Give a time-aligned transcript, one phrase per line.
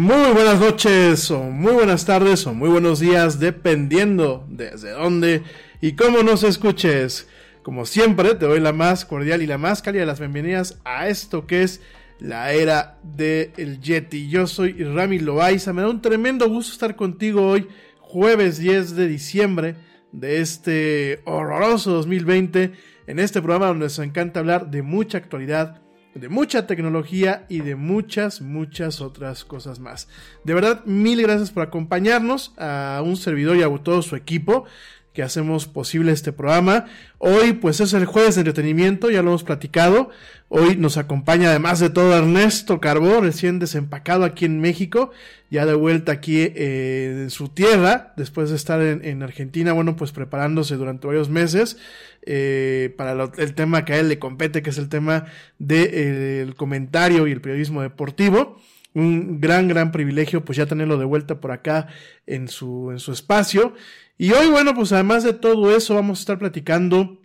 [0.00, 5.42] Muy buenas noches o muy buenas tardes o muy buenos días, dependiendo desde dónde
[5.82, 7.28] y cómo nos escuches.
[7.62, 11.08] Como siempre, te doy la más cordial y la más cálida de las bienvenidas a
[11.08, 11.82] esto que es
[12.18, 14.30] la era del el Yeti.
[14.30, 17.68] Yo soy Rami Loaiza, me da un tremendo gusto estar contigo hoy,
[17.98, 19.76] jueves 10 de diciembre
[20.12, 22.72] de este horroroso 2020,
[23.06, 25.82] en este programa donde nos encanta hablar de mucha actualidad
[26.14, 30.08] de mucha tecnología y de muchas, muchas otras cosas más.
[30.44, 34.64] De verdad, mil gracias por acompañarnos a un servidor y a todo su equipo
[35.20, 36.86] que hacemos posible este programa.
[37.18, 40.08] Hoy pues es el jueves de entretenimiento, ya lo hemos platicado.
[40.48, 45.10] Hoy nos acompaña además de todo Ernesto Carbó, recién desempacado aquí en México,
[45.50, 50.10] ya de vuelta aquí eh, en su tierra, después de estar en, Argentina, bueno pues
[50.10, 51.76] preparándose durante varios meses
[52.22, 55.26] eh, para el tema que a él le compete, que es el tema
[55.58, 58.58] del de, eh, comentario y el periodismo deportivo
[58.94, 61.88] un gran, gran privilegio, pues ya tenerlo de vuelta por acá
[62.26, 63.74] en su, en su espacio.
[64.18, 67.20] Y hoy, bueno, pues además de todo eso, vamos a estar platicando.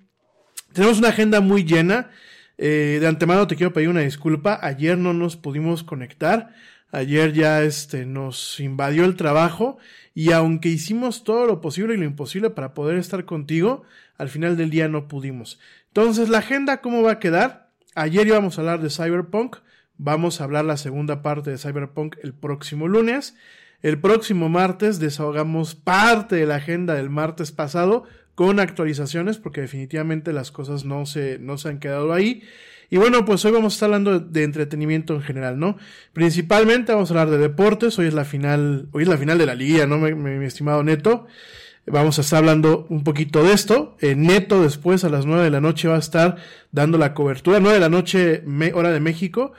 [0.74, 2.12] Tenemos una agenda muy llena.
[2.58, 4.60] Eh, de antemano te quiero pedir una disculpa.
[4.62, 6.54] Ayer no nos pudimos conectar.
[6.92, 9.78] Ayer ya este, nos invadió el trabajo.
[10.14, 13.84] Y aunque hicimos todo lo posible y lo imposible para poder estar contigo,
[14.18, 15.60] al final del día no pudimos.
[15.88, 17.72] Entonces, la agenda, ¿cómo va a quedar?
[17.96, 19.58] Ayer íbamos a hablar de Cyberpunk.
[19.98, 23.36] Vamos a hablar la segunda parte de Cyberpunk el próximo lunes.
[23.82, 28.04] El próximo martes desahogamos parte de la agenda del martes pasado
[28.34, 32.44] con actualizaciones porque definitivamente las cosas no se, no se han quedado ahí.
[32.90, 35.78] Y bueno, pues hoy vamos a estar hablando de, entretenimiento en general, ¿no?
[36.14, 39.46] Principalmente vamos a hablar de deportes, hoy es la final, hoy es la final de
[39.46, 39.98] la liguilla, ¿no?
[39.98, 41.28] Mi, estimado Neto.
[41.88, 43.96] Vamos a estar hablando un poquito de esto.
[44.02, 46.38] Eh, Neto después a las nueve de la noche va a estar
[46.72, 48.44] dando la cobertura, nueve de la noche,
[48.74, 49.54] hora de México,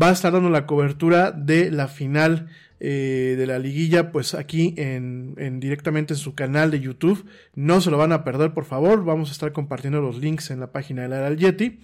[0.00, 2.48] va a estar dando la cobertura de la final
[2.84, 7.24] eh, de la liguilla, pues aquí en, directamente en su canal de YouTube.
[7.54, 9.04] No se lo van a perder, por favor.
[9.04, 11.78] Vamos a estar compartiendo los links en la página de la del Yeti.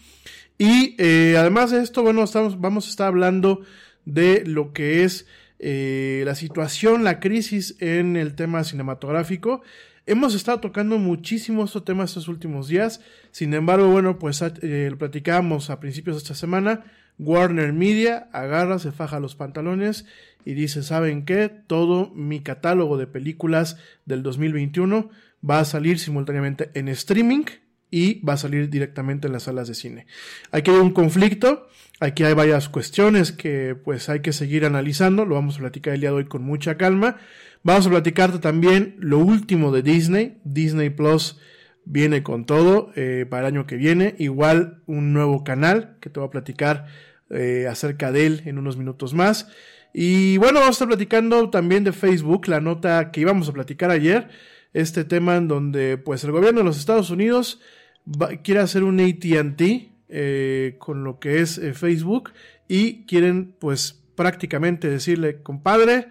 [0.58, 3.60] Y eh, además de esto, bueno, estamos, vamos a estar hablando
[4.06, 5.28] de lo que es
[5.60, 9.62] eh, la situación, la crisis en el tema cinematográfico.
[10.05, 13.02] Hemos estado tocando muchísimo estos temas estos últimos días.
[13.31, 16.87] Sin embargo, bueno, pues lo platicamos a principios de esta semana.
[17.19, 20.06] Warner Media agarra, se faja los pantalones
[20.44, 21.49] y dice, ¿saben qué?
[21.49, 23.76] Todo mi catálogo de películas
[24.06, 25.11] del 2021
[25.49, 27.44] va a salir simultáneamente en streaming
[27.91, 30.06] y va a salir directamente en las salas de cine.
[30.50, 31.69] Aquí hay un conflicto,
[32.00, 36.01] aquí hay varias cuestiones que pues hay que seguir analizando, lo vamos a platicar el
[36.01, 37.17] día de hoy con mucha calma.
[37.63, 41.39] Vamos a platicarte también lo último de Disney, Disney Plus
[41.84, 46.20] viene con todo eh, para el año que viene, igual un nuevo canal que te
[46.20, 46.87] voy a platicar
[47.31, 49.49] eh, acerca de él en unos minutos más.
[49.93, 53.91] Y bueno, vamos a estar platicando también de Facebook, la nota que íbamos a platicar
[53.91, 54.29] ayer,
[54.73, 57.61] este tema en donde pues el gobierno de los Estados Unidos
[58.43, 59.63] quiere hacer un ATT
[60.08, 62.32] eh, con lo que es eh, Facebook
[62.67, 66.08] y quieren pues prácticamente decirle, compadre,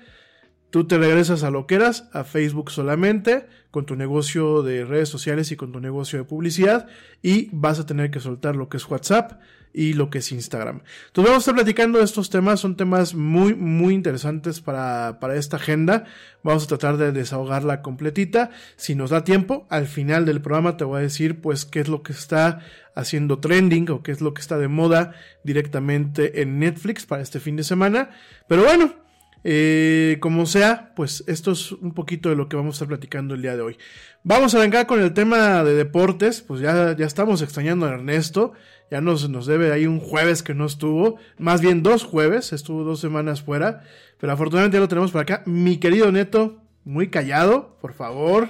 [0.69, 5.09] tú te regresas a lo que eras, a Facebook solamente, con tu negocio de redes
[5.09, 6.87] sociales y con tu negocio de publicidad
[7.21, 9.41] y vas a tener que soltar lo que es WhatsApp
[9.73, 10.81] y lo que es Instagram.
[11.07, 15.35] Entonces vamos a estar platicando de estos temas, son temas muy, muy interesantes para, para
[15.35, 16.05] esta agenda.
[16.43, 18.51] Vamos a tratar de desahogarla completita.
[18.75, 21.87] Si nos da tiempo, al final del programa te voy a decir pues qué es
[21.87, 22.59] lo que está
[22.95, 27.39] haciendo trending o qué es lo que está de moda directamente en Netflix para este
[27.39, 28.09] fin de semana.
[28.47, 29.06] Pero bueno,
[29.49, 33.33] eh, como sea, pues esto es un poquito de lo que vamos a estar platicando
[33.33, 33.77] el día de hoy.
[34.23, 38.51] Vamos a arrancar con el tema de deportes, pues ya, ya estamos extrañando a Ernesto,
[38.91, 42.83] ya nos, nos debe ahí un jueves que no estuvo, más bien dos jueves, estuvo
[42.83, 43.83] dos semanas fuera,
[44.19, 45.43] pero afortunadamente ya lo tenemos por acá.
[45.45, 48.49] Mi querido Neto, muy callado, por favor.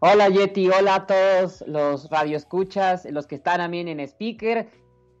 [0.00, 4.68] Hola Yeti, hola a todos los radioescuchas, los que están también en speaker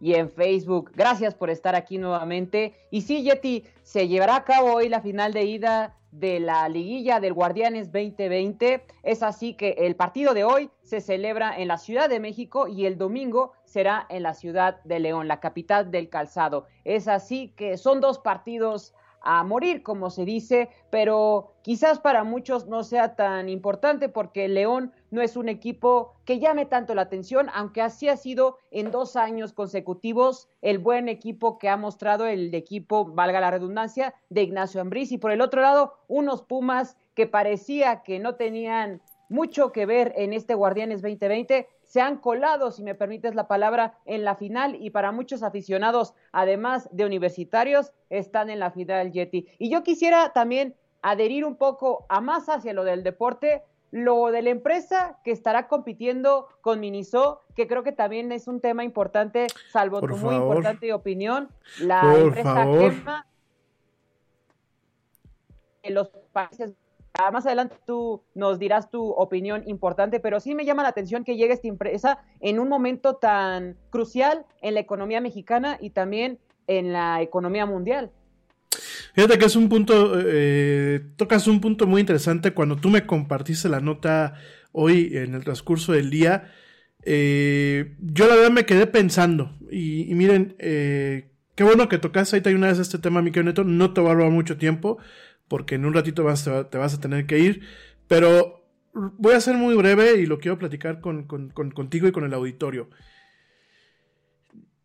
[0.02, 0.90] y en Facebook.
[0.96, 2.74] Gracias por estar aquí nuevamente.
[2.90, 7.20] Y sí, Yeti, se llevará a cabo hoy la final de ida de la liguilla
[7.20, 8.84] del Guardianes 2020.
[9.04, 12.84] Es así que el partido de hoy se celebra en la Ciudad de México y
[12.84, 16.66] el domingo será en la ciudad de León, la capital del calzado.
[16.84, 18.94] Es así que son dos partidos
[19.24, 24.92] a morir, como se dice, pero quizás para muchos no sea tan importante porque León
[25.10, 29.16] no es un equipo que llame tanto la atención, aunque así ha sido en dos
[29.16, 34.80] años consecutivos el buen equipo que ha mostrado el equipo, valga la redundancia, de Ignacio
[34.80, 35.12] Ambriz.
[35.12, 40.12] Y por el otro lado, unos Pumas que parecía que no tenían mucho que ver
[40.16, 44.76] en este Guardianes 2020, se han colado, si me permites la palabra, en la final
[44.80, 49.46] y para muchos aficionados, además de universitarios, están en la final Yeti.
[49.58, 54.40] Y yo quisiera también adherir un poco a más hacia lo del deporte, lo de
[54.40, 59.48] la empresa que estará compitiendo con Miniso, que creo que también es un tema importante,
[59.70, 63.26] salvo tu muy importante opinión, la empresa Gemma
[65.82, 66.72] en los países
[67.32, 71.36] más adelante tú nos dirás tu opinión importante, pero sí me llama la atención que
[71.36, 76.92] llegue esta empresa en un momento tan crucial en la economía mexicana y también en
[76.92, 78.10] la economía mundial.
[79.14, 83.68] Fíjate que es un punto, eh, tocas un punto muy interesante cuando tú me compartiste
[83.68, 84.34] la nota
[84.72, 86.50] hoy en el transcurso del día.
[87.04, 92.50] Eh, yo la verdad me quedé pensando y, miren, eh, qué bueno que tocaste ahorita
[92.50, 94.98] una vez este tema, mi Neto, no te va a robar mucho tiempo
[95.52, 96.24] porque en un ratito
[96.70, 97.60] te vas a tener que ir,
[98.08, 102.32] pero voy a ser muy breve y lo quiero platicar con, contigo y con el
[102.32, 102.88] auditorio.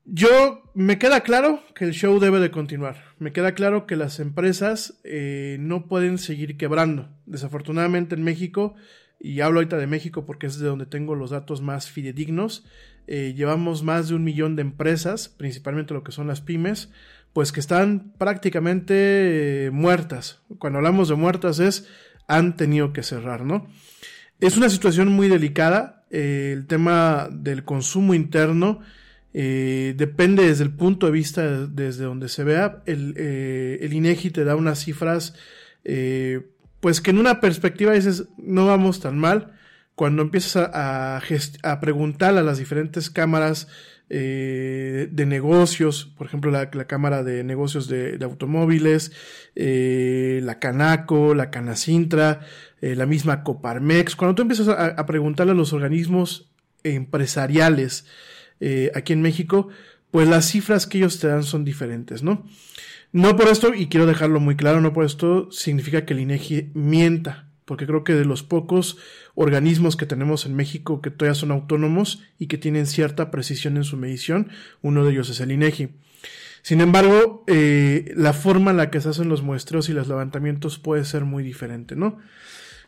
[0.04, 3.02] Yo me queda claro que el show debe de continuar.
[3.18, 7.08] Me queda claro que las empresas eh, no pueden seguir quebrando.
[7.26, 8.76] Desafortunadamente en México,
[9.22, 12.66] y hablo ahorita de México porque es de donde tengo los datos más fidedignos,
[13.08, 16.92] eh, llevamos más de un millón de empresas, principalmente lo que son las pymes,
[17.38, 20.42] pues que están prácticamente eh, muertas.
[20.58, 21.88] Cuando hablamos de muertas es
[22.28, 23.68] han tenido que cerrar, ¿no?
[24.40, 26.04] Es una situación muy delicada.
[26.10, 28.80] Eh, el tema del consumo interno
[29.36, 32.82] eh, depende desde el punto de vista desde donde se vea.
[32.88, 35.36] El, el INEGI te da unas cifras,
[36.80, 39.54] pues que en una perspectiva dices no vamos tan mal.
[39.94, 41.22] Cuando empiezas a, a,
[41.62, 43.68] a preguntar a las diferentes cámaras
[44.10, 49.12] eh, de negocios, por ejemplo, la, Cámara de Negocios de, Automóviles,
[49.56, 52.40] eh, la Canaco, la Canacintra,
[52.82, 54.16] eh, la misma Coparmex.
[54.16, 56.50] Cuando tú empiezas a, preguntarle a los organismos
[56.84, 58.06] empresariales
[58.96, 59.68] aquí en México,
[60.10, 62.46] pues las cifras que ellos te dan son diferentes, ¿no?
[63.12, 66.72] No por esto, y quiero dejarlo muy claro, no por esto significa que el INEGI
[66.74, 68.98] mienta porque creo que de los pocos
[69.36, 73.84] organismos que tenemos en México que todavía son autónomos y que tienen cierta precisión en
[73.84, 74.50] su medición,
[74.82, 75.90] uno de ellos es el INEGI.
[76.62, 80.80] Sin embargo, eh, la forma en la que se hacen los muestreos y los levantamientos
[80.80, 82.20] puede ser muy diferente, ¿no?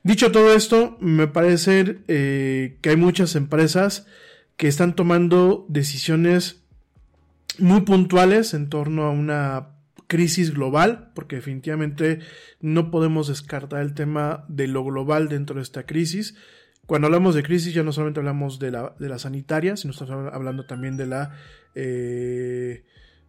[0.04, 4.08] Dicho todo esto, me parece eh, que hay muchas empresas
[4.56, 6.62] que están tomando decisiones
[7.58, 9.79] muy puntuales en torno a una
[10.10, 12.20] crisis global, porque definitivamente
[12.60, 16.36] no podemos descartar el tema de lo global dentro de esta crisis.
[16.88, 20.34] Cuando hablamos de crisis ya no solamente hablamos de la, de la sanitaria, sino estamos
[20.34, 21.38] hablando también de la
[21.76, 22.84] eh,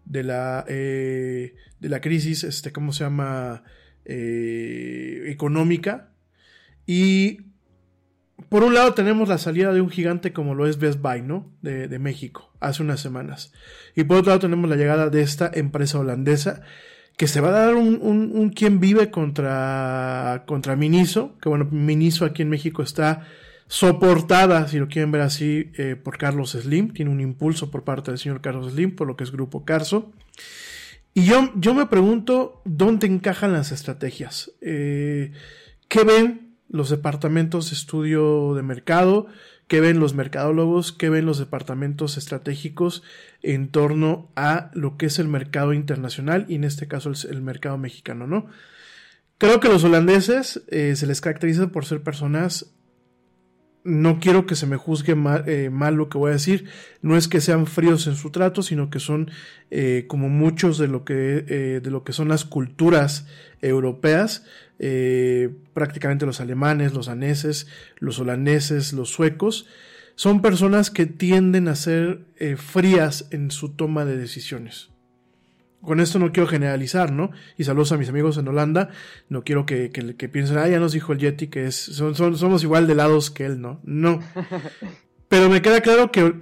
[0.06, 3.62] de la eh, de la crisis, este, ¿cómo se llama?
[4.06, 6.10] Eh, económica.
[6.86, 7.49] Y
[8.48, 11.50] por un lado tenemos la salida de un gigante como lo es Best Buy, ¿no?
[11.62, 13.52] De, México, hace unas semanas.
[13.94, 16.62] Y por otro lado tenemos la llegada de esta empresa holandesa
[17.16, 21.68] que se va a dar un, un, un quien vive contra, contra Miniso, que bueno,
[21.70, 23.26] Miniso aquí en México está
[23.70, 28.10] soportada, si lo quieren ver así, eh, por Carlos Slim, tiene un impulso por parte
[28.10, 30.12] del señor Carlos Slim, por lo que es Grupo Carso.
[31.14, 34.50] Y yo, yo me pregunto dónde encajan las estrategias.
[34.60, 35.30] Eh,
[35.86, 39.26] ¿Qué ven los departamentos de estudio de mercado,
[39.66, 43.02] qué ven los mercadólogos, qué ven los departamentos estratégicos
[43.42, 47.76] en torno a lo que es el mercado internacional y en este caso el, mercado
[47.76, 48.46] mexicano, ¿no?
[49.38, 52.72] Creo que los holandeses eh, se les caracteriza por ser personas
[53.82, 56.66] no quiero que se me juzgue eh, mal, lo que voy a decir,
[57.00, 59.30] no es que sean fríos en su trato, sino que son
[59.70, 63.26] eh, como muchos de lo que, de lo que son las culturas
[63.62, 64.44] europeas,
[65.72, 67.66] prácticamente los alemanes, los daneses,
[67.98, 69.66] los holandeses, los suecos,
[70.14, 72.24] son personas que tienden a ser
[72.56, 74.90] frías en su toma de decisiones.
[75.82, 77.30] Con esto no quiero generalizar, ¿no?
[77.56, 78.90] Y saludos a mis amigos en Holanda.
[79.30, 82.62] No quiero que, que, piensen, ah, ya nos dijo el Yeti que es, son, somos
[82.62, 83.80] igual de lados que él, ¿no?
[83.82, 84.20] No.
[85.28, 86.34] Pero me queda claro que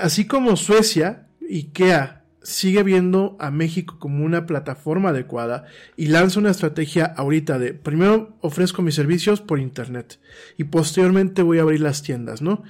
[0.00, 5.64] así como Suecia, IKEA, sigue viendo a México como una plataforma adecuada
[5.96, 10.20] y lanza una estrategia ahorita de primero ofrezco mis servicios por internet
[10.58, 12.62] y posteriormente voy a abrir las tiendas, ¿no?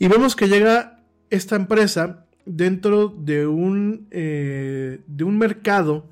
[0.00, 6.10] Y vemos que llega esta empresa dentro de un, eh, de un mercado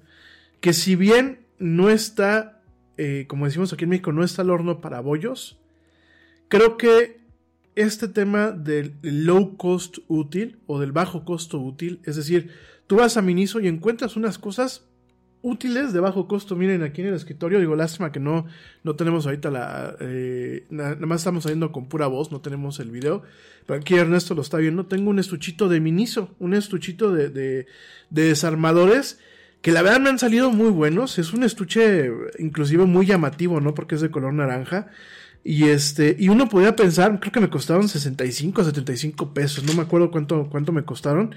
[0.61, 2.63] que si bien no está,
[2.97, 5.59] eh, como decimos aquí en México, no está al horno para bollos,
[6.49, 7.19] creo que
[7.75, 12.51] este tema del low cost útil o del bajo costo útil, es decir,
[12.91, 14.85] tú vas a Miniso y encuentras unas cosas
[15.43, 16.57] útiles de bajo costo.
[16.57, 18.47] Miren aquí en el escritorio, digo, lástima que no,
[18.83, 19.95] no tenemos ahorita la...
[20.01, 23.23] Eh, nada más estamos saliendo con pura voz, no tenemos el video.
[23.65, 24.87] Pero aquí Ernesto lo está viendo.
[24.87, 27.67] Tengo un estuchito de Miniso, un estuchito de, de,
[28.11, 29.21] de desarmadores
[29.63, 31.21] que la verdad me han salido muy buenos.
[31.21, 33.73] Es un estuche inclusive muy llamativo, ¿no?
[33.73, 34.89] Porque es de color naranja.
[35.43, 39.83] Y este, y uno podría pensar, creo que me costaron 65 75 pesos, no me
[39.83, 41.35] acuerdo cuánto, cuánto me costaron.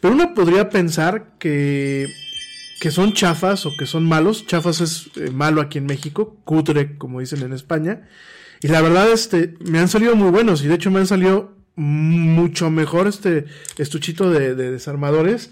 [0.00, 2.08] Pero uno podría pensar que
[2.80, 4.46] que son chafas o que son malos.
[4.46, 8.08] Chafas es eh, malo aquí en México, cutre, como dicen en España.
[8.60, 11.56] Y la verdad, este, me han salido muy buenos y de hecho me han salido
[11.76, 13.46] mucho mejor este
[13.78, 15.50] estuchito de desarmadores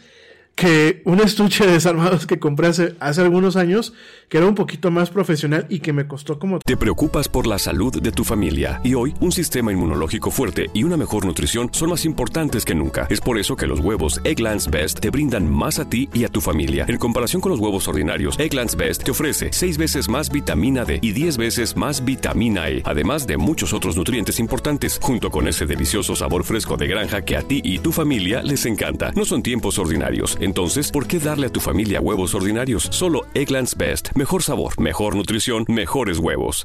[0.55, 3.95] que un estuche de desarmados que compré hace, hace, algunos años,
[4.29, 6.59] que era un poquito más profesional y que me costó como...
[6.59, 10.85] Te preocupas por la salud de tu familia y hoy un sistema inmunológico fuerte y
[10.85, 13.07] una mejor nutrición son más importantes que nunca.
[13.11, 16.29] Es por eso que los huevos Egglands Best te brindan más a ti y a
[16.29, 16.85] tu familia.
[16.89, 20.99] En comparación con los huevos ordinarios, Egglands Best te ofrece 6 veces más vitamina D
[21.03, 25.67] y 10 veces más vitamina E, además de muchos otros nutrientes importantes, junto con ese
[25.67, 29.13] delicioso sabor fresco de granja que a ti y tu familia les encanta.
[29.17, 32.89] No son tiempos ordinarios entonces, ¿por qué darle a tu familia huevos ordinarios?
[32.91, 34.11] Solo Eggland's Best.
[34.17, 36.65] Mejor sabor, mejor nutrición, mejores huevos.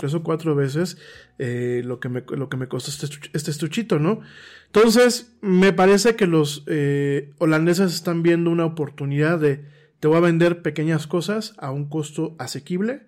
[0.00, 0.96] Tres o cuatro veces
[1.38, 4.20] eh, lo, que me, lo que me costó este, este, estuchito, ¿no?
[4.66, 9.66] Entonces, me parece que los eh, holandeses están viendo una oportunidad de,
[10.00, 13.02] te voy a vender pequeñas cosas a un costo asequible,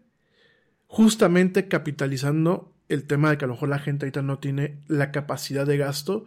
[0.87, 5.13] justamente capitalizando el tema de que a lo mejor la gente ahorita no tiene la
[5.13, 6.27] capacidad de gasto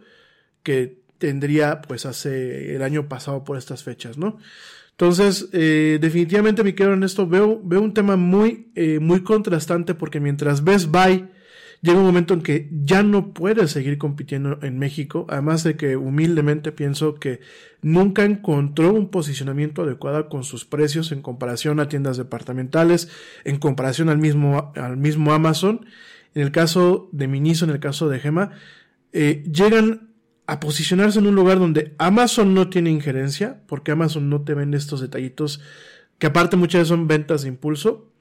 [0.64, 4.38] que tendría pues hace el año pasado por estas fechas, ¿no?
[4.98, 10.20] Entonces, eh, definitivamente, mi querido Ernesto, veo, veo un tema muy, eh, muy contrastante porque
[10.20, 11.28] mientras Best Buy
[11.82, 15.98] llega un momento en que ya no puede seguir compitiendo en México, además de que
[15.98, 17.40] humildemente pienso que
[17.82, 23.10] nunca encontró un posicionamiento adecuado con sus precios en comparación a tiendas departamentales,
[23.44, 25.84] en comparación al mismo, al mismo Amazon.
[26.34, 28.52] En el caso de Miniso, en el caso de Gema,
[29.12, 30.15] eh, llegan
[30.46, 34.76] a posicionarse en un lugar donde Amazon no tiene injerencia, porque Amazon no te vende
[34.76, 35.60] estos detallitos,
[36.18, 38.12] que aparte muchas veces son ventas de impulso,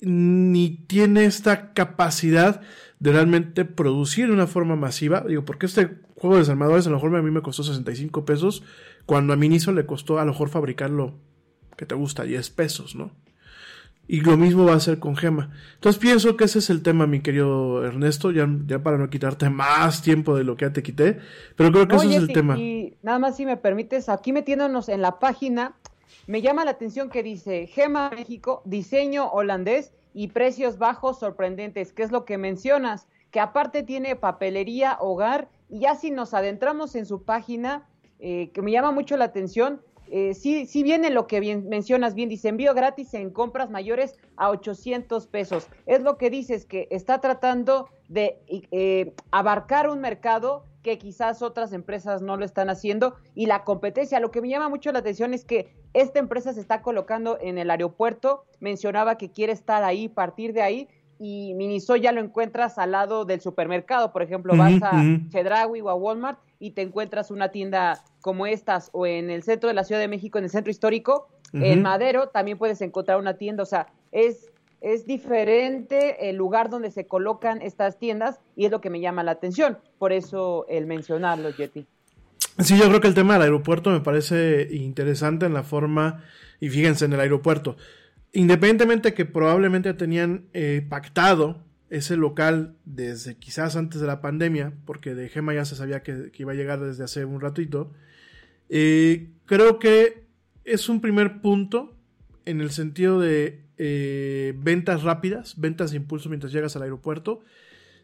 [0.00, 2.60] ni tiene esta capacidad
[2.98, 5.24] de realmente producir de una forma masiva.
[5.26, 8.62] Digo, porque este juego de desarmadores a lo mejor a mí me costó 65 pesos,
[9.06, 11.18] cuando a Miniso le costó a lo mejor fabricarlo,
[11.76, 13.12] que te gusta, 10 pesos, ¿no?
[14.12, 15.52] Y lo mismo va a ser con Gema.
[15.74, 19.48] Entonces pienso que ese es el tema, mi querido Ernesto, ya, ya para no quitarte
[19.50, 21.20] más tiempo de lo que ya te quité,
[21.54, 22.58] pero creo que ese es el tema.
[22.58, 25.76] Y nada más si me permites, aquí metiéndonos en la página,
[26.26, 32.02] me llama la atención que dice Gema México, diseño holandés y precios bajos sorprendentes, que
[32.02, 37.06] es lo que mencionas, que aparte tiene papelería, hogar, y ya si nos adentramos en
[37.06, 37.86] su página,
[38.18, 42.14] eh, que me llama mucho la atención, eh, sí, sí viene lo que bien, mencionas
[42.14, 45.68] bien, dice envío gratis en compras mayores a 800 pesos.
[45.86, 51.72] Es lo que dices, que está tratando de eh, abarcar un mercado que quizás otras
[51.72, 54.18] empresas no lo están haciendo y la competencia.
[54.18, 57.58] Lo que me llama mucho la atención es que esta empresa se está colocando en
[57.58, 60.88] el aeropuerto, mencionaba que quiere estar ahí, partir de ahí,
[61.20, 65.90] y Miniso ya lo encuentras al lado del supermercado, por ejemplo, vas a Chedraui o
[65.90, 69.84] a Walmart y te encuentras una tienda como estas o en el centro de la
[69.84, 73.66] Ciudad de México, en el centro histórico, en Madero también puedes encontrar una tienda, o
[73.66, 78.88] sea, es es diferente el lugar donde se colocan estas tiendas y es lo que
[78.88, 81.86] me llama la atención, por eso el mencionarlo, Yeti.
[82.58, 86.24] Sí, yo creo que el tema del aeropuerto me parece interesante en la forma,
[86.60, 87.76] y fíjense, en el aeropuerto,
[88.32, 95.14] independientemente que probablemente tenían eh, pactado ese local desde quizás antes de la pandemia, porque
[95.14, 97.92] de Gema ya se sabía que, iba a llegar desde hace un ratito,
[98.68, 100.24] eh, creo que
[100.64, 101.96] es un primer punto
[102.44, 107.42] en el sentido de eh, ventas rápidas, ventas de impulso mientras llegas al aeropuerto.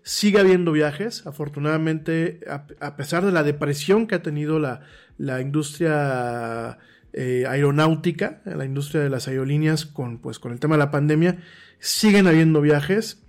[0.03, 4.83] Sigue habiendo viajes, afortunadamente, a, pesar de la depresión que ha tenido la,
[5.19, 6.79] la industria
[7.13, 11.39] eh, aeronáutica, la industria de las aerolíneas con, pues, con el tema de la pandemia,
[11.79, 13.23] siguen habiendo viajes,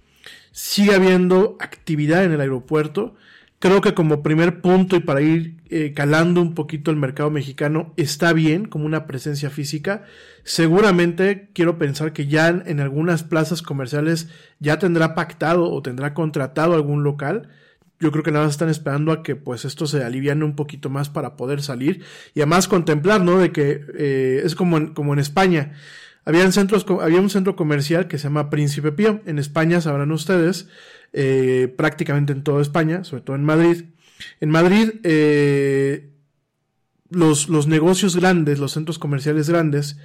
[0.51, 3.15] sigue habiendo actividad en el aeropuerto.
[3.59, 7.93] Creo que como primer punto y para ir eh, calando un poquito el mercado mexicano
[7.97, 10.03] está bien como una presencia física.
[10.43, 16.75] Seguramente quiero pensar que ya en, algunas plazas comerciales ya tendrá pactado o tendrá contratado
[16.75, 17.49] algún local.
[17.99, 20.89] Yo creo que nada más están esperando a que pues esto se aliviane un poquito
[20.89, 22.03] más para poder salir
[22.35, 23.39] y además contemplar, ¿no?
[23.39, 25.73] De que eh, es como en, como en España.
[26.27, 29.21] Habían centros, había un centro comercial que se llama Príncipe Pío.
[29.25, 30.67] En España, sabrán ustedes,
[31.13, 33.85] eh, prácticamente en toda España, sobre todo en Madrid.
[34.41, 36.11] En Madrid, eh,
[37.09, 39.99] los, los, negocios grandes, los centros comerciales grandes,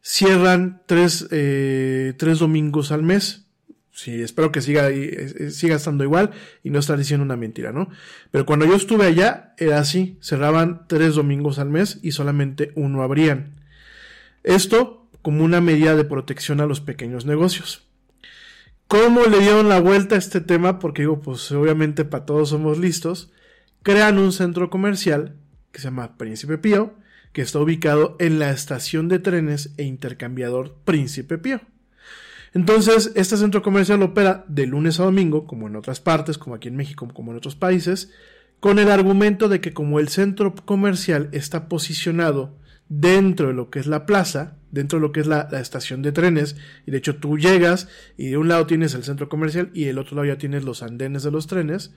[0.00, 3.47] cierran tres, eh, tres domingos al mes.
[3.98, 4.90] Sí, espero que siga,
[5.50, 6.30] siga estando igual
[6.62, 7.88] y no estar diciendo una mentira, ¿no?
[8.30, 13.02] Pero cuando yo estuve allá, era así, cerraban tres domingos al mes y solamente uno
[13.02, 13.56] abrían.
[14.44, 17.88] Esto como una medida de protección a los pequeños negocios.
[18.86, 20.78] ¿Cómo le dieron la vuelta a este tema?
[20.78, 23.32] Porque digo, pues obviamente para todos somos listos.
[23.82, 25.34] Crean un centro comercial
[25.72, 26.94] que se llama Príncipe Pío,
[27.32, 31.62] que está ubicado en la estación de trenes e intercambiador Príncipe Pío.
[32.54, 36.68] Entonces, este centro comercial opera de lunes a domingo, como en otras partes, como aquí
[36.68, 38.10] en México, como en otros países,
[38.60, 42.56] con el argumento de que como el centro comercial está posicionado
[42.88, 46.12] dentro de lo que es la plaza, dentro de lo que es la, estación de
[46.12, 46.56] trenes,
[46.86, 49.98] y de hecho tú llegas y de un lado tienes el centro comercial y del
[49.98, 51.94] otro lado ya tienes los andenes de los trenes,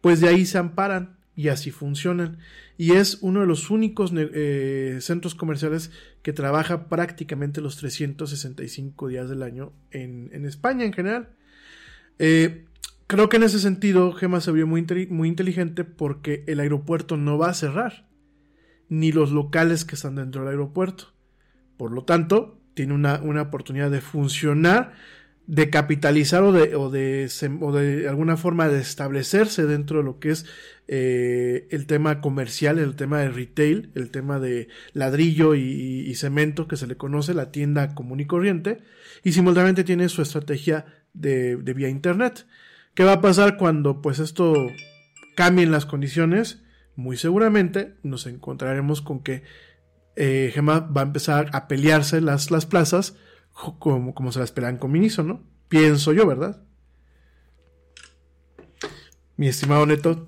[0.00, 2.38] pues de ahí se amparan y así funcionan.
[2.76, 5.90] Y es uno de los únicos eh, centros comerciales
[6.22, 11.28] que trabaja prácticamente los 365 días del año en, España en general.
[12.18, 12.64] Eh,
[13.06, 17.38] creo que en ese sentido Gema se vio muy, muy inteligente porque el aeropuerto no
[17.38, 18.08] va a cerrar,
[18.88, 21.12] ni los locales que están dentro del aeropuerto.
[21.76, 24.92] Por lo tanto, tiene una, oportunidad de funcionar,
[25.46, 27.28] de capitalizar o de, o de,
[27.60, 30.46] o de alguna forma de establecerse dentro de lo que es
[30.88, 36.76] eh, el tema comercial, el tema de retail, el tema de ladrillo y, cemento que
[36.76, 38.78] se le conoce, la tienda común y corriente,
[39.22, 42.46] y simultáneamente tiene su estrategia de, de vía internet.
[42.94, 44.54] ¿Qué va a pasar cuando pues esto
[45.34, 46.62] cambien las condiciones?
[46.96, 49.42] Muy seguramente nos encontraremos con que
[50.16, 53.16] eh, Gema va a empezar a pelearse las, las plazas
[53.54, 55.40] como, como se las pelean con Miniso, ¿no?
[55.68, 56.62] Pienso yo, ¿verdad?
[59.36, 60.26] Mi estimado Neto,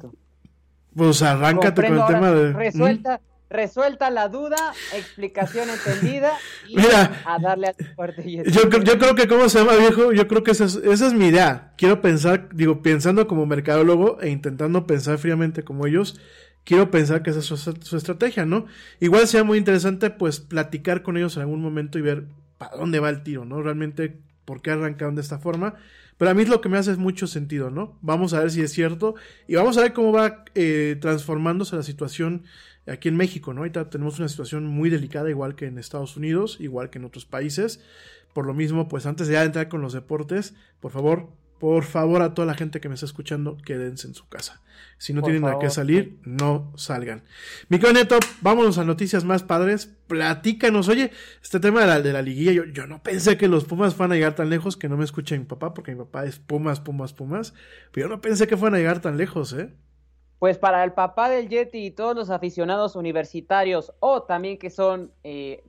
[0.94, 2.52] pues arráncate con el tema de...
[2.52, 4.56] Resuelta, resuelta la duda,
[4.94, 6.32] explicación entendida
[6.68, 8.24] y a darle a tu fuerte.
[8.46, 10.12] Yo, yo creo que, ¿cómo se llama, viejo?
[10.12, 11.74] Yo creo que esa es, esa es mi idea.
[11.76, 16.20] Quiero pensar, digo, pensando como mercadólogo e intentando pensar fríamente como ellos,
[16.64, 18.66] quiero pensar que esa es su, estrategia, ¿no?
[18.98, 22.24] Igual sea muy interesante, pues, platicar con ellos en algún momento y ver
[22.58, 23.62] para dónde va el tiro, ¿no?
[23.62, 25.74] Realmente, por qué arrancaron de esta forma.
[26.18, 27.98] Pero a mí es lo que me hace mucho sentido, ¿no?
[28.00, 29.16] Vamos a ver si es cierto
[29.46, 32.44] y vamos a ver cómo va eh, transformándose la situación
[32.86, 33.60] aquí en México, ¿no?
[33.60, 37.26] Ahorita tenemos una situación muy delicada, igual que en Estados Unidos, igual que en otros
[37.26, 37.80] países.
[38.32, 42.34] Por lo mismo, pues antes de entrar con los deportes, por favor, por favor a
[42.34, 44.62] toda la gente que me está escuchando, quédense en su casa.
[44.98, 47.22] Si no tienen a qué salir, no salgan.
[47.68, 49.94] Mi Neto, vámonos a noticias más padres.
[50.06, 51.10] Platícanos, oye,
[51.42, 54.12] este tema de la, de la liguilla, yo, yo no pensé que los Pumas fueran
[54.12, 56.80] a llegar tan lejos, que no me escuche mi papá, porque mi papá es Pumas,
[56.80, 57.52] Pumas, Pumas,
[57.92, 59.74] pero yo no pensé que fueran a llegar tan lejos, ¿eh?
[60.38, 65.12] Pues para el papá del Yeti y todos los aficionados universitarios, o también que son
[65.24, 65.64] eh,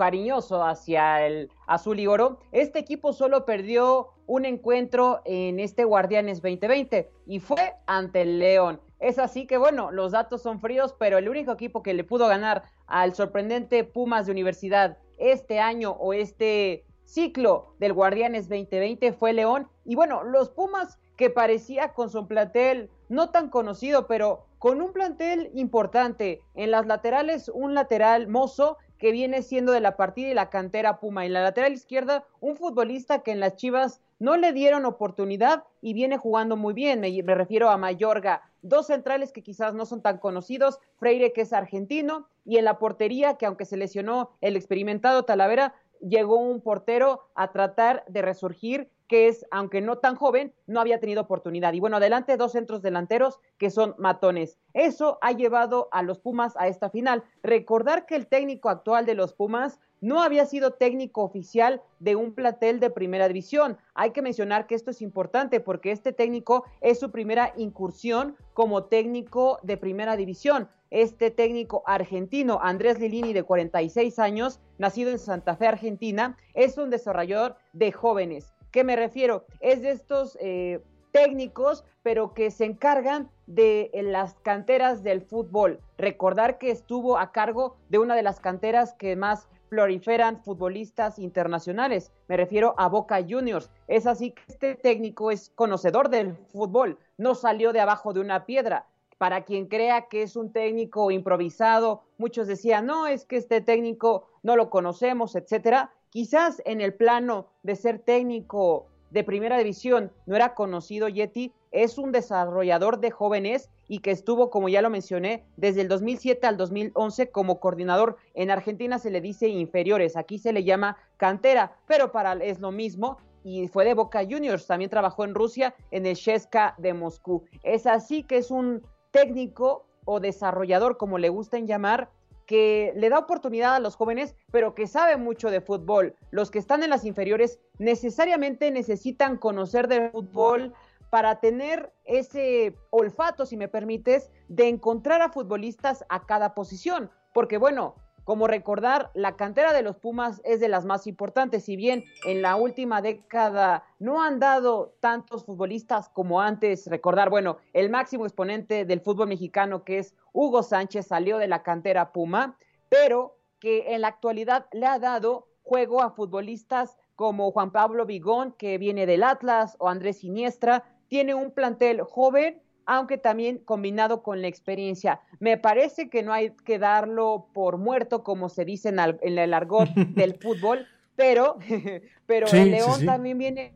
[0.00, 6.40] cariñoso hacia el azul y oro, este equipo solo perdió un encuentro en este Guardianes
[6.40, 8.80] 2020 y fue ante el León.
[8.98, 12.28] Es así que bueno, los datos son fríos, pero el único equipo que le pudo
[12.28, 19.34] ganar al sorprendente Pumas de Universidad este año o este ciclo del Guardianes 2020 fue
[19.34, 19.68] León.
[19.84, 24.94] Y bueno, los Pumas que parecía con su plantel no tan conocido, pero con un
[24.94, 26.40] plantel importante.
[26.54, 31.00] En las laterales, un lateral mozo que viene siendo de la partida y la cantera
[31.00, 31.24] Puma.
[31.24, 35.94] En la lateral izquierda, un futbolista que en las Chivas no le dieron oportunidad y
[35.94, 37.00] viene jugando muy bien.
[37.00, 38.42] Me, refiero a Mayorga.
[38.60, 42.78] Dos centrales que quizás no son tan conocidos, Freire que es argentino y en la
[42.78, 48.90] portería que aunque se lesionó el experimentado Talavera, llegó un portero a tratar de resurgir
[49.10, 51.72] que es, aunque no tan joven, no había tenido oportunidad.
[51.72, 54.56] Y bueno, adelante dos centros delanteros que son matones.
[54.72, 57.24] Eso ha llevado a los Pumas a esta final.
[57.42, 62.34] Recordar que el técnico actual de los Pumas no había sido técnico oficial de un
[62.34, 63.78] platel de primera división.
[63.94, 68.84] Hay que mencionar que esto es importante porque este técnico es su primera incursión como
[68.84, 70.68] técnico de primera división.
[70.90, 76.90] Este técnico argentino, Andrés Lilini, de 46 años, nacido en Santa Fe, Argentina, es un
[76.90, 78.54] desarrollador de jóvenes.
[78.70, 79.44] ¿Qué me refiero?
[79.60, 80.80] Es de estos eh,
[81.12, 85.80] técnicos, pero que se encargan de las canteras del fútbol.
[85.98, 92.12] Recordar que estuvo a cargo de una de las canteras que más proliferan futbolistas internacionales.
[92.28, 93.70] Me refiero a Boca Juniors.
[93.88, 98.44] Es así que este técnico es conocedor del fútbol, no salió de abajo de una
[98.46, 98.86] piedra.
[99.18, 104.28] Para quien crea que es un técnico improvisado, muchos decían, no, es que este técnico
[104.42, 105.92] no lo conocemos, etcétera.
[106.10, 111.98] Quizás en el plano de ser técnico de primera división no era conocido Yeti, es
[111.98, 116.56] un desarrollador de jóvenes y que estuvo, como ya lo mencioné, desde el 2007 al
[116.56, 118.16] 2011 como coordinador.
[118.34, 122.72] En Argentina se le dice inferiores, aquí se le llama cantera, pero para es lo
[122.72, 127.44] mismo y fue de Boca Juniors, también trabajó en Rusia en el Sheska de Moscú.
[127.62, 132.10] Es así que es un técnico o desarrollador, como le gustan llamar,
[132.50, 136.16] que le da oportunidad a los jóvenes, pero que sabe mucho de fútbol.
[136.32, 140.74] Los que están en las inferiores necesariamente necesitan conocer de fútbol
[141.10, 147.08] para tener ese olfato, si me permites, de encontrar a futbolistas a cada posición.
[147.32, 147.94] Porque bueno,
[148.30, 152.42] como recordar, la cantera de los Pumas es de las más importantes, si bien en
[152.42, 158.84] la última década no han dado tantos futbolistas como antes, recordar, bueno, el máximo exponente
[158.84, 162.56] del fútbol mexicano que es Hugo Sánchez salió de la cantera Puma,
[162.88, 168.52] pero que en la actualidad le ha dado juego a futbolistas como Juan Pablo Vigón,
[168.52, 174.42] que viene del Atlas, o Andrés Siniestra, tiene un plantel joven aunque también combinado con
[174.42, 175.20] la experiencia.
[175.38, 178.98] Me parece que no hay que darlo por muerto, como se dice en,
[179.38, 181.58] el argot del fútbol, pero,
[182.26, 183.74] pero el León también viene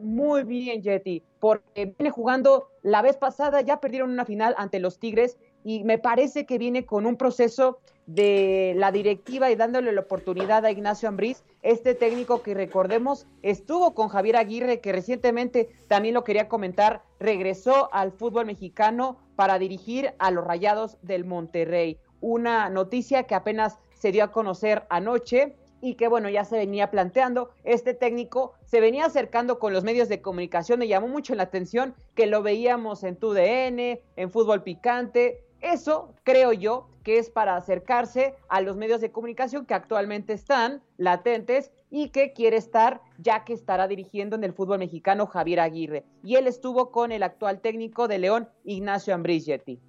[0.00, 5.00] muy bien, Jetty, porque viene jugando la vez pasada, ya perdieron una final ante los
[5.00, 7.80] Tigres y me parece que viene con un proceso
[8.14, 13.94] de la directiva y dándole la oportunidad a Ignacio Ambriz, este técnico que recordemos estuvo
[13.94, 20.12] con Javier Aguirre, que recientemente también lo quería comentar, regresó al fútbol mexicano para dirigir
[20.18, 21.98] a los Rayados del Monterrey.
[22.20, 26.90] Una noticia que apenas se dio a conocer anoche y que bueno, ya se venía
[26.90, 27.50] planteando.
[27.64, 31.94] Este técnico se venía acercando con los medios de comunicación, me llamó mucho la atención
[32.14, 38.34] que lo veíamos en TUDN, en Fútbol Picante, eso creo yo que es para acercarse
[38.48, 43.52] a los medios de comunicación que actualmente están latentes y que quiere estar ya que
[43.52, 46.04] estará dirigiendo en el fútbol mexicano Javier Aguirre.
[46.22, 49.80] Y él estuvo con el actual técnico de León, Ignacio Ambrizietti.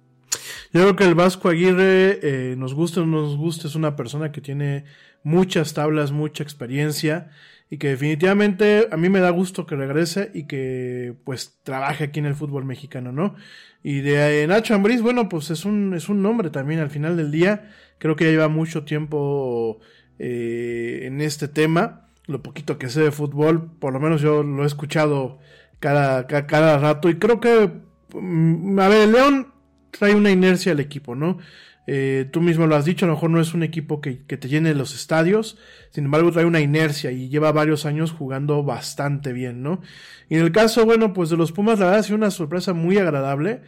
[0.72, 3.94] Yo creo que el Vasco Aguirre, eh, nos guste o no nos guste, es una
[3.94, 4.84] persona que tiene
[5.22, 7.30] muchas tablas, mucha experiencia
[7.72, 12.20] y que definitivamente a mí me da gusto que regrese y que pues trabaje aquí
[12.20, 13.34] en el fútbol mexicano, ¿no?
[13.82, 17.16] Y de eh, Nacho Ambriz, bueno, pues es un, es un nombre también al final
[17.16, 19.80] del día, creo que ya lleva mucho tiempo
[20.18, 24.64] eh, en este tema, lo poquito que sé de fútbol, por lo menos yo lo
[24.64, 25.38] he escuchado
[25.80, 27.08] cada, cada, rato.
[27.08, 27.70] Y creo que,
[28.12, 29.51] mm, a ver, León
[29.92, 31.38] trae una inercia al equipo, ¿no?
[31.86, 34.48] Eh, tú mismo lo has dicho, a lo mejor no es un equipo que, te
[34.48, 35.58] llene los estadios,
[35.90, 39.80] sin embargo trae una inercia y lleva varios años jugando bastante bien, ¿no?
[40.28, 42.72] Y en el caso, bueno, pues de los Pumas, la verdad ha sido una sorpresa
[42.72, 43.62] muy agradable.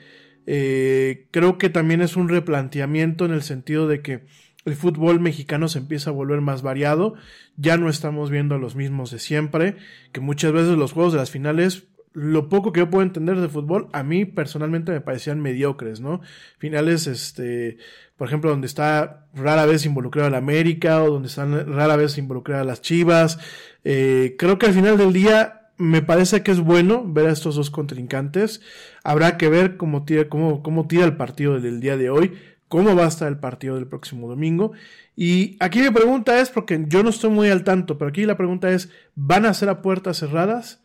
[0.46, 4.24] Eh, creo que también es un replanteamiento en el sentido de que
[4.64, 7.14] el fútbol mexicano se empieza a volver más variado,
[7.56, 9.76] ya no estamos viendo los mismos de siempre,
[10.12, 13.48] que muchas veces los juegos de las finales lo poco que yo puedo entender de
[13.48, 16.20] fútbol, a mí personalmente me parecían mediocres, ¿no?
[16.58, 17.76] Finales, este,
[18.16, 22.64] por ejemplo, donde está rara vez involucrada la América o donde están rara vez involucradas
[22.64, 23.40] las Chivas.
[23.82, 27.56] Eh, creo que al final del día me parece que es bueno ver a estos
[27.56, 28.60] dos contrincantes.
[29.02, 32.94] Habrá que ver cómo tira, cómo, cómo tira el partido del día de hoy, cómo
[32.94, 34.70] va a estar el partido del próximo domingo.
[35.16, 38.36] Y aquí mi pregunta es, porque yo no estoy muy al tanto, pero aquí la
[38.36, 40.83] pregunta es, ¿van a ser a puertas cerradas?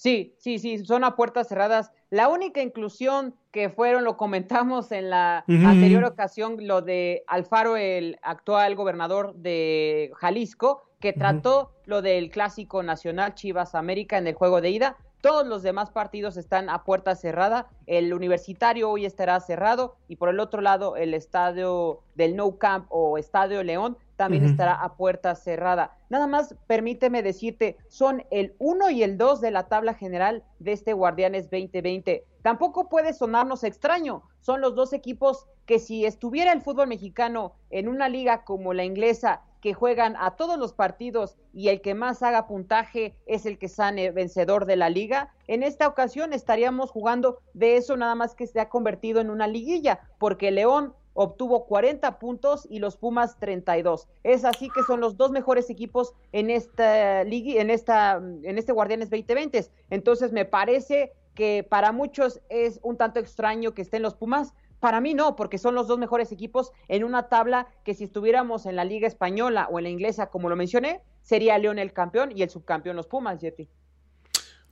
[0.00, 1.92] Sí, sí, sí, son a puertas cerradas.
[2.08, 8.18] La única inclusión que fueron, lo comentamos en la anterior ocasión, lo de Alfaro, el
[8.22, 14.62] actual gobernador de Jalisco, que trató lo del clásico nacional Chivas América en el juego
[14.62, 14.96] de ida.
[15.20, 17.68] Todos los demás partidos están a puerta cerrada.
[17.86, 22.86] El universitario hoy estará cerrado y por el otro lado el estadio del No Camp
[22.88, 25.96] o Estadio León también estará a puerta cerrada.
[26.10, 30.72] Nada más permíteme decirte, son el 1 y el 2 de la tabla general de
[30.72, 32.26] este Guardianes 2020.
[32.42, 37.88] Tampoco puede sonarnos extraño, son los dos equipos que si estuviera el fútbol mexicano en
[37.88, 42.22] una liga como la inglesa, que juegan a todos los partidos y el que más
[42.22, 47.38] haga puntaje es el que sane vencedor de la liga, en esta ocasión estaríamos jugando
[47.54, 52.18] de eso nada más que se ha convertido en una liguilla, porque León obtuvo 40
[52.18, 54.08] puntos y los Pumas 32.
[54.24, 58.72] Es así que son los dos mejores equipos en esta liga, en esta en este
[58.72, 59.66] Guardianes 2020.
[59.90, 64.54] Entonces me parece que para muchos es un tanto extraño que estén los Pumas.
[64.78, 68.64] Para mí no, porque son los dos mejores equipos en una tabla que si estuviéramos
[68.64, 72.32] en la Liga Española o en la inglesa, como lo mencioné, sería León el campeón
[72.34, 73.68] y el subcampeón los Pumas, Jetty.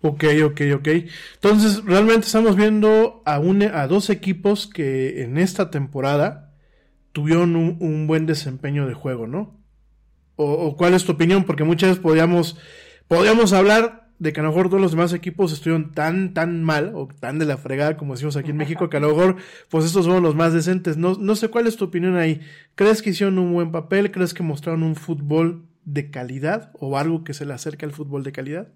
[0.00, 0.88] Ok, ok, ok.
[1.34, 6.54] Entonces, realmente estamos viendo a, un, a dos equipos que en esta temporada
[7.12, 9.58] tuvieron un, buen desempeño de juego, ¿no?
[10.36, 11.42] O, cuál es tu opinión?
[11.42, 12.56] Porque muchas veces podríamos,
[13.08, 16.92] podríamos hablar de que a lo mejor todos los demás equipos estuvieron tan, tan mal,
[16.94, 19.36] o tan de la fregada, como decimos aquí en México, que a lo mejor,
[19.68, 20.96] pues estos son los más decentes.
[20.96, 22.40] No, no sé cuál es tu opinión ahí.
[22.76, 24.12] ¿Crees que hicieron un buen papel?
[24.12, 28.22] ¿Crees que mostraron un fútbol de calidad o algo que se le acerque al fútbol
[28.22, 28.68] de calidad?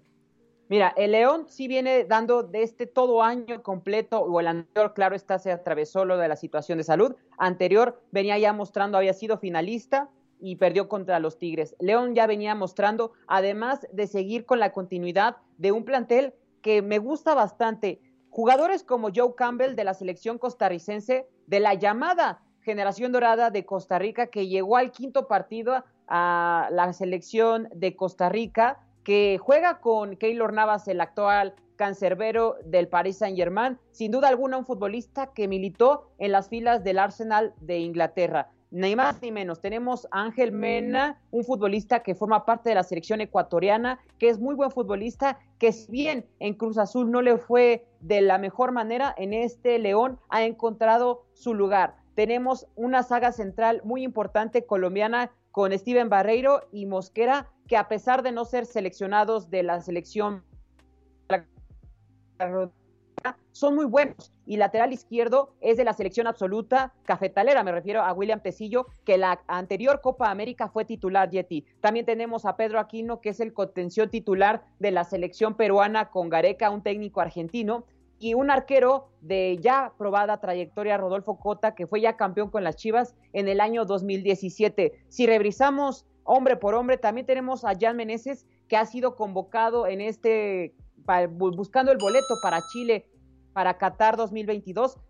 [0.69, 5.15] Mira, el León sí viene dando de este todo año completo, o el anterior, claro
[5.15, 7.15] está, se atravesó lo de la situación de salud.
[7.37, 11.75] Anterior venía ya mostrando, había sido finalista y perdió contra los Tigres.
[11.79, 16.97] León ya venía mostrando, además de seguir con la continuidad de un plantel que me
[16.97, 18.01] gusta bastante.
[18.29, 23.99] Jugadores como Joe Campbell de la selección costarricense, de la llamada generación dorada de Costa
[23.99, 30.15] Rica, que llegó al quinto partido a la selección de Costa Rica que juega con
[30.15, 36.09] Keylor Navas, el actual cancerbero del Paris Saint-Germain, sin duda alguna un futbolista que militó
[36.17, 38.49] en las filas del Arsenal de Inglaterra.
[38.71, 39.61] Ni más ni menos.
[39.61, 44.39] Tenemos a Ángel Mena, un futbolista que forma parte de la selección ecuatoriana, que es
[44.39, 48.71] muy buen futbolista, que si bien en Cruz Azul no le fue de la mejor
[48.71, 51.97] manera, en este León ha encontrado su lugar.
[52.15, 58.23] Tenemos una saga central muy importante colombiana con Steven Barreiro y Mosquera, que a pesar
[58.23, 60.43] de no ser seleccionados de la selección
[63.51, 64.33] son muy buenos.
[64.47, 69.19] Y lateral izquierdo es de la selección absoluta cafetalera, me refiero a William Tecillo, que
[69.19, 71.63] la anterior Copa América fue titular Yeti.
[71.81, 76.29] También tenemos a Pedro Aquino, que es el contención titular de la selección peruana con
[76.29, 77.85] Gareca, un técnico argentino
[78.19, 82.75] y un arquero de ya probada trayectoria, Rodolfo Cota, que fue ya campeón con las
[82.75, 85.05] Chivas en el año 2017.
[85.09, 90.01] Si revisamos hombre por hombre, también tenemos a Jan Meneses, que ha sido convocado en
[90.01, 90.73] este,
[91.31, 93.09] buscando el boleto para Chile
[93.53, 94.97] para Qatar 2022,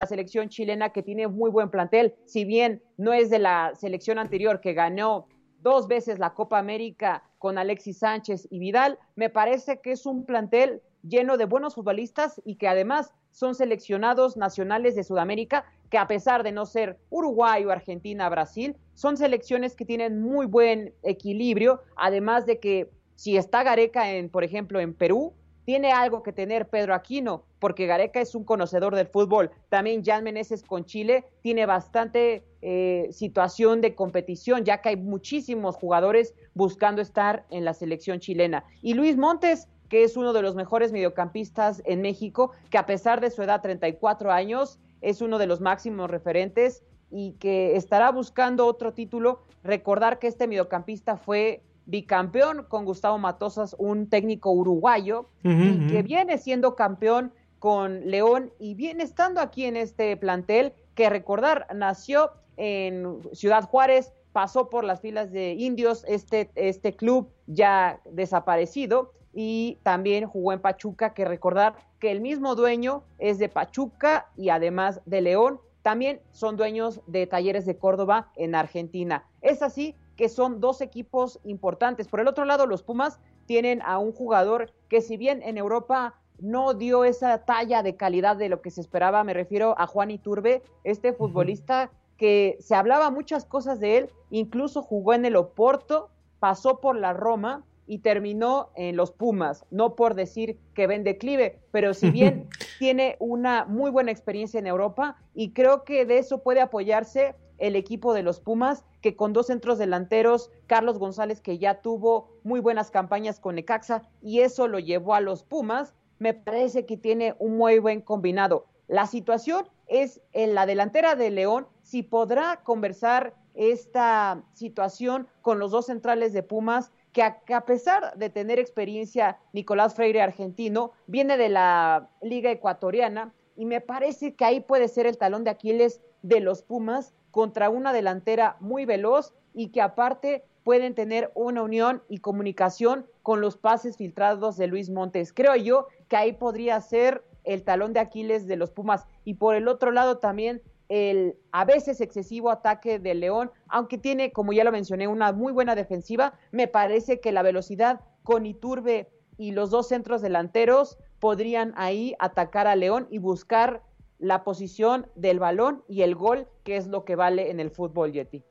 [0.00, 4.18] La selección chilena que tiene muy buen plantel, si bien no es de la selección
[4.18, 5.26] anterior que ganó
[5.60, 10.26] dos veces la Copa América con Alexis Sánchez y Vidal, me parece que es un
[10.26, 16.08] plantel lleno de buenos futbolistas y que además son seleccionados nacionales de Sudamérica, que a
[16.08, 21.82] pesar de no ser Uruguay o Argentina, Brasil, son selecciones que tienen muy buen equilibrio,
[21.96, 25.32] además de que si está Gareca en, por ejemplo, en Perú,
[25.64, 29.50] tiene algo que tener Pedro Aquino, porque Gareca es un conocedor del fútbol.
[29.70, 35.74] También Jan Meneses con Chile tiene bastante eh, situación de competición, ya que hay muchísimos
[35.74, 38.62] jugadores buscando estar en la selección chilena.
[38.82, 43.20] Y Luis Montes, que es uno de los mejores mediocampistas en México, que a pesar
[43.20, 48.64] de su edad, 34 años, es uno de los máximos referentes y que estará buscando
[48.64, 49.42] otro título.
[49.64, 56.38] Recordar que este mediocampista fue bicampeón con Gustavo Matosas, un técnico uruguayo, y que viene
[56.38, 63.20] siendo campeón con León y viene estando aquí en este plantel, que recordar, nació en
[63.32, 70.26] Ciudad Juárez, pasó por las filas de indios, este, este club ya desaparecido, y también
[70.26, 75.20] jugó en Pachuca, que recordar que el mismo dueño es de Pachuca y además de
[75.20, 79.26] León, también son dueños de Talleres de Córdoba en Argentina.
[79.42, 82.08] Es así que son dos equipos importantes.
[82.08, 86.14] Por el otro lado, los Pumas tienen a un jugador que si bien en Europa
[86.38, 89.24] no dio esa talla de calidad de lo que se esperaba.
[89.24, 94.82] Me refiero a Juan Iturbe, este futbolista que se hablaba muchas cosas de él, incluso
[94.82, 96.08] jugó en el Oporto,
[96.38, 101.60] pasó por la Roma y terminó en los Pumas, no por decir que ven declive,
[101.70, 106.42] pero si bien tiene una muy buena experiencia en Europa y creo que de eso
[106.42, 111.58] puede apoyarse el equipo de los Pumas, que con dos centros delanteros, Carlos González que
[111.58, 116.34] ya tuvo muy buenas campañas con Necaxa y eso lo llevó a los Pumas, me
[116.34, 118.66] parece que tiene un muy buen combinado.
[118.88, 125.70] La situación es en la delantera de León, si podrá conversar esta situación con los
[125.70, 131.48] dos centrales de Pumas, que a, pesar de tener experiencia, Nicolás Freire argentino, viene de
[131.48, 136.40] la Liga Ecuatoriana y me parece que ahí puede ser el talón de Aquiles de
[136.40, 142.18] los Pumas contra una delantera muy veloz y que aparte pueden tener una unión y
[142.18, 145.32] comunicación con los pases filtrados de Luis Montes.
[145.32, 149.06] Creo yo que ahí podría ser el talón de Aquiles de los Pumas.
[149.22, 154.32] Y por el otro lado también el a veces excesivo ataque de León, aunque tiene,
[154.32, 159.08] como ya lo mencioné, una muy buena defensiva, me parece que la velocidad con Iturbe
[159.38, 163.84] y los dos centros delanteros podrían ahí atacar a León y buscar
[164.18, 168.10] la posición del balón y el gol, que es lo que vale en el fútbol,
[168.10, 168.42] Yeti.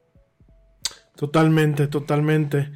[1.15, 2.71] Totalmente, totalmente.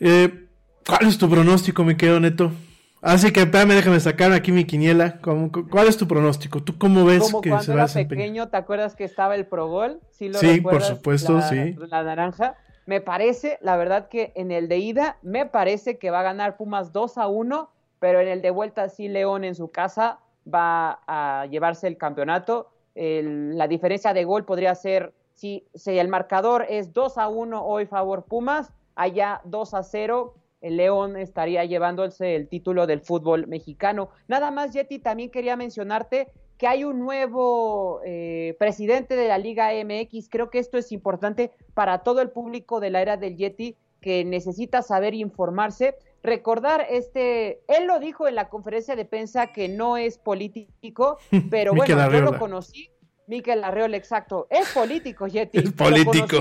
[0.00, 0.48] Eh,
[0.86, 2.52] ¿Cuál es tu pronóstico, me quedo neto?
[3.00, 5.18] Así que espérame, déjame sacar aquí mi quiniela.
[5.20, 6.62] ¿Cuál es tu pronóstico?
[6.62, 9.46] ¿Tú cómo ves Como que cuando se va era pequeño, ¿te acuerdas que estaba el
[9.46, 10.00] Pro Gol?
[10.10, 11.74] Sí, por supuesto, sí.
[11.90, 12.56] La naranja.
[12.86, 16.56] Me parece, la verdad que en el de ida, me parece que va a ganar
[16.56, 20.18] Pumas 2 a 1, pero en el de vuelta sí León en su casa
[20.52, 22.70] va a llevarse el campeonato.
[22.94, 25.12] la diferencia de gol podría ser,
[25.42, 30.34] si, si el marcador es 2 a 1 hoy favor Pumas, allá 2 a 0
[30.60, 34.10] el León estaría llevándose el título del fútbol mexicano.
[34.28, 39.70] Nada más, Yeti, también quería mencionarte que hay un nuevo eh, presidente de la Liga
[39.72, 40.28] MX.
[40.28, 44.24] Creo que esto es importante para todo el público de la era del Yeti que
[44.24, 45.96] necesita saber informarse.
[46.22, 51.18] Recordar este, él lo dijo en la conferencia de prensa que no es político,
[51.50, 52.92] pero bueno, yo lo conocí.
[53.32, 54.46] Miquel Arreola, exacto.
[54.50, 55.58] Es político, Yeti.
[55.64, 56.36] Es político.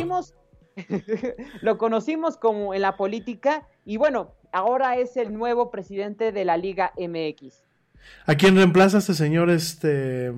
[1.62, 6.58] lo conocimos como en la política y bueno, ahora es el nuevo presidente de la
[6.58, 7.64] Liga MX.
[8.26, 9.50] ¿A quién reemplaza este señor?
[9.50, 10.34] Este...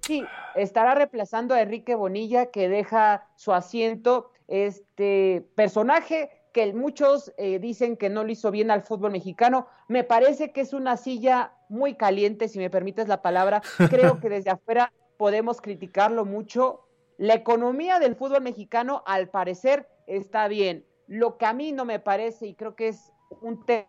[0.00, 0.22] Sí,
[0.56, 7.96] estará reemplazando a Enrique Bonilla que deja su asiento, este personaje que muchos eh, dicen
[7.96, 9.68] que no lo hizo bien al fútbol mexicano.
[9.88, 13.62] Me parece que es una silla muy caliente, si me permites la palabra.
[13.90, 16.84] Creo que desde afuera podemos criticarlo mucho,
[17.16, 20.84] la economía del fútbol mexicano, al parecer, está bien.
[21.06, 23.12] Lo que a mí no me parece, y creo que es
[23.42, 23.88] un tema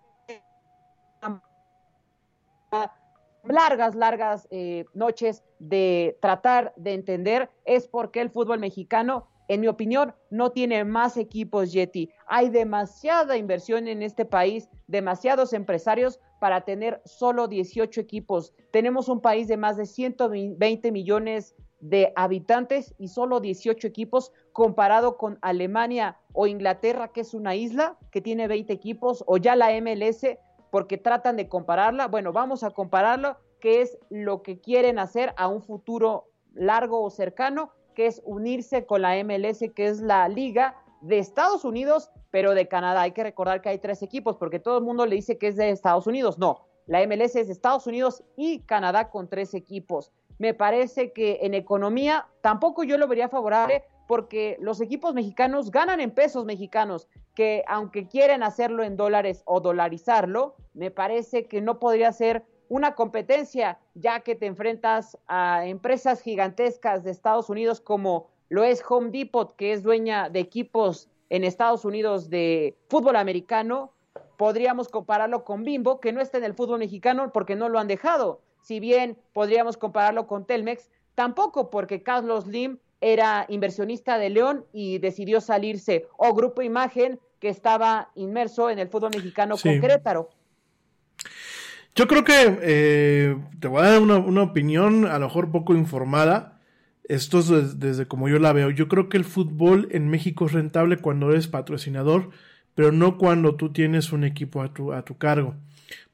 [3.44, 9.68] largas, largas eh, noches de tratar de entender, es porque el fútbol mexicano, en mi
[9.68, 12.10] opinión, no tiene más equipos Yeti.
[12.28, 18.54] Hay demasiada inversión en este país, demasiados empresarios para tener solo 18 equipos.
[18.72, 25.18] Tenemos un país de más de 120 millones de habitantes y solo 18 equipos comparado
[25.18, 29.70] con Alemania o Inglaterra, que es una isla que tiene 20 equipos, o ya la
[29.80, 30.38] MLS,
[30.72, 32.08] porque tratan de compararla.
[32.08, 37.10] Bueno, vamos a compararlo, que es lo que quieren hacer a un futuro largo o
[37.10, 42.54] cercano, que es unirse con la MLS, que es la liga de Estados Unidos, pero
[42.54, 43.02] de Canadá.
[43.02, 45.56] Hay que recordar que hay tres equipos, porque todo el mundo le dice que es
[45.56, 46.38] de Estados Unidos.
[46.38, 51.40] No, la MLS es de Estados Unidos y Canadá con tres equipos me parece que
[51.44, 57.08] en economía tampoco yo lo vería favorable porque los equipos mexicanos ganan en pesos mexicanos,
[57.34, 62.96] que aunque quieren hacerlo en dólares o dolarizarlo, me parece que no podría ser una
[62.96, 69.12] competencia, ya que te enfrentas a empresas gigantescas de Estados Unidos como lo es Home
[69.12, 73.92] Depot, que es dueña de equipos en Estados Unidos de fútbol americano.
[74.38, 77.88] Podríamos compararlo con Bimbo, que no está en el fútbol mexicano porque no lo han
[77.88, 84.66] dejado si bien podríamos compararlo con Telmex, tampoco porque Carlos Lim era inversionista de León
[84.74, 90.30] y decidió salirse, o Grupo Imagen, que estaba inmerso en el fútbol mexicano con Querétaro.
[91.96, 96.60] Yo creo que eh, te voy a dar una, opinión a lo mejor poco informada.
[97.06, 98.70] Esto es desde, como yo la veo.
[98.70, 102.32] Yo creo que el fútbol en México es rentable cuando eres patrocinador,
[102.74, 105.56] pero no cuando tú tienes un equipo a tu, a tu cargo.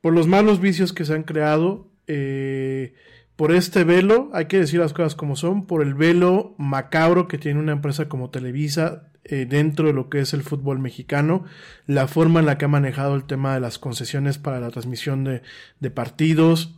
[0.01, 2.93] Por los malos vicios que se han creado, eh,
[3.35, 7.39] por este velo, hay que decir las cosas como son, por el velo macabro que
[7.39, 11.45] tiene una empresa como Televisa eh, dentro de lo que es el fútbol mexicano,
[11.85, 15.23] la forma en la que ha manejado el tema de las concesiones para la transmisión
[15.23, 16.75] de, partidos,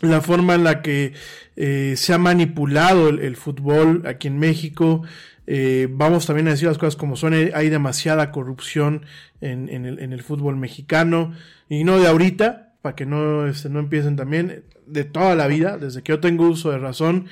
[0.00, 1.14] la forma en la que
[1.56, 5.02] eh, se ha manipulado el, fútbol aquí en México.
[5.46, 9.04] Eh, vamos también a decir las cosas como son, hay demasiada corrupción
[9.40, 11.32] en, en, el, en el fútbol mexicano,
[11.68, 15.78] y no de ahorita, para que no, este, no empiecen también, de toda la vida,
[15.78, 17.26] desde que yo tengo uso de razón,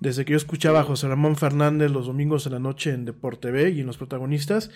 [0.00, 3.50] desde que yo escuchaba a José Ramón Fernández los domingos en la noche en Deporte
[3.50, 4.70] B y en los protagonistas,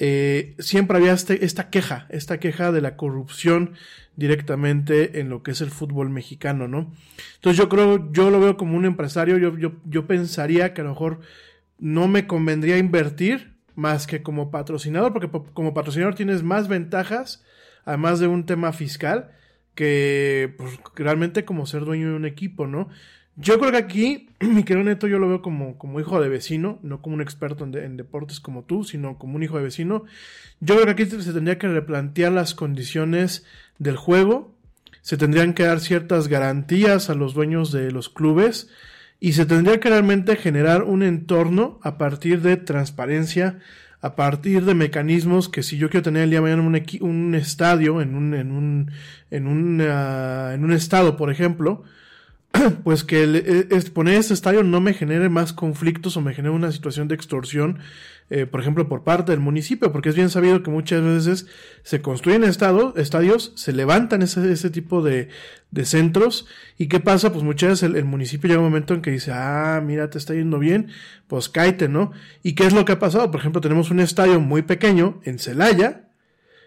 [0.00, 3.74] eh, siempre había este, esta queja, esta queja de la corrupción
[4.16, 6.92] directamente en lo que es el fútbol mexicano, ¿no?
[7.36, 10.84] Entonces yo creo, yo lo veo como un empresario, yo, yo, yo pensaría que a
[10.84, 11.20] lo mejor
[11.78, 17.44] no me convendría invertir más que como patrocinador, porque como patrocinador tienes más ventajas,
[17.84, 19.30] además de un tema fiscal,
[19.74, 22.88] que pues, realmente como ser dueño de un equipo, ¿no?
[23.36, 26.78] Yo creo que aquí, mi querido Neto, yo lo veo como, como hijo de vecino,
[26.82, 30.04] no como un experto en, deportes como tú, sino como un hijo de vecino.
[30.60, 33.44] Yo creo que aquí se tendría que replantear las condiciones
[33.78, 34.54] del juego,
[35.02, 38.70] se tendrían que dar ciertas garantías a los dueños de los clubes
[39.20, 43.58] y se tendría que realmente generar un entorno a partir de transparencia,
[44.00, 47.34] a partir de mecanismos que si yo quiero tener el día de mañana un, un
[47.34, 48.90] estadio, en un, en un,
[49.30, 51.84] en un, uh, en un estado, por ejemplo,
[52.84, 56.72] pues que el, poner este estadio no me genere más conflictos o me genere una
[56.72, 57.78] situación de extorsión,
[58.30, 61.46] eh, por ejemplo, por parte del municipio, porque es bien sabido que muchas veces
[61.82, 65.28] se construyen estadios, se levantan ese, ese tipo de,
[65.70, 66.46] de, centros,
[66.78, 67.32] y ¿qué pasa?
[67.32, 70.18] Pues muchas veces el, el, municipio llega un momento en que dice, ah, mira, te
[70.18, 70.88] está yendo bien,
[71.26, 72.12] pues cáete, ¿no?
[72.42, 73.30] ¿Y qué es lo que ha pasado?
[73.30, 76.08] Por ejemplo, tenemos un estadio muy pequeño en Celaya,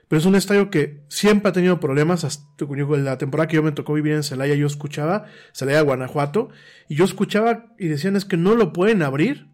[0.07, 2.23] pero es un estadio que siempre ha tenido problemas.
[2.23, 6.49] Hasta la temporada que yo me tocó vivir en Celaya, yo escuchaba, Celaya, Guanajuato,
[6.87, 9.47] y yo escuchaba y decían es que no lo pueden abrir,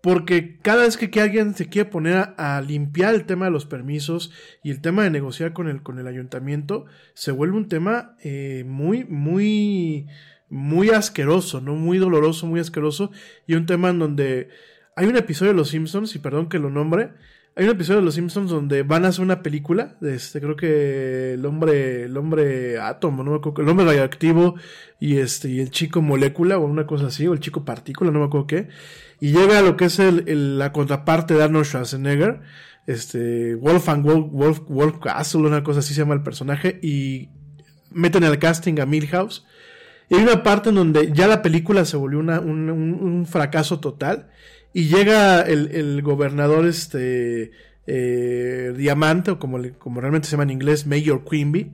[0.00, 3.66] porque cada vez que, alguien se quiere poner a, a, limpiar el tema de los
[3.66, 4.32] permisos
[4.62, 8.64] y el tema de negociar con el, con el ayuntamiento, se vuelve un tema eh,
[8.66, 10.06] muy, muy,
[10.48, 11.74] muy asqueroso, ¿no?
[11.74, 13.10] Muy doloroso, muy asqueroso,
[13.46, 14.48] y un tema en donde
[14.96, 17.10] hay un episodio de Los Simpsons, y perdón que lo nombre,
[17.58, 20.56] hay un episodio de Los Simpsons donde van a hacer una película, de este, creo
[20.56, 24.56] que el hombre, el hombre átomo, no me acuerdo, el hombre radioactivo
[25.00, 28.18] y este, y el chico molécula o una cosa así, o el chico partícula, no
[28.18, 28.68] me acuerdo qué,
[29.20, 32.40] y llega a lo que es el, la contraparte de Arnold Schwarzenegger,
[32.86, 37.30] este, Wolfgang Wolf, Wolf, Wolf Castle, una cosa así se llama el personaje, y
[37.90, 39.46] meten al casting a Milhouse,
[40.10, 43.24] y hay una parte en donde ya la película se volvió una, un, un, un
[43.24, 44.28] fracaso total,
[44.72, 47.52] y llega el, el gobernador, este,
[47.86, 51.72] eh, Diamante, o como, como realmente se llama en inglés, Mayor Quimby,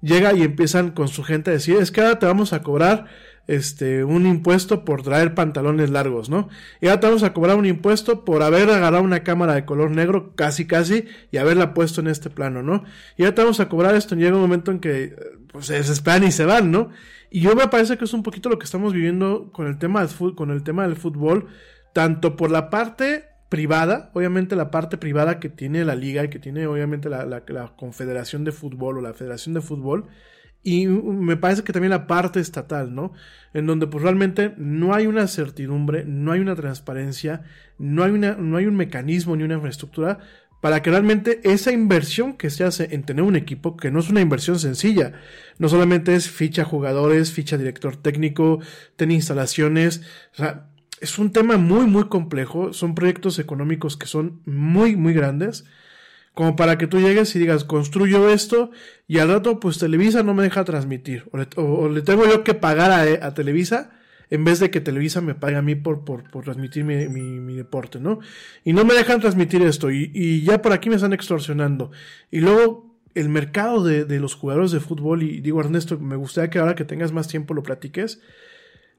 [0.00, 3.06] llega y empiezan con su gente a decir, es que ahora te vamos a cobrar
[3.46, 6.48] este, un impuesto por traer pantalones largos, ¿no?
[6.80, 9.90] Y ahora te vamos a cobrar un impuesto por haber agarrado una cámara de color
[9.90, 12.84] negro, casi casi, y haberla puesto en este plano, ¿no?
[13.16, 15.14] Y ahora te vamos a cobrar esto, y llega un momento en que,
[15.52, 16.90] pues, se desesperan y se van, ¿no?
[17.30, 20.04] Y yo me parece que es un poquito lo que estamos viviendo con el tema
[20.04, 21.48] del, con el tema del fútbol,
[21.94, 26.40] tanto por la parte privada, obviamente la parte privada que tiene la liga y que
[26.40, 27.44] tiene obviamente la,
[27.76, 30.08] Confederación de Fútbol o la Federación de Fútbol,
[30.64, 33.12] y me parece que también la parte estatal, ¿no?
[33.52, 37.42] En donde pues realmente no hay una certidumbre, no hay una transparencia,
[37.78, 40.18] no hay, una, no hay un mecanismo ni una infraestructura
[40.60, 44.08] para que realmente esa inversión que se hace en tener un equipo, que no es
[44.08, 45.12] una inversión sencilla,
[45.58, 48.60] no solamente es ficha jugadores, ficha director técnico,
[48.96, 50.00] tener instalaciones,
[50.32, 52.72] o sea, es un tema muy, muy complejo.
[52.72, 55.64] Son proyectos económicos que son muy, muy grandes.
[56.34, 58.70] Como para que tú llegues y digas, construyo esto
[59.06, 61.28] y al rato, pues Televisa no me deja transmitir.
[61.56, 63.92] O le, tengo yo que pagar a, Televisa
[64.30, 67.54] en vez de que Televisa me pague a mí por, por, transmitir mi, mi, mi,
[67.54, 68.18] deporte, ¿no?
[68.64, 71.92] Y no me dejan transmitir esto y, y, ya por aquí me están extorsionando.
[72.32, 76.50] Y luego el mercado de, de los jugadores de fútbol, y digo Ernesto, me gustaría
[76.50, 78.20] que ahora que tengas más tiempo lo platiques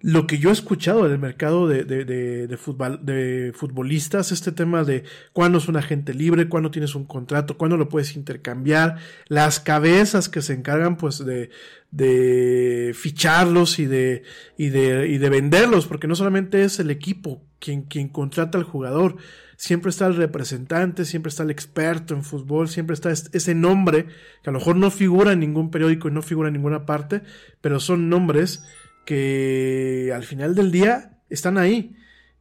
[0.02, 4.52] lo que yo he escuchado del mercado de, de, de, de, futbol, de futbolistas, este
[4.52, 8.98] tema de cuándo es un agente libre, cuándo tienes un contrato, cuándo lo puedes intercambiar,
[9.28, 11.50] las cabezas que se encargan pues de,
[11.92, 14.24] de ficharlos y de,
[14.58, 18.64] y de, y de venderlos, porque no solamente es el equipo quien, quien contrata al
[18.64, 19.16] jugador,
[19.58, 24.08] siempre está el representante, siempre está el experto en fútbol, siempre está ese nombre
[24.44, 27.22] que a lo mejor no figura en ningún periódico y no figura en ninguna parte,
[27.62, 28.64] pero son nombres
[29.06, 31.96] que al final del día están ahí.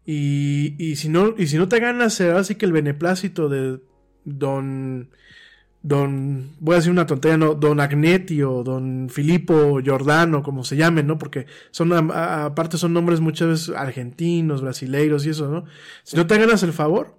[0.06, 3.80] Y, y, si, no, y si no te ganas, será así que el beneplácito de
[4.24, 5.10] don.
[5.86, 10.78] Don, voy a decir una tontería, no, don Agnetti o don Filippo Giordano, como se
[10.78, 11.18] llamen, ¿no?
[11.18, 15.66] Porque son, aparte son nombres muchas veces argentinos, brasileiros y eso, ¿no?
[16.02, 17.18] Si no te ganas el favor,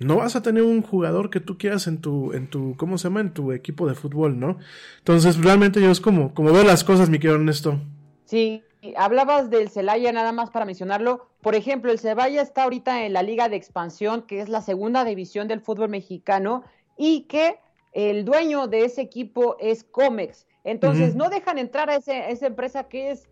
[0.00, 3.04] no vas a tener un jugador que tú quieras en tu, en tu, ¿cómo se
[3.04, 3.20] llama?
[3.20, 4.58] En tu equipo de fútbol, ¿no?
[4.98, 7.80] Entonces, realmente yo es como, como veo las cosas, mi querido Ernesto.
[8.24, 8.62] Sí,
[8.96, 11.26] hablabas del Celaya nada más para mencionarlo.
[11.40, 15.04] Por ejemplo, el Celaya está ahorita en la Liga de Expansión, que es la segunda
[15.04, 16.64] división del fútbol mexicano,
[16.96, 17.58] y que
[17.92, 20.46] el dueño de ese equipo es Comex.
[20.64, 23.28] Entonces, no dejan entrar a, ese, esa empresa que es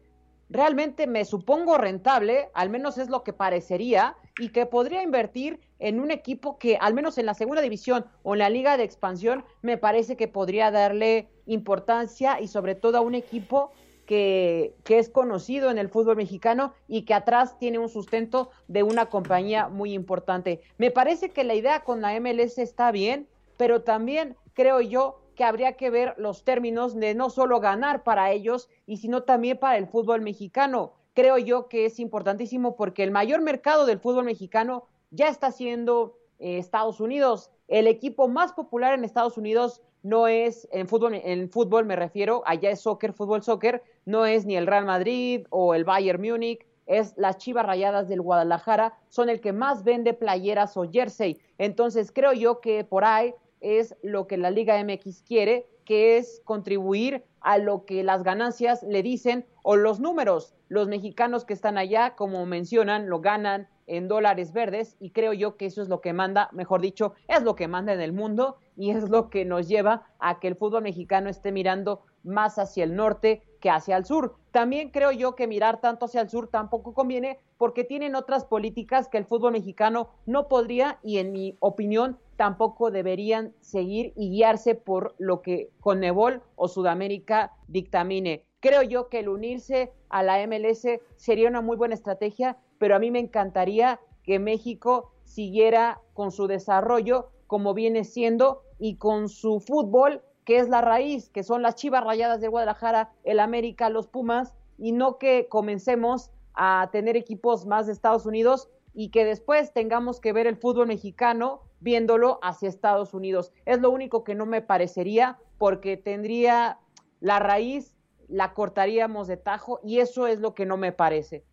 [0.49, 6.01] realmente, me supongo, rentable, al menos es lo que parecería, y que podría invertir en
[6.01, 9.45] un equipo que, al menos en la segunda división o en la liga de expansión,
[9.63, 13.73] me parece que podría darle importancia y sobre todo a un equipo
[14.09, 19.07] que, es conocido en el fútbol mexicano y que atrás tiene un sustento de una
[19.11, 20.63] compañía muy importante.
[20.79, 23.29] Me parece que la idea con la MLS está bien,
[23.59, 28.33] pero también creo yo que habría que ver los términos de no solo ganar para
[28.33, 30.95] ellos, y sino también para el fútbol mexicano.
[31.13, 36.17] Creo yo que es importantísimo porque el mayor mercado del fútbol mexicano ya está siendo
[36.39, 37.51] eh, Estados Unidos.
[37.69, 42.43] El equipo más popular en Estados Unidos no es en fútbol, en fútbol me refiero,
[42.47, 46.67] allá es soccer, fútbol, soccer, no es ni el Real Madrid o el Bayern Múnich,
[46.87, 51.39] es las Chivas Rayadas del Guadalajara, son el que más vende playeras o jersey.
[51.59, 56.41] Entonces creo yo que por ahí es lo que la Liga MX quiere, que es
[56.45, 60.55] contribuir a lo que las ganancias le dicen o los números.
[60.69, 65.57] Los mexicanos que están allá, como mencionan, lo ganan en dólares verdes y creo yo
[65.57, 68.57] que eso es lo que manda, mejor dicho, es lo que manda en el mundo
[68.79, 72.85] y es lo que nos lleva a que el fútbol mexicano esté mirando más hacia
[72.85, 74.37] el norte que hacia el sur.
[74.53, 79.09] También creo yo que mirar tanto hacia el sur tampoco conviene porque tienen otras políticas
[79.09, 84.77] que el fútbol mexicano no podría y en mi opinión tampoco deberían seguir y guiarse
[84.77, 88.45] por lo que Conebol o Sudamérica dictamine.
[88.61, 93.01] Creo yo que el unirse a la MLS sería una muy buena estrategia, pero a
[93.01, 99.61] mí me encantaría que México siguiera con su desarrollo como viene siendo y con su
[99.61, 104.07] fútbol, que es la raíz, que son las Chivas Rayadas de Guadalajara, el América, los
[104.07, 109.73] Pumas, y no que comencemos a tener equipos más de Estados Unidos y que después
[109.73, 113.53] tengamos que ver el fútbol mexicano viéndolo hacia Estados Unidos.
[113.65, 116.79] Es lo único que no me parecería porque tendría
[117.21, 117.95] la raíz,
[118.29, 121.45] la cortaríamos de tajo y eso es lo que no me parece.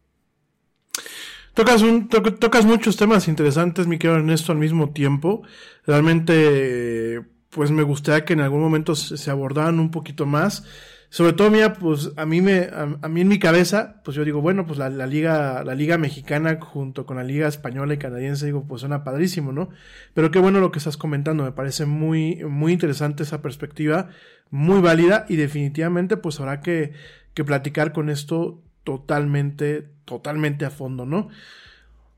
[1.56, 5.41] Tocas, un, tocas muchos temas interesantes, mi querido Ernesto, al mismo tiempo.
[5.88, 10.66] Realmente, pues me gustaría que en algún momento se abordaran un poquito más.
[11.08, 14.41] Sobre todo, mira, pues a mí me, a, mí en mi cabeza, pues yo digo,
[14.41, 18.66] bueno, pues la, liga, la liga mexicana junto con la liga española y canadiense, digo,
[18.68, 19.70] pues suena padrísimo, ¿no?
[20.14, 24.10] Pero qué bueno lo que estás comentando, me parece muy, muy interesante esa perspectiva,
[24.49, 26.91] muy válida y definitivamente, pues habrá que,
[27.34, 31.27] que platicar con esto totalmente, totalmente a fondo, ¿no?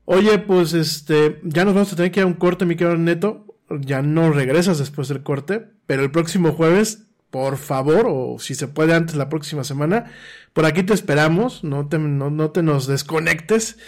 [0.04, 2.96] Oye, pues este, ya nos vamos a tener que ir a un corte, mi querido
[2.96, 3.44] Neto.
[3.68, 8.68] Ya no regresas después del corte, pero el próximo jueves por favor, o si se
[8.68, 10.10] puede antes la próxima semana,
[10.52, 13.78] por aquí te esperamos, no te, no, te nos desconectes.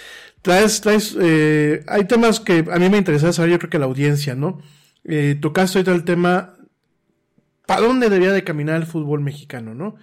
[0.43, 3.87] Traes, traes, eh, hay temas que a mí me interesa saber, yo creo que la
[3.87, 4.61] audiencia, ¿no?
[5.05, 6.55] Eh, tocaste ahorita el tema,
[7.67, 9.97] ¿para dónde debería de caminar el fútbol mexicano, no?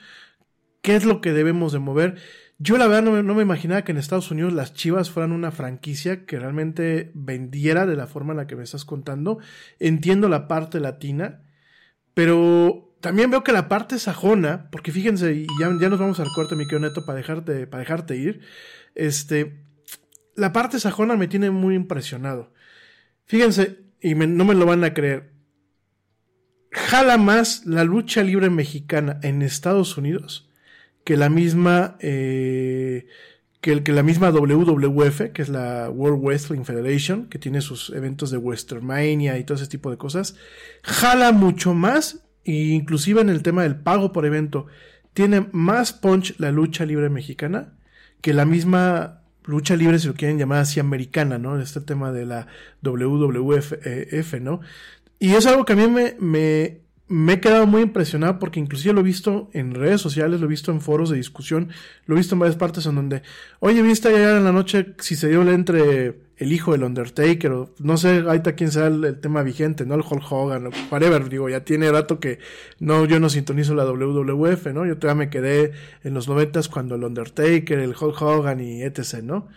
[0.82, 2.18] ¿Qué es lo que debemos de mover?
[2.60, 5.32] Yo la verdad no me, no me, imaginaba que en Estados Unidos las Chivas fueran
[5.32, 9.38] una franquicia que realmente vendiera de la forma en la que me estás contando.
[9.80, 11.44] Entiendo la parte latina,
[12.16, 16.30] pero también veo que la parte sajona, porque fíjense, y ya, ya nos vamos al
[16.34, 18.42] corte, mi querido Neto, para dejarte, para dejarte ir.
[18.96, 19.64] Este,
[20.36, 22.54] la parte sajona me tiene muy impresionado.
[23.26, 25.32] Fíjense, y no me lo van a creer.
[26.72, 30.47] Jala más la lucha libre mexicana en Estados Unidos
[31.08, 33.08] que la misma eh,
[33.62, 38.30] que, que, la misma WWF, que es la World Wrestling Federation, que tiene sus eventos
[38.30, 40.36] de Westermania y todo ese tipo de cosas,
[40.84, 44.68] jala mucho más inclusive en el tema del pago por evento,
[45.14, 47.78] tiene más punch la lucha libre mexicana
[48.20, 51.58] que la misma lucha libre, si lo quieren llamar así, americana, ¿no?
[51.58, 52.48] Este tema de la
[52.82, 54.60] WWF, ¿no?
[55.20, 58.94] Y es algo que a mí me, me, me he quedado muy impresionado porque inclusive
[58.94, 61.70] lo he visto en redes sociales, lo he visto en foros de discusión,
[62.06, 63.22] lo he visto en varias partes en donde,
[63.60, 67.74] oye, viste ayer en la noche si se dio entre el hijo del Undertaker, o
[67.80, 69.96] no sé ahorita quién sea el, tema vigente, ¿no?
[69.96, 72.40] El Hulk Hogan, o whatever, digo, ya tiene rato que
[72.80, 74.86] no, yo no sintonizo la WWF, ¿no?
[74.86, 75.72] Yo todavía me quedé
[76.04, 79.48] en los noventas cuando el Undertaker, el Hulk Hogan y etc., ¿no?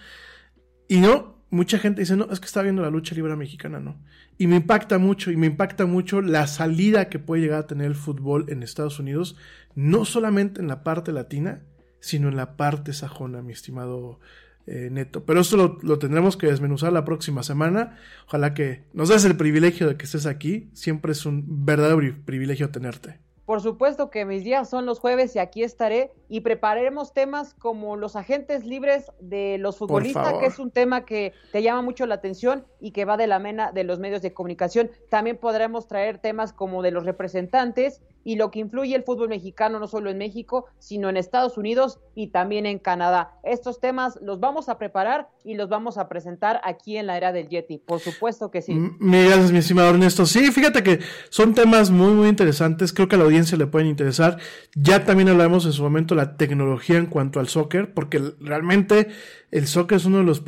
[0.88, 3.96] Y no, mucha gente dice, no, es que está viendo la lucha libre mexicana, ¿no?
[4.38, 7.86] Y me impacta mucho, y me impacta mucho la salida que puede llegar a tener
[7.86, 9.36] el fútbol en Estados Unidos,
[9.74, 11.62] no solamente en la parte latina,
[12.00, 14.20] sino en la parte sajona, mi estimado
[14.66, 15.24] eh, neto.
[15.24, 17.96] Pero esto lo, lo, tendremos que desmenuzar la próxima semana.
[18.26, 20.70] Ojalá que nos des el privilegio de que estés aquí.
[20.72, 23.18] Siempre es un verdadero privilegio tenerte.
[23.50, 27.96] Por supuesto que mis días son los jueves y aquí estaré y prepararemos temas como
[27.96, 32.14] los agentes libres de los futbolistas, que es un tema que te llama mucho la
[32.14, 34.92] atención y que va de la mena de los medios de comunicación.
[35.08, 39.78] También podremos traer temas como de los representantes y lo que influye el fútbol mexicano
[39.78, 43.32] no solo en México, sino en Estados Unidos y también en Canadá.
[43.42, 47.32] Estos temas los vamos a preparar y los vamos a presentar aquí en la era
[47.32, 47.78] del Yeti.
[47.78, 48.74] Por supuesto que sí.
[49.00, 50.26] Gracias, mi estimado Ernesto.
[50.26, 51.00] Sí, fíjate que
[51.30, 52.92] son temas muy, muy interesantes.
[52.92, 54.38] Creo que a la audiencia le pueden interesar.
[54.74, 59.08] Ya también hablamos en su momento de la tecnología en cuanto al soccer, porque realmente
[59.50, 60.42] el soccer es uno de los,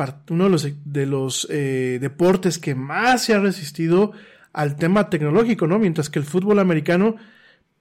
[0.85, 4.13] de los eh, deportes que más se ha resistido
[4.53, 5.79] al tema tecnológico, ¿no?
[5.79, 7.17] Mientras que el fútbol americano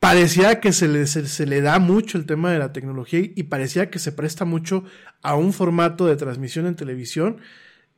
[0.01, 3.91] parecía que se le, se, le, da mucho el tema de la tecnología y parecía
[3.91, 4.83] que se presta mucho
[5.21, 7.37] a un formato de transmisión en televisión.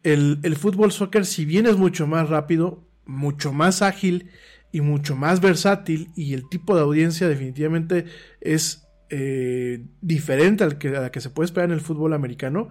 [0.03, 4.31] El, el fútbol soccer, si bien es mucho más rápido, mucho más ágil
[4.73, 8.03] y mucho más versátil y el tipo de audiencia definitivamente
[8.41, 12.67] es eh, diferente al que, a la que se puede esperar en el fútbol americano,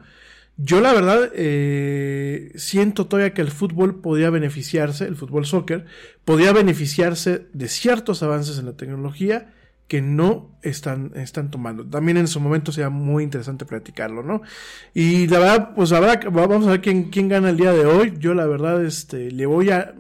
[0.57, 5.87] yo la verdad eh, siento todavía que el fútbol podía beneficiarse, el fútbol soccer,
[6.25, 9.53] podía beneficiarse de ciertos avances en la tecnología
[9.89, 11.85] que no están, están tomando.
[11.85, 14.41] También en su momento sería muy interesante platicarlo, ¿no?
[14.95, 18.15] Y la verdad, pues habrá, vamos a ver quién, quién gana el día de hoy.
[18.19, 19.95] Yo la verdad, este, le voy a...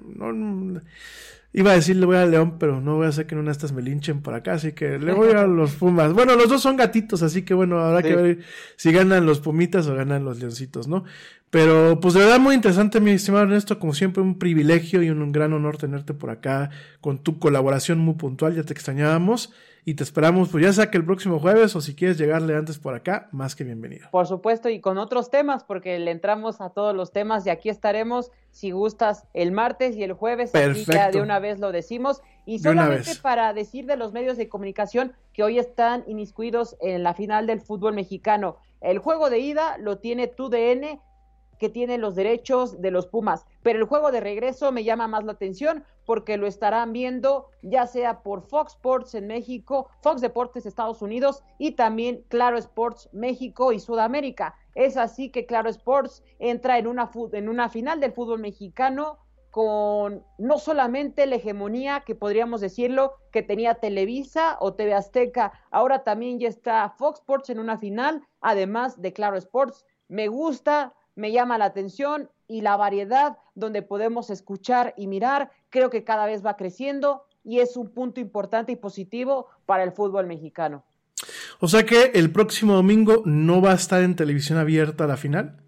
[1.55, 3.50] Iba a decir le voy al León, pero no voy a hacer que en una
[3.50, 6.12] de estas me linchen por acá, así que le voy a los Pumas.
[6.12, 8.38] Bueno, los dos son gatitos, así que bueno, habrá que ver
[8.76, 11.05] si ganan los Pumitas o ganan los Leoncitos, ¿no?
[11.50, 15.20] Pero pues de verdad muy interesante, mi estimado Ernesto, como siempre un privilegio y un,
[15.20, 16.70] un gran honor tenerte por acá
[17.03, 19.53] con tu colaboración muy puntual, ya te extrañábamos
[19.85, 22.78] y te esperamos, pues ya sea que el próximo jueves o si quieres llegarle antes
[22.78, 24.09] por acá, más que bienvenido.
[24.12, 27.68] Por supuesto, y con otros temas, porque le entramos a todos los temas y aquí
[27.68, 30.93] estaremos, si gustas, el martes y el jueves, Perfecto.
[30.93, 32.22] ya de una vez lo decimos.
[32.47, 37.14] Y solamente para decir de los medios de comunicación que hoy están inmiscuidos en la
[37.14, 38.59] final del fútbol mexicano.
[38.80, 41.01] El juego de ida lo tiene TUDN,
[41.62, 43.46] que tiene los derechos de los Pumas.
[43.62, 47.86] Pero el juego de regreso me llama más la atención porque lo estarán viendo ya
[47.86, 53.70] sea por Fox Sports en México, Fox Deportes Estados Unidos y también Claro Sports México
[53.70, 54.56] y Sudamérica.
[54.74, 59.20] Es así que Claro Sports entra en una, en una final del fútbol mexicano
[59.52, 66.02] con no solamente la hegemonía que podríamos decirlo que tenía Televisa o TV Azteca, ahora
[66.02, 69.84] también ya está Fox Sports en una final, además de Claro Sports.
[70.08, 75.90] Me gusta, me llama la atención y la variedad donde podemos escuchar y mirar creo
[75.90, 80.26] que cada vez va creciendo y es un punto importante y positivo para el fútbol
[80.26, 80.84] mexicano.
[81.60, 85.62] O sea que el próximo domingo no va a estar en televisión abierta la final.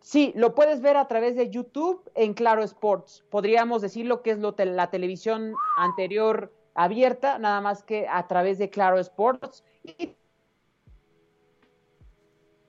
[0.00, 3.24] Sí, lo puedes ver a través de YouTube en Claro Sports.
[3.30, 8.58] Podríamos decirlo que es lo te la televisión anterior abierta, nada más que a través
[8.58, 9.64] de Claro Sports.
[9.84, 10.14] Y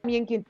[0.02, 0.46] también quien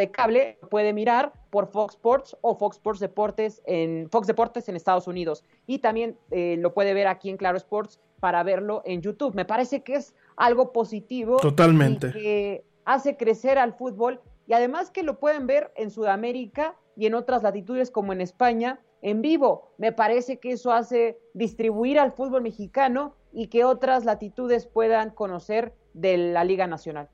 [0.00, 4.76] de cable puede mirar por Fox Sports o Fox Sports Deportes en Fox Deportes en
[4.76, 9.02] Estados Unidos y también eh, lo puede ver aquí en Claro Sports para verlo en
[9.02, 9.34] YouTube.
[9.34, 15.02] Me parece que es algo positivo totalmente que hace crecer al fútbol y además que
[15.02, 19.72] lo pueden ver en Sudamérica y en otras latitudes como en España en vivo.
[19.78, 25.74] Me parece que eso hace distribuir al fútbol mexicano y que otras latitudes puedan conocer
[25.94, 27.08] de la Liga Nacional.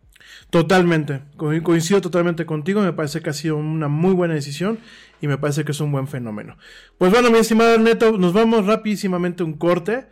[0.50, 4.78] Totalmente, coincido totalmente contigo, me parece que ha sido una muy buena decisión
[5.20, 6.56] y me parece que es un buen fenómeno.
[6.98, 10.06] Pues bueno, mi estimado Neto, nos vamos rapidísimamente un corte.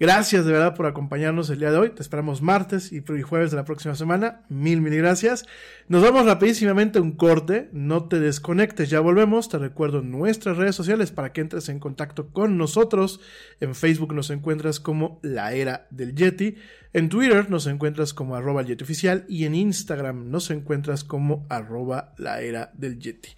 [0.00, 1.90] Gracias de verdad por acompañarnos el día de hoy.
[1.90, 4.46] Te esperamos martes y jueves de la próxima semana.
[4.48, 5.44] Mil, mil gracias.
[5.88, 7.68] Nos vamos rapidísimamente un corte.
[7.74, 9.50] No te desconectes, ya volvemos.
[9.50, 13.20] Te recuerdo nuestras redes sociales para que entres en contacto con nosotros.
[13.60, 16.56] En Facebook nos encuentras como La Era del Yeti.
[16.94, 19.26] En Twitter nos encuentras como arroba Yeti Oficial.
[19.28, 23.36] Y en Instagram nos encuentras como arroba La Era del Yeti.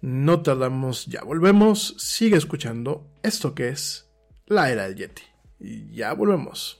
[0.00, 1.94] No tardamos, ya volvemos.
[1.98, 4.10] Sigue escuchando esto que es
[4.46, 5.29] La Era del Yeti.
[5.60, 6.78] Y ya volvemos.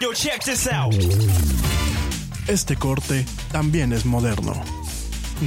[0.00, 0.92] Yo, check this out.
[2.48, 4.52] Este corte también es moderno.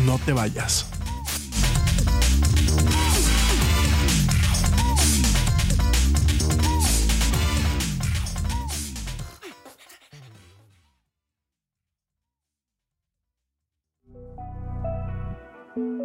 [0.06, 0.95] No te vayas.
[15.76, 16.05] La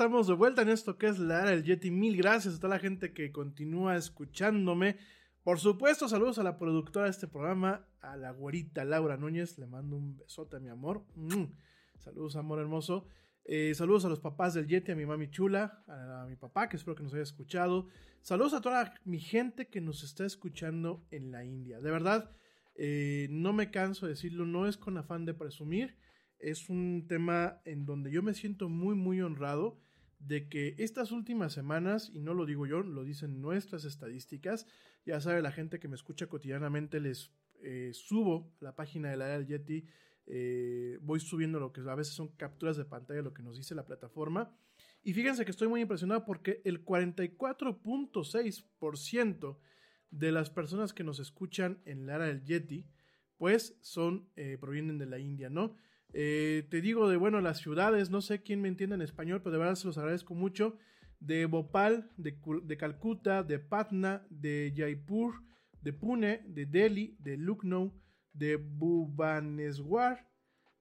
[0.00, 1.90] Estamos de vuelta en esto que es la era del Yeti.
[1.90, 4.96] Mil gracias a toda la gente que continúa escuchándome.
[5.44, 9.58] Por supuesto, saludos a la productora de este programa, a la güerita Laura Núñez.
[9.58, 11.04] Le mando un besote a mi amor.
[11.16, 11.52] Mm.
[11.98, 13.08] Saludos, amor hermoso.
[13.44, 16.78] Eh, saludos a los papás del Yeti, a mi mami chula, a, mi papá, que
[16.78, 17.88] espero que nos haya escuchado.
[18.22, 21.78] Saludos a toda mi gente que nos está escuchando en la India.
[21.78, 22.30] De verdad,
[22.74, 25.98] eh, no me canso de decirlo, no es con afán de presumir
[26.40, 29.78] es un tema en donde yo me siento muy, muy honrado
[30.20, 34.66] de que estas últimas semanas, y no lo digo yo, lo dicen nuestras estadísticas,
[35.04, 39.26] ya sabe la gente que me escucha cotidianamente, les eh, subo la página de la
[39.26, 39.84] del Yeti,
[40.26, 43.74] eh, voy subiendo lo que a veces son capturas de pantalla, lo que nos dice
[43.74, 44.54] la plataforma,
[45.02, 49.58] y fíjense que estoy muy impresionado porque el 44.6%
[50.10, 52.84] de las personas que nos escuchan en la era del Yeti,
[53.38, 55.76] pues son, eh, provienen de la India, ¿no?
[56.12, 59.52] Eh, te digo de, bueno, las ciudades, no sé quién me entiende en español, pero
[59.52, 60.76] de verdad se los agradezco mucho.
[61.20, 62.36] De Bhopal, de,
[62.78, 65.42] Calcuta, de Patna, de Jaipur,
[65.82, 67.92] de Pune, de Delhi, de Lucknow,
[68.32, 70.30] de Bhubaneswar.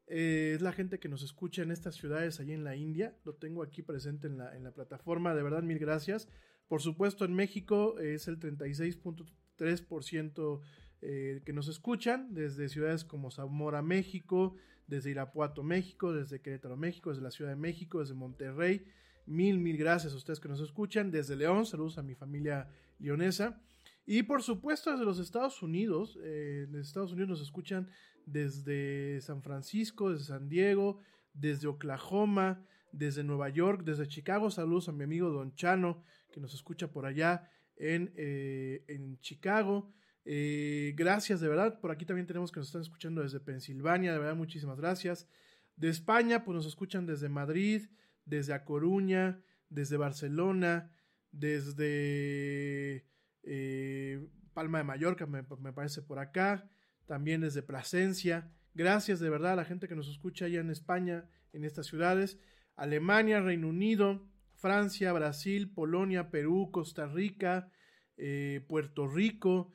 [0.07, 3.17] Eh, es la gente que nos escucha en estas ciudades allí en la India.
[3.25, 5.35] Lo tengo aquí presente en la, plataforma.
[5.35, 6.29] De verdad, mil gracias.
[6.67, 10.61] Por supuesto, en México es el 36.3%
[11.01, 14.55] eh, que nos escuchan desde ciudades como Zamora, México,
[14.89, 18.85] desde Irapuato, México, desde Querétaro, México, desde la Ciudad de México, desde Monterrey.
[19.25, 21.11] Mil, mil gracias a ustedes que nos escuchan.
[21.11, 22.67] Desde León, saludos a mi familia
[22.97, 23.61] leonesa.
[24.05, 26.17] Y por supuesto desde los Estados Unidos.
[26.23, 27.89] Eh, Estados Unidos nos escuchan
[28.25, 30.99] desde San Francisco, desde San Diego,
[31.33, 34.49] desde Oklahoma, desde Nueva York, desde Chicago.
[34.49, 39.93] Saludos a mi amigo Don Chano, que nos escucha por allá en, eh, en Chicago.
[40.25, 41.79] Eh, gracias, de verdad.
[41.79, 44.13] Por aquí también tenemos que nos están escuchando desde Pensilvania.
[44.13, 45.27] De verdad, muchísimas gracias.
[45.75, 47.89] De España, pues nos escuchan desde Madrid,
[48.25, 50.91] desde A Coruña, desde Barcelona,
[51.31, 53.05] desde
[53.43, 56.69] eh, Palma de Mallorca, me, parece por acá.
[57.05, 58.51] También desde Plasencia.
[58.75, 62.39] Gracias de verdad a la gente que nos escucha allá en España, en estas ciudades.
[62.75, 67.71] Alemania, Reino Unido, Francia, Brasil, Polonia, Perú, Costa Rica,
[68.15, 69.73] eh, Puerto Rico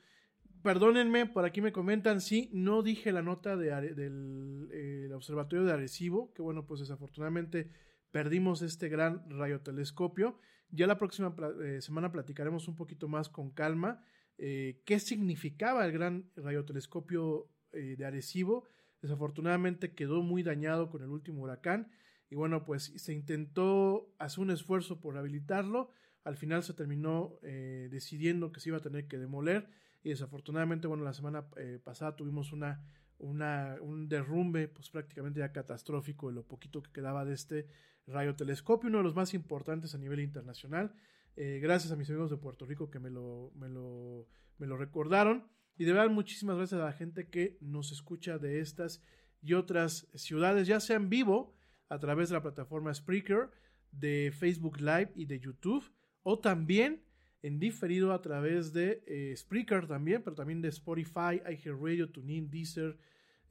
[0.65, 5.71] perdónenme, por aquí me comentan, sí, no dije la nota de, del eh, observatorio de
[5.71, 7.69] Arecibo, que bueno, pues desafortunadamente
[8.09, 10.39] perdimos este gran radiotelescopio.
[10.71, 14.03] Ya la próxima eh, semana platicaremos un poquito más con calma
[14.39, 18.67] eh, qué significaba el gran radiotelescopio de Arecibo.
[19.03, 21.91] Desafortunadamente quedó muy dañado con el último huracán
[22.27, 25.91] y bueno, pues se intentó hacer un esfuerzo por rehabilitarlo.
[26.23, 29.69] Al final se terminó decidiendo que se iba a tener que demoler
[30.05, 32.79] y desafortunadamente, bueno, la semana eh, pasada tuvimos una,
[33.17, 37.65] una, un derrumbe pues prácticamente ya catastrófico de lo poquito que quedaba de este
[38.05, 40.93] radiotelescopio, uno de los más importantes a nivel internacional.
[41.35, 44.27] Eh, gracias a mis amigos de Puerto Rico que me lo, me lo,
[44.59, 45.47] me lo recordaron.
[45.75, 49.01] Y de verdad, muchísimas gracias a la gente que nos escucha de estas
[49.41, 51.55] y otras ciudades, ya sea en vivo
[51.89, 53.49] a través de la plataforma Spreaker,
[53.91, 55.91] de Facebook Live y de YouTube,
[56.21, 57.04] o también
[57.45, 62.97] en diferido a través de eh, Spreaker también, pero también de Spotify, iHeartRadio, TuneIn, Deezer,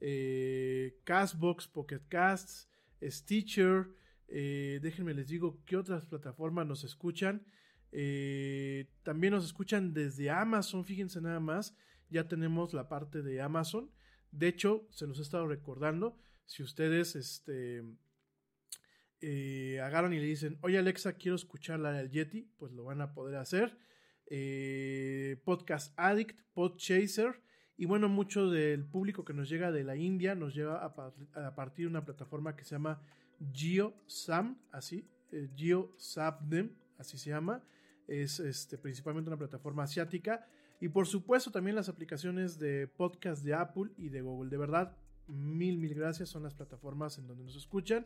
[0.01, 2.67] eh, Castbox, Pocket Casts,
[3.01, 3.87] Stitcher.
[4.27, 7.45] Eh, déjenme les digo qué otras plataformas nos escuchan.
[9.03, 11.73] también nos escuchan desde Amazon, fíjense nada más.
[12.09, 13.89] Ya tenemos la parte de Amazon.
[14.29, 16.17] De hecho, se los he estado recordando.
[16.45, 17.81] Si ustedes este,
[19.21, 23.01] eh, agarran y le dicen, oye Alexa, quiero escuchar la del Yeti, pues lo van
[23.01, 23.77] a poder hacer.
[24.27, 27.41] Eh, Podcast Addict, Podchaser,
[27.77, 31.85] y bueno, mucho del público que nos llega de la India nos lleva a, partir
[31.85, 33.01] de una plataforma que se llama
[33.53, 37.63] GeoSam, así, eh, GeoSabdem, así se llama.
[38.07, 40.47] Es este, principalmente una plataforma asiática.
[40.79, 44.49] Y por supuesto también las aplicaciones de podcast de Apple y de Google.
[44.49, 44.95] De verdad,
[45.27, 46.29] mil, mil gracias.
[46.29, 48.05] Son las plataformas en donde nos escuchan.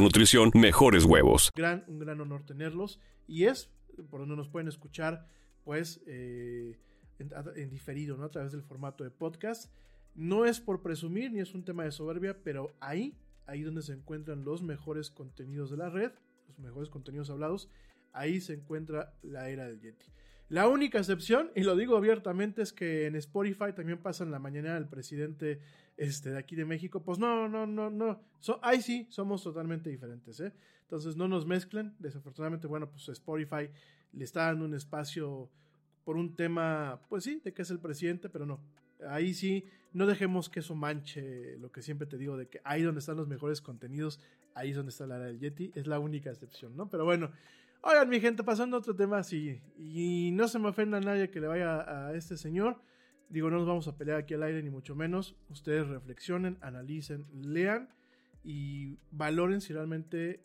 [0.00, 1.52] nutrición, mejores huevos.
[1.54, 3.70] Gran, un gran honor tenerlos y es
[4.10, 5.26] por donde nos pueden escuchar
[5.64, 6.78] pues eh,
[7.18, 8.24] en, diferido, ¿no?
[8.24, 9.72] A través del formato de podcast.
[10.14, 13.92] No es por presumir ni es un tema de soberbia, pero ahí, ahí donde se
[13.92, 16.12] encuentran los mejores contenidos de la red,
[16.48, 17.68] los mejores contenidos hablados,
[18.12, 20.06] ahí se encuentra la era del Yeti.
[20.48, 24.74] La única excepción, y lo digo abiertamente, es que en Spotify también pasan la mañana
[24.74, 25.60] del presidente
[25.96, 27.02] este, de aquí de México.
[27.02, 28.20] Pues no, no, no, no.
[28.62, 30.40] ahí sí, somos totalmente diferentes.
[30.40, 30.52] ¿eh?
[30.82, 31.94] Entonces no nos mezclan.
[31.98, 33.68] Desafortunadamente, bueno, pues Spotify
[34.12, 35.48] le está dando un espacio
[36.04, 38.60] por un tema, pues sí, de que es el presidente, pero no.
[39.08, 42.82] Ahí sí, no dejemos que eso manche lo que siempre te digo de que ahí
[42.82, 44.20] donde están los mejores contenidos,
[44.54, 46.88] ahí es donde está la área del Yeti, es la única excepción, ¿no?
[46.88, 47.30] Pero bueno,
[47.82, 51.28] oigan mi gente, pasando a otro tema así, y no se me ofenda a nadie
[51.28, 52.80] que le vaya a este señor,
[53.28, 57.26] digo, no nos vamos a pelear aquí al aire ni mucho menos, ustedes reflexionen, analicen,
[57.32, 57.88] lean
[58.44, 60.44] y valoren si realmente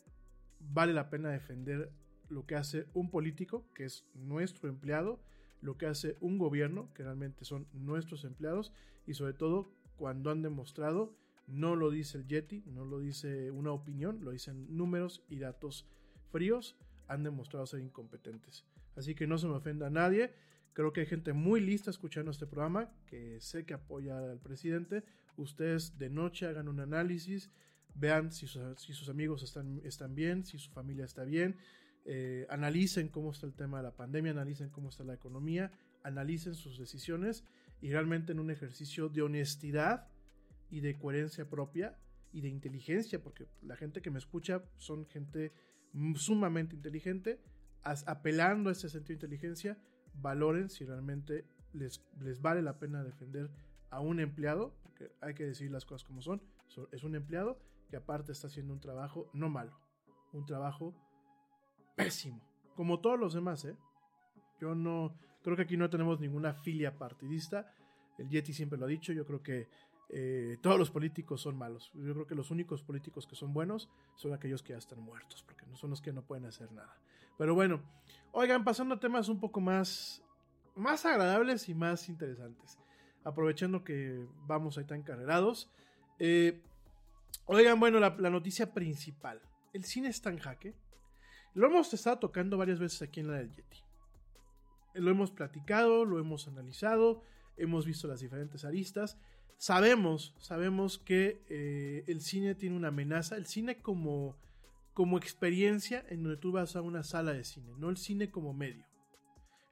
[0.58, 1.90] vale la pena defender
[2.28, 5.20] lo que hace un político, que es nuestro empleado,
[5.60, 8.72] lo que hace un gobierno, que realmente son nuestros empleados,
[9.06, 11.14] y sobre todo cuando han demostrado,
[11.46, 15.86] no lo dice el Yeti, no lo dice una opinión, lo dicen números y datos
[16.30, 16.76] fríos,
[17.08, 18.64] han demostrado ser incompetentes.
[18.96, 20.32] Así que no se me ofenda a nadie.
[20.72, 25.04] Creo que hay gente muy lista escuchando este programa, que sé que apoya al presidente.
[25.36, 27.50] Ustedes de noche hagan un análisis,
[27.94, 31.56] vean si sus, amigos están, están bien, si su familia está bien,
[32.04, 35.70] eh, analicen cómo está el tema de la pandemia, analicen cómo está la economía,
[36.02, 37.44] analicen sus decisiones
[37.80, 40.08] y realmente en un ejercicio de honestidad
[40.70, 41.98] y de coherencia propia
[42.32, 45.52] y de inteligencia, porque la gente que me escucha son gente
[46.16, 47.40] sumamente inteligente,
[47.82, 49.78] apelando a ese sentido de inteligencia,
[50.14, 53.50] valoren si realmente les, les vale la pena defender
[53.90, 56.42] a un empleado, porque hay que decir las cosas como son,
[56.92, 57.58] es un empleado
[57.90, 59.78] que aparte está haciendo un trabajo no malo,
[60.32, 60.94] un trabajo
[61.94, 62.40] pésimo.
[62.74, 63.76] Como todos los demás, ¿eh?
[64.60, 65.14] Yo no.
[65.42, 67.74] Creo que aquí no tenemos ninguna filia partidista.
[68.16, 69.12] El Yeti siempre lo ha dicho.
[69.12, 69.68] Yo creo que
[70.08, 71.90] eh, todos los políticos son malos.
[71.94, 75.42] Yo creo que los únicos políticos que son buenos son aquellos que ya están muertos,
[75.42, 76.96] porque no son los que no pueden hacer nada.
[77.38, 77.82] Pero bueno,
[78.32, 80.22] oigan, pasando a temas un poco más,
[80.74, 82.78] más agradables y más interesantes.
[83.24, 85.70] Aprovechando que vamos ahí tan carrerados.
[86.18, 86.60] Eh,
[87.46, 89.40] oigan, bueno, la, la noticia principal.
[89.72, 90.74] El cine está en jaque.
[91.54, 93.78] Lo hemos estado tocando varias veces aquí en la del Yeti.
[94.94, 97.22] Lo hemos platicado, lo hemos analizado,
[97.56, 99.18] hemos visto las diferentes aristas.
[99.56, 103.36] Sabemos, sabemos que eh, el cine tiene una amenaza.
[103.36, 104.36] El cine como,
[104.92, 108.52] como experiencia en donde tú vas a una sala de cine, no el cine como
[108.52, 108.86] medio.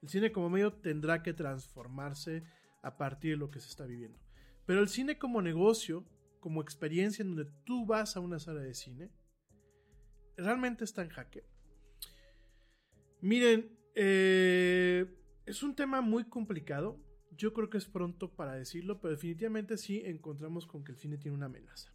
[0.03, 2.43] El cine como medio tendrá que transformarse
[2.83, 4.19] a partir de lo que se está viviendo.
[4.65, 6.07] Pero el cine como negocio,
[6.41, 9.11] como experiencia en donde tú vas a una sala de cine,
[10.37, 11.45] realmente está en jaque.
[13.21, 15.07] Miren, eh,
[15.45, 16.99] es un tema muy complicado.
[17.33, 21.19] Yo creo que es pronto para decirlo, pero definitivamente sí encontramos con que el cine
[21.19, 21.93] tiene una amenaza.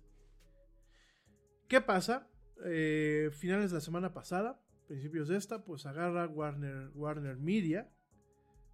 [1.68, 2.30] ¿Qué pasa?
[2.64, 7.90] Eh, finales de la semana pasada, principios de esta, pues agarra Warner, Warner Media.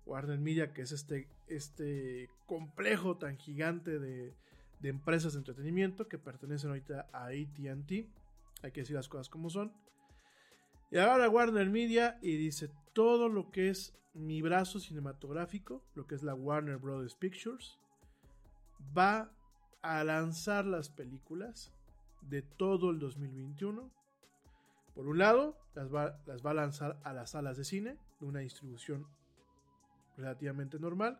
[0.05, 4.35] Warner Media, que es este, este complejo tan gigante de,
[4.79, 8.07] de empresas de entretenimiento que pertenecen ahorita a ATT.
[8.63, 9.73] Hay que decir las cosas como son.
[10.91, 16.15] Y ahora Warner Media y dice todo lo que es mi brazo cinematográfico, lo que
[16.15, 17.79] es la Warner Brothers Pictures,
[18.97, 19.31] va
[19.81, 21.71] a lanzar las películas
[22.21, 23.91] de todo el 2021.
[24.93, 28.25] Por un lado, las va, las va a lanzar a las salas de cine, de
[28.25, 29.07] una distribución
[30.17, 31.19] relativamente normal.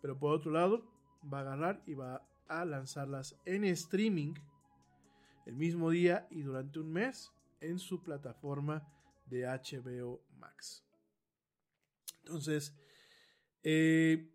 [0.00, 0.84] Pero por otro lado,
[1.32, 4.34] va a agarrar y va a lanzarlas en streaming
[5.46, 8.86] el mismo día y durante un mes en su plataforma
[9.26, 10.84] de HBO Max.
[12.18, 12.76] Entonces,
[13.62, 14.30] eh,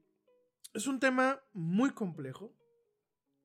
[0.73, 2.53] es un tema muy complejo.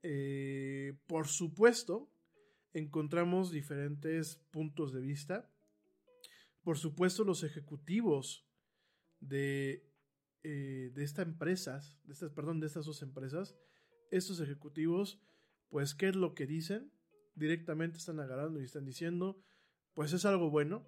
[0.03, 2.09] Eh, por supuesto,
[2.79, 5.51] encontramos diferentes puntos de vista.
[6.63, 8.47] Por supuesto, los ejecutivos
[9.21, 9.89] de,
[10.43, 13.57] eh, de estas empresas, de estas, perdón, de estas dos empresas,
[14.11, 15.23] estos ejecutivos,
[15.71, 16.93] pues, ¿qué es lo que dicen?
[17.35, 19.43] Directamente están agarrando y están diciendo,
[19.95, 20.87] pues es algo bueno,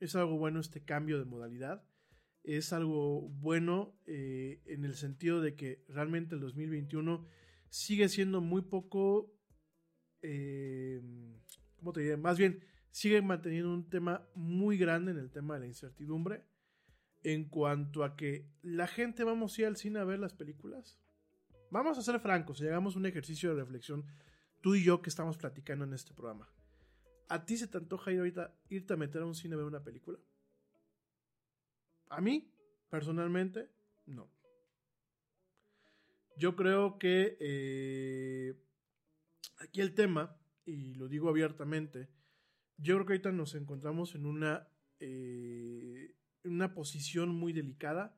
[0.00, 1.84] es algo bueno este cambio de modalidad,
[2.42, 7.24] es algo bueno eh, en el sentido de que realmente el 2021
[7.68, 9.32] sigue siendo muy poco,
[10.22, 11.00] eh,
[11.76, 12.16] ¿cómo te diré?
[12.16, 16.44] Más bien, sigue manteniendo un tema muy grande en el tema de la incertidumbre
[17.22, 20.98] en cuanto a que la gente vamos a ir al cine a ver las películas.
[21.70, 24.04] Vamos a ser francos, llegamos a un ejercicio de reflexión
[24.60, 26.48] tú y yo que estamos platicando en este programa.
[27.28, 29.66] ¿A ti se te antoja ir ahorita, irte a meter a un cine a ver
[29.66, 30.18] una película?
[32.08, 32.52] A mí,
[32.88, 33.70] personalmente,
[34.06, 34.28] no.
[36.36, 38.54] Yo creo que eh,
[39.60, 42.08] aquí el tema, y lo digo abiertamente,
[42.76, 44.68] yo creo que ahorita nos encontramos en una,
[44.98, 46.14] eh,
[46.44, 48.16] una posición muy delicada,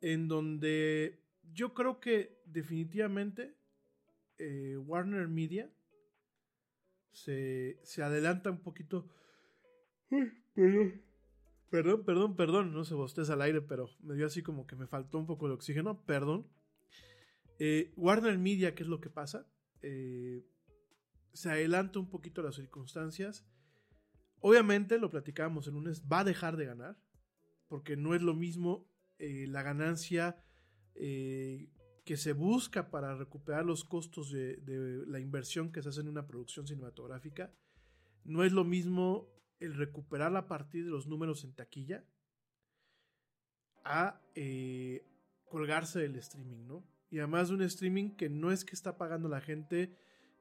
[0.00, 1.20] en donde
[1.52, 3.56] yo creo que definitivamente
[4.38, 5.70] eh, Warner Media
[7.12, 9.08] se, adelanta un poquito.
[10.54, 11.02] perdón.
[11.70, 14.86] Perdón, perdón, perdón, no se bosteza al aire, pero me dio así como que me
[14.86, 16.46] faltó un poco de oxígeno, perdón.
[17.58, 19.46] Eh, Warner Media, ¿qué es lo que pasa?
[19.82, 20.46] Eh,
[21.38, 23.46] se adelanta un poquito las circunstancias.
[24.40, 26.98] Obviamente, lo platicábamos el lunes, va a dejar de ganar,
[27.68, 28.90] porque no es lo mismo
[29.20, 30.42] eh, la ganancia
[30.96, 31.70] eh,
[32.04, 34.60] que se busca para recuperar los costos de,
[35.06, 37.54] la inversión que se hace en una producción cinematográfica.
[38.24, 42.04] No es lo mismo el recuperarla a partir de los números en taquilla
[43.84, 45.06] a eh,
[45.44, 46.84] colgarse del streaming, ¿no?
[47.10, 49.96] Y además de un streaming que no es que está pagando la gente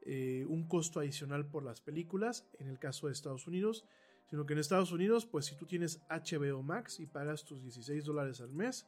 [0.06, 3.86] eh, un costo adicional por las películas, en el caso de Estados Unidos,
[4.30, 8.06] sino que en Estados Unidos, pues si tú tienes HBO Max y pagas tus 16
[8.06, 8.86] dólares al mes,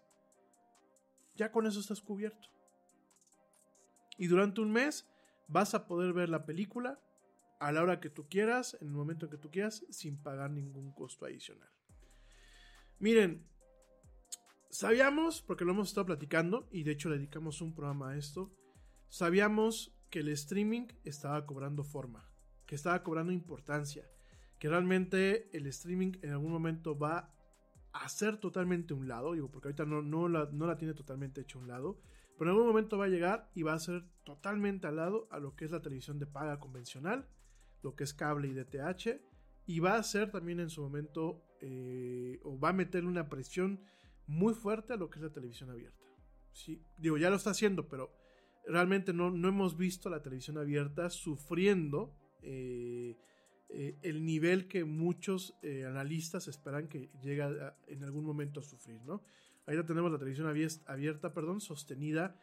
[1.36, 2.49] ya con eso estás cubierto.
[4.18, 5.07] Y durante un mes
[5.48, 6.99] vas a poder ver la película
[7.60, 10.52] a la hora que tú quieras, en el momento en que tú quieras, sin pagar
[10.52, 11.69] ningún costo adicional.
[12.99, 13.45] Miren,
[14.69, 18.52] sabíamos, porque lo hemos estado platicando, y de hecho le dedicamos un programa a esto,
[19.07, 22.30] sabíamos que el streaming estaba cobrando forma,
[22.65, 24.10] que estaba cobrando importancia,
[24.57, 27.34] que realmente el streaming en algún momento va
[27.94, 31.41] a ser totalmente un lado, digo, porque ahorita no, no, la, no la tiene totalmente
[31.41, 31.99] hecho un lado,
[32.38, 35.40] pero en algún momento va a llegar y va a ser totalmente al lado a
[35.40, 37.27] lo que es la televisión de paga convencional,
[37.81, 39.22] lo que es cable y DTH,
[39.65, 43.81] y va a ser también en su momento, eh, o va a meterle una presión
[44.26, 45.99] muy fuerte a lo que es la televisión abierta.
[46.53, 48.19] Sí, digo, ya lo está haciendo, pero
[48.68, 53.18] realmente no, no hemos visto la televisión abierta sufriendo eh,
[53.69, 57.44] eh, el nivel que muchos eh, analistas esperan que llegue
[57.88, 59.22] en algún momento a sufrir, ¿no?
[59.68, 62.36] Ahí tenemos la televisión abierta, perdón, sostenida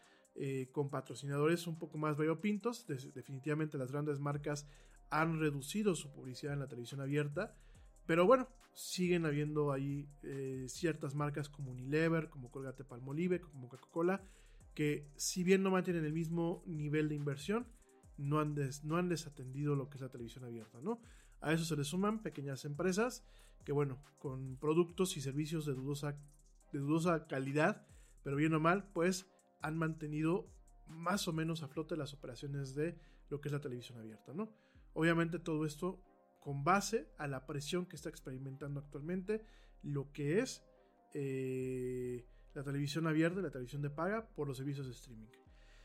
[0.70, 2.86] con patrocinadores un poco más variopintos.
[2.86, 4.68] De, definitivamente las grandes marcas
[5.10, 7.56] han reducido su publicidad en la televisión abierta.
[8.06, 10.08] Pero bueno, siguen habiendo ahí
[10.68, 14.22] ciertas marcas como Unilever, como Colgate Palmolive, como Coca-Cola,
[14.76, 17.66] que si bien no mantienen el mismo nivel de inversión,
[18.18, 21.00] no han, des, no han desatendido lo que es la televisión abierta, ¿no?
[21.40, 23.24] A eso se le suman pequeñas empresas
[23.64, 26.18] que, bueno, con productos y servicios de dudosa,
[26.72, 27.86] de dudosa calidad,
[28.22, 29.26] pero bien o mal, pues
[29.62, 30.46] han mantenido
[30.86, 32.98] más o menos a flote las operaciones de
[33.30, 34.52] lo que es la televisión abierta, ¿no?
[34.92, 36.02] Obviamente todo esto
[36.38, 39.42] con base a la presión que está experimentando actualmente
[39.82, 40.62] lo que es
[41.14, 42.26] eh,
[42.56, 45.28] la televisión abierta y la televisión de paga por los servicios de streaming.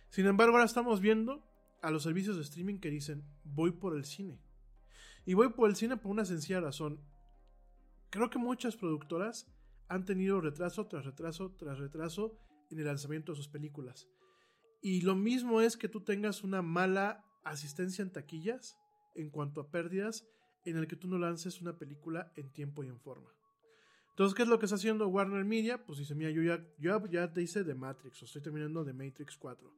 [0.09, 1.45] Sin embargo, ahora estamos viendo
[1.81, 4.39] a los servicios de streaming que dicen voy por el cine.
[5.25, 7.01] Y voy por el cine por una sencilla razón.
[8.09, 9.51] Creo que muchas productoras
[9.89, 12.39] han tenido retraso tras retraso tras retraso
[12.69, 14.07] en el lanzamiento de sus películas.
[14.81, 18.77] Y lo mismo es que tú tengas una mala asistencia en taquillas
[19.15, 20.25] en cuanto a pérdidas
[20.63, 23.29] en el que tú no lances una película en tiempo y en forma.
[24.21, 25.83] Entonces, ¿qué es lo que está haciendo Warner Media?
[25.83, 29.73] Pues dice, mira, yo ya, te hice The Matrix, o estoy terminando The Matrix 4.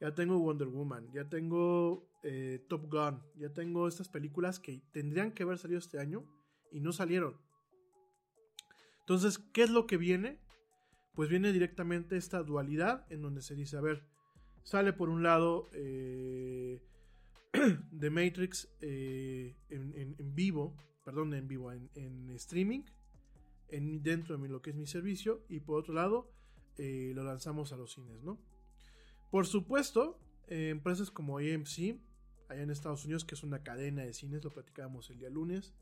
[0.00, 5.30] Ya tengo Wonder Woman, ya tengo eh, Top Gun, ya tengo estas películas que tendrían
[5.30, 6.24] que haber salido este año
[6.72, 7.36] y no salieron.
[8.98, 10.40] Entonces, ¿qué es lo que viene?
[11.14, 14.02] Pues viene directamente esta dualidad en donde se dice, a ver,
[14.64, 16.82] sale por un lado eh,
[18.00, 22.82] The Matrix eh, en, vivo, perdón, en vivo, en streaming,
[23.76, 26.30] en, dentro de lo que es mi servicio, y por otro lado,
[26.76, 28.38] eh, lo lanzamos a los cines, ¿no?
[29.30, 30.18] Por supuesto,
[30.48, 31.98] eh, empresas como AMC,
[32.48, 35.74] allá en Estados Unidos, que es una cadena de cines, lo platicábamos el día lunes.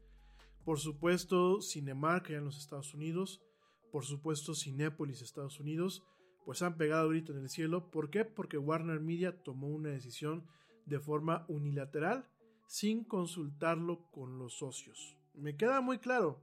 [0.64, 3.42] Por supuesto, Cinemark, allá en los Estados Unidos.
[3.90, 6.04] Por supuesto, Cinépolis, Estados Unidos.
[6.44, 7.90] Pues han pegado ahorita en el cielo.
[7.90, 8.24] ¿Por qué?
[8.24, 10.46] Porque Warner Media tomó una decisión
[10.86, 12.28] de forma unilateral,
[12.66, 15.16] sin consultarlo con los socios.
[15.34, 16.40] Me queda muy claro.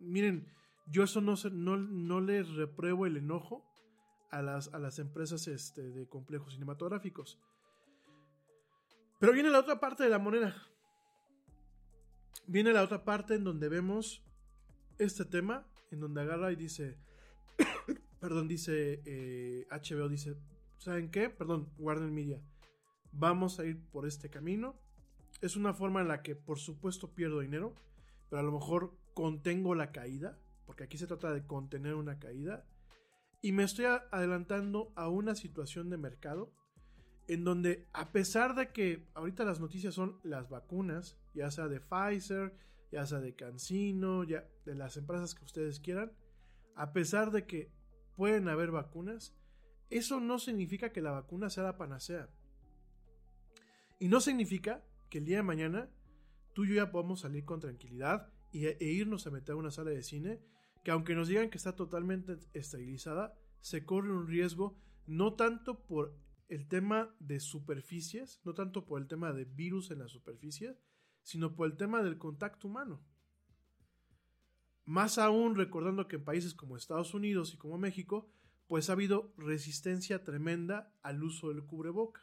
[0.00, 0.46] Miren,
[0.86, 3.64] yo eso no, no, no les repruebo el enojo
[4.30, 7.38] a las, a las empresas este, de complejos cinematográficos.
[9.20, 10.56] Pero viene la otra parte de la moneda.
[12.46, 14.24] Viene la otra parte en donde vemos
[14.98, 16.98] este tema, en donde agarra y dice,
[18.20, 20.36] perdón, dice eh, HBO, dice,
[20.78, 21.30] ¿saben qué?
[21.30, 22.42] Perdón, Warner Media,
[23.12, 24.74] vamos a ir por este camino.
[25.40, 27.74] Es una forma en la que por supuesto pierdo dinero,
[28.28, 30.38] pero a lo mejor contengo la caída,
[30.72, 32.64] porque aquí se trata de contener una caída
[33.42, 36.50] y me estoy adelantando a una situación de mercado
[37.28, 41.78] en donde a pesar de que ahorita las noticias son las vacunas, ya sea de
[41.78, 42.54] Pfizer,
[42.90, 46.10] ya sea de CanSino, ya de las empresas que ustedes quieran,
[46.74, 47.70] a pesar de que
[48.16, 49.36] pueden haber vacunas,
[49.90, 52.30] eso no significa que la vacuna sea la panacea.
[53.98, 55.90] Y no significa que el día de mañana
[56.54, 59.90] tú y yo ya podamos salir con tranquilidad e irnos a meter a una sala
[59.90, 60.40] de cine
[60.82, 66.16] que aunque nos digan que está totalmente esterilizada, se corre un riesgo no tanto por
[66.48, 70.76] el tema de superficies, no tanto por el tema de virus en la superficie,
[71.22, 73.02] sino por el tema del contacto humano.
[74.84, 78.28] Más aún recordando que en países como Estados Unidos y como México,
[78.66, 82.20] pues ha habido resistencia tremenda al uso del cubreboca.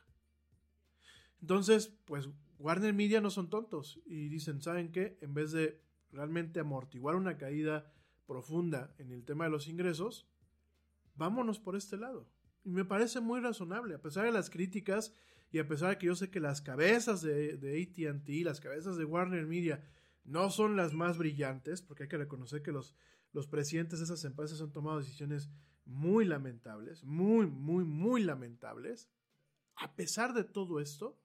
[1.42, 5.18] Entonces, pues Warner Media no son tontos y dicen, ¿saben qué?
[5.22, 5.82] En vez de
[6.12, 7.94] realmente amortiguar una caída
[8.30, 10.28] profunda en el tema de los ingresos,
[11.16, 12.30] vámonos por este lado.
[12.64, 15.16] Y me parece muy razonable, a pesar de las críticas
[15.52, 18.98] y a pesar de que yo sé que las cabezas de, de ATT, las cabezas
[18.98, 19.84] de Warner Media,
[20.24, 22.96] no son las más brillantes, porque hay que reconocer que los,
[23.34, 25.50] los presidentes de esas empresas han tomado decisiones
[25.86, 29.10] muy lamentables, muy, muy, muy lamentables.
[29.76, 31.20] A pesar de todo esto,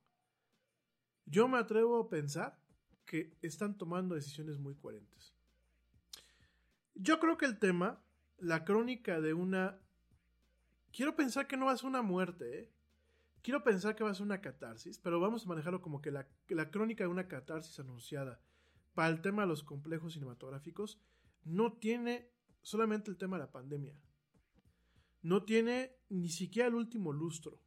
[1.26, 2.58] yo me atrevo a pensar
[3.04, 5.33] que están tomando decisiones muy coherentes.
[6.94, 8.02] Yo creo que el tema,
[8.38, 9.80] la crónica de una...
[10.92, 12.72] Quiero pensar que no va a ser una muerte, ¿eh?
[13.42, 16.26] Quiero pensar que va a ser una catarsis, pero vamos a manejarlo como que la,
[16.48, 18.40] la crónica de una catarsis anunciada
[18.94, 20.98] para el tema de los complejos cinematográficos
[21.44, 22.30] no tiene
[22.62, 24.00] solamente el tema de la pandemia.
[25.20, 27.60] No tiene ni siquiera el último lustro.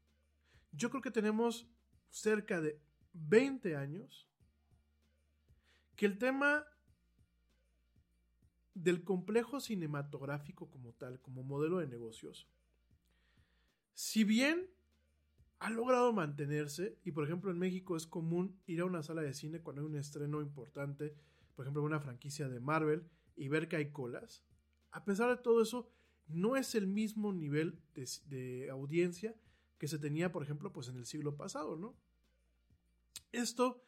[0.72, 1.70] Yo creo que tenemos
[2.10, 2.82] cerca de
[3.14, 4.28] 20 años
[5.95, 6.66] que el tema
[8.84, 12.48] del complejo cinematográfico como tal, como modelo de negocios,
[13.94, 14.70] si bien
[15.60, 19.34] ha logrado mantenerse, y por ejemplo en México es común ir a una sala de
[19.34, 21.16] cine cuando hay un estreno importante,
[21.56, 23.04] por ejemplo una franquicia de Marvel,
[23.36, 24.44] y ver que hay colas,
[24.91, 25.90] a pesar de todo eso,
[26.28, 29.36] no es el mismo nivel de, de audiencia
[29.78, 31.95] que se tenía, por ejemplo, pues en el siglo pasado, ¿no?
[33.32, 33.86] Esto,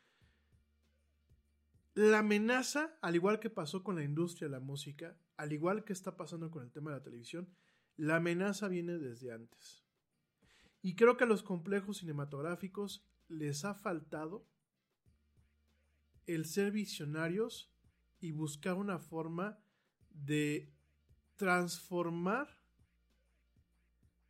[2.08, 5.92] la amenaza, al igual que pasó con la industria de la música, al igual que
[5.92, 7.50] está pasando con el tema de la televisión,
[7.98, 9.84] la amenaza viene desde antes.
[10.82, 14.48] Y creo que a los complejos cinematográficos les ha faltado
[16.26, 17.70] el ser visionarios
[18.22, 19.60] y buscar una forma
[20.10, 20.72] de
[21.36, 22.48] transformar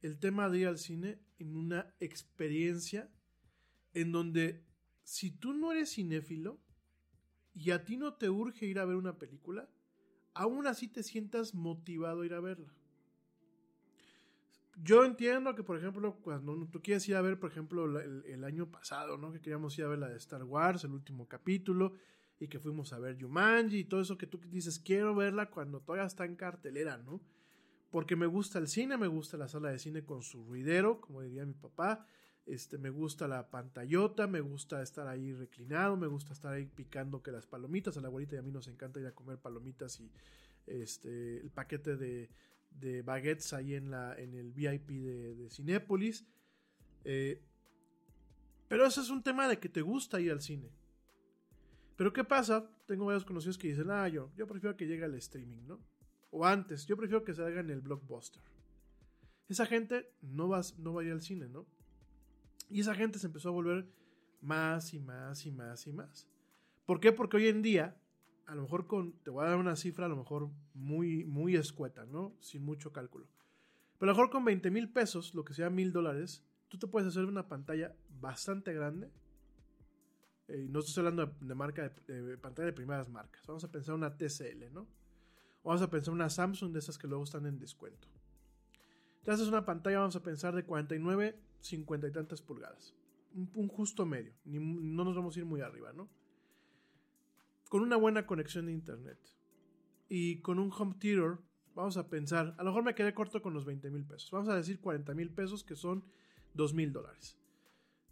[0.01, 3.11] el tema de ir al cine en una experiencia
[3.93, 4.65] en donde
[5.03, 6.59] si tú no eres cinéfilo
[7.53, 9.67] y a ti no te urge ir a ver una película,
[10.33, 12.73] aún así te sientas motivado a ir a verla.
[14.81, 18.71] Yo entiendo que, por ejemplo, cuando tú quieres ir a ver, por ejemplo, el, año
[18.71, 19.31] pasado, ¿no?
[19.33, 21.95] Que queríamos ir a ver la de Star Wars, el último capítulo,
[22.39, 25.81] y que fuimos a ver Jumanji y todo eso que tú dices, quiero verla cuando
[25.81, 27.19] todavía está en cartelera, ¿no?
[27.91, 31.21] Porque me gusta el cine, me gusta la sala de cine con su ruidero, como
[31.23, 32.05] diría mi papá,
[32.49, 37.21] este, me gusta la pantallota, me gusta estar ahí reclinado, me gusta estar ahí picando
[37.21, 39.99] que las palomitas, a la abuelita y a mí nos encanta ir a comer palomitas
[39.99, 40.11] y
[40.65, 42.29] este, el paquete de,
[42.71, 46.25] de baguettes ahí en, la, en el VIP de, de Cinépolis.
[47.03, 47.41] Eh,
[48.67, 50.71] pero eso es un tema de que te gusta ir al cine.
[51.95, 52.67] Pero ¿qué pasa?
[52.87, 55.79] Tengo varios conocidos que dicen, ah, yo, yo prefiero que llegue al streaming, ¿no?
[56.31, 58.41] O antes, yo prefiero que se haga en el blockbuster.
[59.47, 61.67] Esa gente no va, no va a ir al cine, ¿no?
[62.69, 63.87] Y esa gente se empezó a volver
[64.41, 66.27] más y más y más y más.
[66.85, 67.11] ¿Por qué?
[67.11, 67.97] Porque hoy en día
[68.49, 71.55] a lo mejor con, te voy a dar una cifra a lo mejor muy, muy
[71.55, 72.35] escueta, ¿no?
[72.39, 73.27] Sin mucho cálculo.
[73.99, 76.87] Pero a lo mejor con 20 mil pesos, lo que sea mil dólares, tú te
[76.87, 79.11] puedes hacer una pantalla bastante grande.
[80.47, 83.45] Eh, no estoy hablando de, marca de, pantalla de primeras marcas.
[83.45, 84.87] Vamos a pensar una TCL, ¿no?
[85.61, 88.07] O vamos a pensar una Samsung de esas que luego están en descuento.
[89.19, 92.95] Entonces una pantalla, vamos a pensar de 49, 50 y tantas pulgadas.
[93.33, 94.33] Un, justo medio.
[94.45, 96.09] no nos vamos a ir muy arriba, ¿no?
[97.69, 99.19] con una buena conexión de internet
[100.09, 101.37] y con un home theater,
[101.75, 104.49] vamos a pensar, a lo mejor me quedé corto con los 20 mil pesos, vamos
[104.49, 106.03] a decir 40 mil pesos que son
[106.55, 107.37] 2 mil dólares.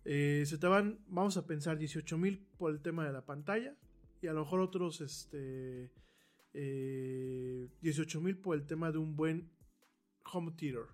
[0.06, 3.76] Eh, se te van, vamos a pensar 18 mil por el tema de la pantalla
[4.22, 5.92] y a lo mejor otros este,
[6.54, 9.50] 18 eh, mil por el tema de un buen
[10.32, 10.86] home theater.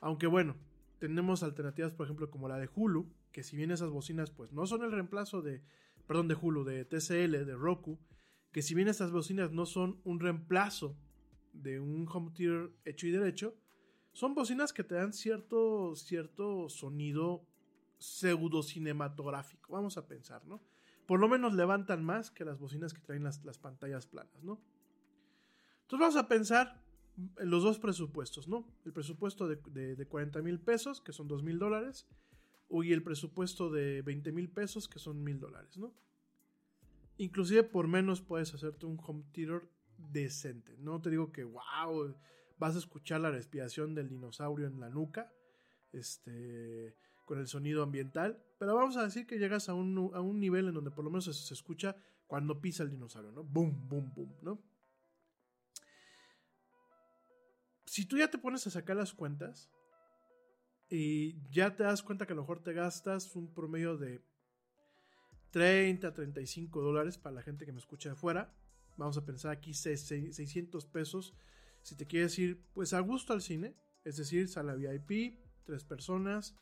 [0.00, 0.56] Aunque bueno,
[1.00, 4.66] tenemos alternativas, por ejemplo, como la de Hulu, que si bien esas bocinas pues no
[4.66, 5.64] son el reemplazo de,
[6.06, 7.98] perdón, de Hulu, de TCL, de Roku,
[8.52, 10.96] que si bien esas bocinas no son un reemplazo
[11.52, 13.56] de un home theater hecho y derecho,
[14.12, 17.46] son bocinas que te dan cierto, cierto sonido
[17.98, 20.62] pseudo cinematográfico, vamos a pensar, ¿no?
[21.06, 24.60] Por lo menos levantan más que las bocinas que traen las, las pantallas planas, ¿no?
[25.82, 26.82] Entonces vamos a pensar
[27.38, 28.66] los dos presupuestos, ¿no?
[28.84, 29.56] El presupuesto de,
[29.96, 32.06] de, 40 mil pesos, que son 2 mil dólares,
[32.70, 35.92] y el presupuesto de 20 mil pesos, que son mil dólares, ¿no?
[37.16, 40.76] Inclusive por menos puedes hacerte un home theater decente.
[40.78, 42.14] No te digo que, wow,
[42.58, 45.32] vas a escuchar la respiración del dinosaurio en la nuca,
[45.92, 50.40] este, con el sonido ambiental, pero vamos a decir que llegas a un, a un
[50.40, 53.42] nivel en donde por lo menos se, se escucha cuando pisa el dinosaurio, ¿no?
[53.42, 54.69] Boom, boom, boom, ¿no?
[58.00, 59.70] Si tú ya te pones a sacar las cuentas
[60.88, 64.22] y ya te das cuenta que a lo mejor te gastas un promedio de
[65.50, 68.56] 30, 35 dólares para la gente que me escucha de fuera,
[68.96, 71.34] vamos a pensar aquí 600 pesos
[71.82, 76.56] si te quieres ir pues a gusto al cine, es decir, sala VIP, tres personas,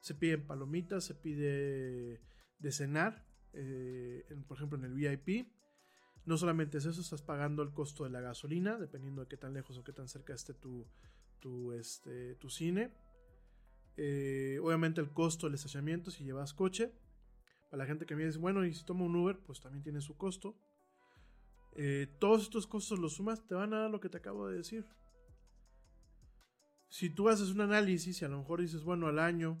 [0.00, 2.20] se piden palomitas, se pide
[2.58, 3.24] de cenar,
[3.54, 5.48] eh, por ejemplo en el VIP.
[6.26, 9.52] No solamente es eso, estás pagando el costo de la gasolina, dependiendo de qué tan
[9.52, 10.86] lejos o qué tan cerca esté tu,
[11.40, 12.92] tu, este, tu cine.
[13.96, 16.92] Eh, obviamente el costo del estacionamiento si llevas coche.
[17.70, 20.00] Para la gente que me dice, bueno, y si tomo un Uber, pues también tiene
[20.00, 20.56] su costo.
[21.76, 24.58] Eh, todos estos costos los sumas, te van a dar lo que te acabo de
[24.58, 24.86] decir.
[26.88, 29.58] Si tú haces un análisis y a lo mejor dices, bueno, al año,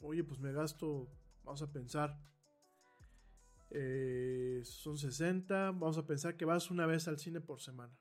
[0.00, 1.10] oye, pues me gasto,
[1.42, 2.16] vamos a pensar,
[3.70, 7.96] eh, son 60, vamos a pensar que vas una vez al cine por semana.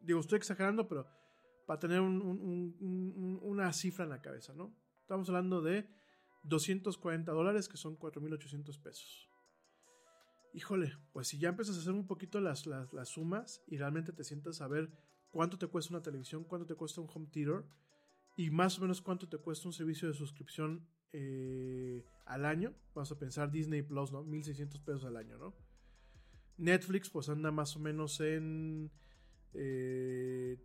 [0.00, 1.06] Digo, estoy exagerando, pero
[1.66, 4.76] para tener una cifra en la cabeza, ¿no?
[5.00, 5.88] Estamos hablando de
[6.44, 9.30] 240 dólares, que son 4.800 pesos
[10.54, 14.22] híjole, pues si ya empiezas a hacer un poquito las, las, sumas y realmente te
[14.22, 14.88] sientas a ver
[15.30, 17.64] cuánto te cuesta una televisión, cuánto te cuesta un home theater
[18.36, 23.12] y más o menos cuánto te cuesta un servicio de suscripción eh, al año, vamos
[23.12, 24.24] a pensar Disney Plus, ¿no?
[24.24, 25.54] 1600 pesos al año, ¿no?
[26.56, 28.90] Netflix pues anda más o menos en
[29.52, 30.58] eh,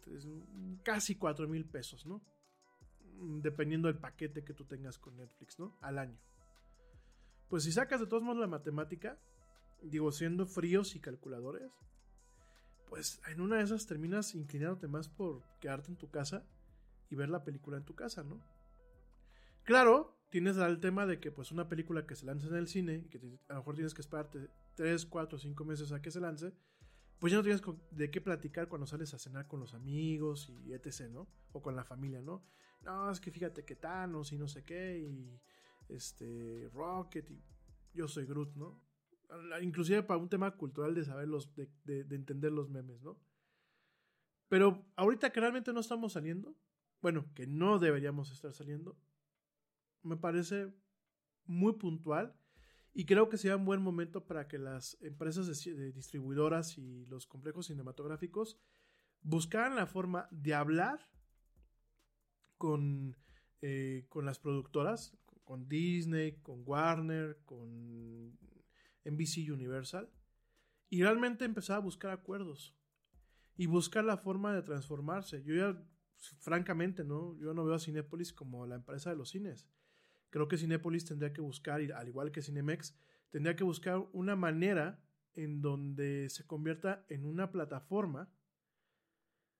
[0.82, 2.24] casi 4000 pesos, ¿no?
[3.42, 5.78] Dependiendo del paquete que tú tengas con Netflix, ¿no?
[5.82, 6.18] Al año.
[7.48, 9.20] Pues si sacas de todos modos la matemática,
[9.84, 11.72] digo, siendo fríos y calculadores,
[12.88, 16.44] pues en una de esas terminas inclinándote más por quedarte en tu casa
[17.12, 18.42] y ver la película en tu casa, ¿no?
[19.64, 23.04] Claro, tienes el tema de que pues una película que se lance en el cine
[23.06, 26.20] y que a lo mejor tienes que esperarte 3, 4, 5 meses a que se
[26.20, 26.54] lance,
[27.20, 27.62] pues ya no tienes
[27.92, 31.28] de qué platicar cuando sales a cenar con los amigos y etc., ¿no?
[31.52, 32.44] O con la familia, ¿no?
[32.82, 35.40] No, es que fíjate que Thanos y no sé qué y
[35.90, 37.44] este Rocket y
[37.94, 38.90] yo soy Groot, ¿no?
[39.62, 41.68] inclusive para un tema cultural de saber los, de,
[42.10, 43.20] entender los memes, ¿no?
[44.48, 46.56] Pero ahorita que realmente no estamos saliendo,
[47.02, 48.98] bueno, que no deberíamos estar saliendo,
[50.04, 50.74] me parece
[51.46, 52.36] muy puntual
[52.94, 57.28] y creo que sería un buen momento para que las empresas de, distribuidoras y los
[57.28, 58.60] complejos cinematográficos
[59.22, 61.10] buscaran la forma de hablar
[62.58, 63.16] con,
[63.62, 68.38] eh, con las productoras, con Disney, con Warner, con
[69.06, 70.10] NBC Universal,
[70.90, 72.76] y realmente empezaba a buscar acuerdos
[73.56, 75.44] y buscar la forma de transformarse.
[75.44, 75.84] Yo ya,
[76.40, 77.38] francamente, ¿no?
[77.38, 79.68] Yo no veo a Cinepolis como la empresa de los cines.
[80.30, 82.96] Creo que Cinepolis tendría que buscar, al igual que Cinemex,
[83.30, 85.04] tendría que buscar una manera
[85.36, 88.32] en donde se convierta en una plataforma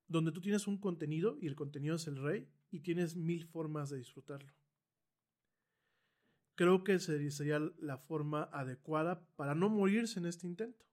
[0.08, 3.90] donde tú tienes un contenido y el contenido es el rey y tienes mil formas
[3.90, 4.52] de disfrutarlo
[6.60, 10.86] creo que sería la forma adecuada para no morirse en este intento.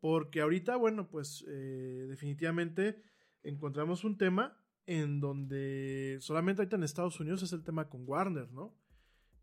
[0.00, 3.02] Porque ahorita, bueno, pues eh, definitivamente
[3.42, 8.50] encontramos un tema en donde solamente ahorita en Estados Unidos es el tema con Warner,
[8.52, 8.76] ¿no?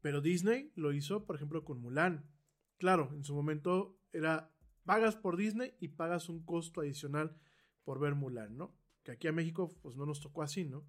[0.01, 2.29] Pero Disney lo hizo, por ejemplo, con Mulan.
[2.77, 4.51] Claro, en su momento era
[4.83, 7.37] pagas por Disney y pagas un costo adicional
[7.83, 8.75] por ver Mulan, ¿no?
[9.03, 10.85] Que aquí a México pues no nos tocó así, ¿no?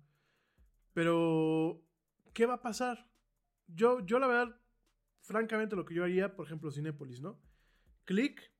[0.92, 1.82] Pero,
[2.34, 3.12] ¿qué va a pasar?
[3.74, 4.60] yo, yo la verdad,
[5.20, 7.40] francamente lo que yo haría, por ejemplo, Cinépolis, ¿no?
[8.04, 8.52] Click,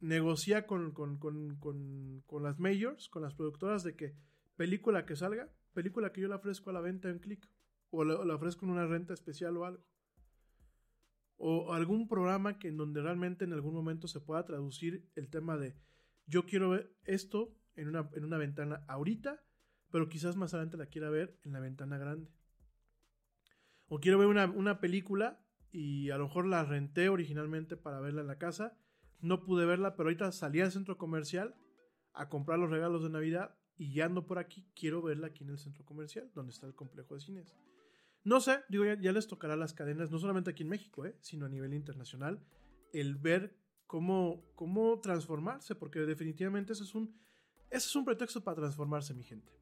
[0.00, 4.14] negocia con, con, las majors, con las productoras de que
[4.56, 7.48] película que salga, película que yo le ofrezco a la venta en Click,
[7.90, 9.84] o la, ofrezco en una renta especial o algo.
[11.36, 15.56] O algún programa que en donde realmente en algún momento se pueda traducir el tema
[15.56, 15.76] de
[16.26, 19.44] yo quiero ver esto en una, en una ventana ahorita,
[19.90, 22.30] pero quizás más adelante la quiera ver en la ventana grande
[23.88, 28.26] o quiero ver una, película y a lo mejor la renté originalmente para verla en
[28.26, 28.76] la casa.
[29.20, 31.54] No pude verla, pero ahorita salí al centro comercial
[32.12, 35.50] a comprar los regalos de Navidad y ya ando por aquí, quiero verla aquí en
[35.50, 37.56] el centro comercial, donde está el complejo de cines.
[38.24, 41.16] No sé, digo, ya, les tocará las cadenas, no solamente aquí en México, ¿eh?
[41.20, 42.42] sino a nivel internacional,
[42.92, 47.14] el ver cómo, cómo transformarse, porque definitivamente eso es un,
[47.70, 49.52] ese es un pretexto para transformarse, mi gente.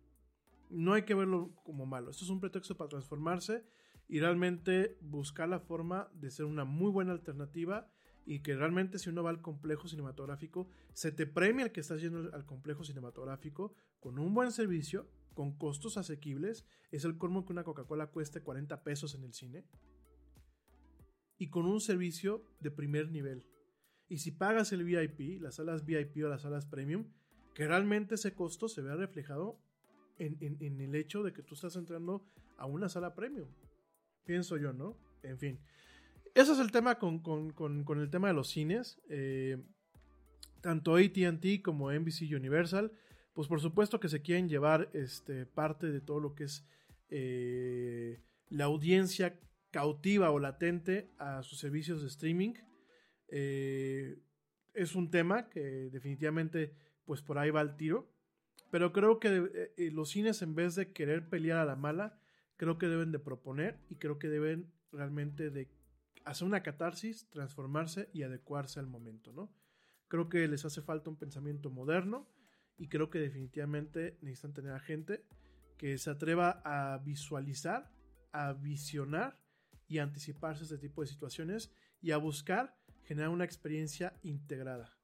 [0.70, 3.64] No hay que verlo como malo, esto es un pretexto para transformarse
[4.08, 7.90] y realmente buscar la forma de ser una muy buena alternativa
[8.26, 12.00] y que realmente si uno va al complejo cinematográfico, se te premia el que estás
[12.00, 13.74] yendo al complejo cinematográfico
[14.04, 16.66] con un buen servicio con costos asequibles.
[16.92, 19.64] Es el colmo que una Coca-Cola cueste 40 pesos en el cine.
[21.38, 23.46] Y con un servicio de primer nivel.
[24.06, 27.06] Y si pagas el VIP, las salas VIP o las salas premium,
[27.54, 29.58] que realmente ese costo se vea reflejado
[30.18, 32.26] en, el hecho de que tú estás entrando
[32.58, 33.48] a una sala premium.
[34.26, 34.98] Pienso yo, ¿no?
[35.22, 35.58] En fin.
[36.34, 37.22] Ese es el tema con,
[37.96, 39.00] el tema de los cines.
[39.08, 39.64] Eh,
[40.60, 42.92] tanto ATT como NBC Universal,
[43.34, 46.66] pues por supuesto que se quieren llevar este, parte de todo lo que es
[47.10, 49.38] eh, la audiencia
[49.70, 52.54] cautiva o latente a sus servicios de streaming.
[53.28, 54.18] Eh,
[54.72, 56.72] es un tema que definitivamente
[57.04, 58.08] pues por ahí va el tiro.
[58.70, 62.18] Pero creo que los cines en vez de querer pelear a la mala,
[62.56, 65.68] creo que deben de proponer y creo que deben realmente de
[66.24, 69.52] hacer una catarsis, transformarse y adecuarse al momento, ¿no?
[70.08, 72.28] Creo que les hace falta un pensamiento moderno
[72.76, 75.24] y creo que definitivamente necesitan tener a gente
[75.76, 77.90] que se atreva a visualizar,
[78.32, 79.38] a visionar
[79.86, 84.96] y anticiparse a este tipo de situaciones y a buscar generar una experiencia integrada.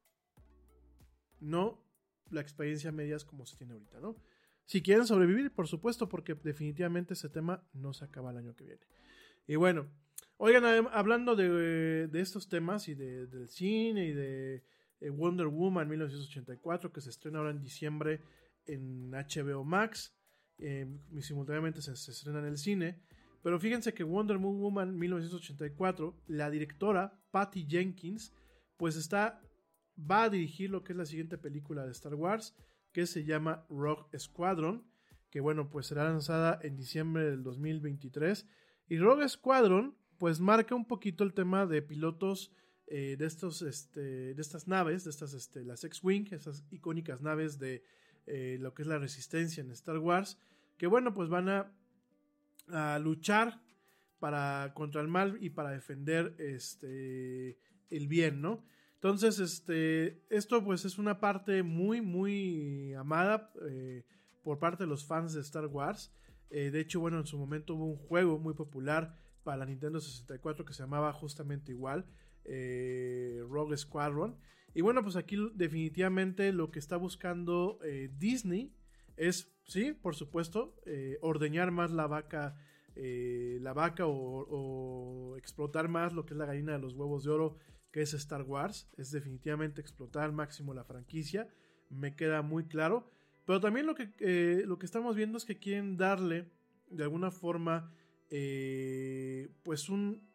[1.40, 1.84] No
[2.30, 4.16] la experiencia medias como se tiene ahorita, ¿no?
[4.64, 8.64] Si quieren sobrevivir, por supuesto, porque definitivamente ese tema no se acaba el año que
[8.64, 8.86] viene.
[9.48, 9.88] Y bueno,
[10.36, 14.62] oigan, hablando de, estos temas y del cine y de
[15.00, 18.22] eh, Wonder Woman 1984, que se estrena ahora en diciembre
[18.66, 20.14] en HBO Max,
[20.58, 20.86] eh,
[21.20, 23.00] simultáneamente se, se estrena en el cine.
[23.42, 28.34] Pero fíjense que Wonder Woman 1984, la directora Patty Jenkins,
[28.76, 29.40] pues está
[30.10, 32.56] va a dirigir lo que es la siguiente película de Star Wars,
[32.92, 34.86] que se llama Rogue Squadron,
[35.30, 38.46] que bueno, pues será lanzada en diciembre del 2023.
[38.88, 42.52] Y Rogue Squadron, pues marca un poquito el tema de pilotos
[42.92, 47.60] eh, de, estos, este, de estas naves, de estas, este, las X-Wing, esas icónicas naves
[47.60, 47.84] de
[48.26, 50.40] eh, lo que es la resistencia en Star Wars,
[50.76, 51.72] que bueno, pues van a,
[52.66, 53.62] a luchar
[54.18, 57.60] para, contra el mal y para defender este,
[57.90, 58.64] el bien, ¿no?
[58.94, 64.04] Entonces, este, esto pues es una parte muy, muy amada eh,
[64.42, 66.12] por parte de los fans de Star Wars.
[66.50, 69.14] De hecho, bueno, en su momento hubo un juego muy popular
[69.44, 72.04] para la Nintendo 64 que se llamaba justamente igual,
[72.50, 74.36] eh, Rogue Squadron.
[74.74, 77.80] Y bueno, pues aquí definitivamente lo que está buscando
[78.18, 78.72] Disney
[79.16, 80.76] es, sí, por supuesto,
[81.20, 82.56] ordeñar más la vaca.
[82.94, 87.30] la vaca o, o, explotar más lo que es la gallina de los huevos de
[87.30, 87.56] oro
[87.90, 88.88] que es Star Wars.
[88.96, 91.48] Es definitivamente explotar al máximo la franquicia.
[91.88, 93.10] Me queda muy claro.
[93.44, 96.50] Pero también lo que, eh, lo que estamos viendo es que quieren darle
[96.88, 97.92] de alguna forma
[98.30, 100.29] eh, pues un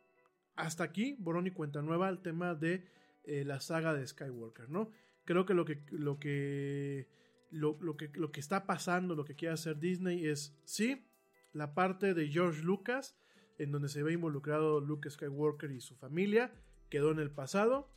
[0.56, 2.86] hasta aquí, borón y cuenta nueva, al tema de
[3.23, 4.90] eh, la saga de Skywalker, ¿no?
[5.26, 7.07] Creo que lo que, lo que,
[7.52, 11.07] lo, lo, que, lo que está pasando, lo que quiere hacer Disney es, sí,
[11.52, 13.18] la parte de George Lucas,
[13.57, 16.53] en donde se ve involucrado Luke Skywalker y su familia,
[16.90, 17.90] quedó en el pasado.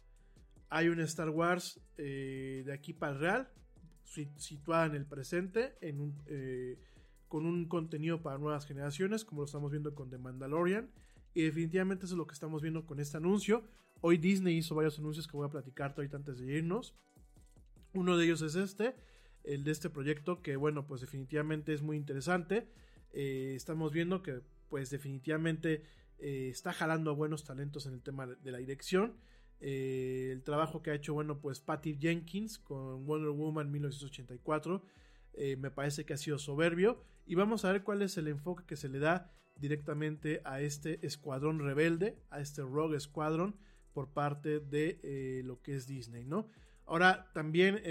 [0.70, 3.52] Hay un Star Wars eh, de aquí para el real,
[4.04, 6.78] situada en el presente, en eh,
[7.28, 10.90] con un contenido para nuevas generaciones, como lo estamos viendo con The Mandalorian.
[11.34, 13.64] Y definitivamente eso es lo que estamos viendo con este anuncio.
[14.00, 16.94] Hoy Disney hizo varios anuncios que voy a platicar ahorita antes de irnos.
[17.94, 18.94] Uno de ellos es este,
[19.44, 22.68] el de este proyecto, que bueno, pues definitivamente es muy interesante.
[23.12, 25.82] Eh, estamos viendo que pues definitivamente
[26.18, 29.16] eh, está jalando a buenos talentos en el tema de la dirección.
[29.60, 34.82] Eh, el trabajo que ha hecho, bueno, pues Patty Jenkins con Wonder Woman 1984
[35.34, 37.02] eh, me parece que ha sido soberbio.
[37.26, 41.04] Y vamos a ver cuál es el enfoque que se le da directamente a este
[41.06, 43.56] escuadrón rebelde, a este Rogue Squadron
[43.92, 46.48] por parte de lo que es Disney, ¿no?
[46.86, 47.82] Ahora también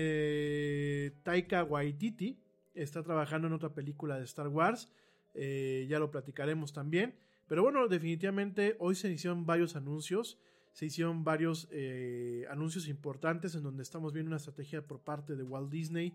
[1.23, 2.39] Taika Waititi
[2.73, 4.91] está trabajando en otra película de Star Wars,
[5.35, 7.15] ya lo platicaremos también.
[7.47, 10.37] Pero bueno, definitivamente hoy se hicieron varios anuncios,
[10.73, 15.43] se hicieron varios eh, anuncios importantes en donde estamos viendo una estrategia por parte de
[15.43, 16.13] Walt Disney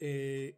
[0.00, 0.56] eh,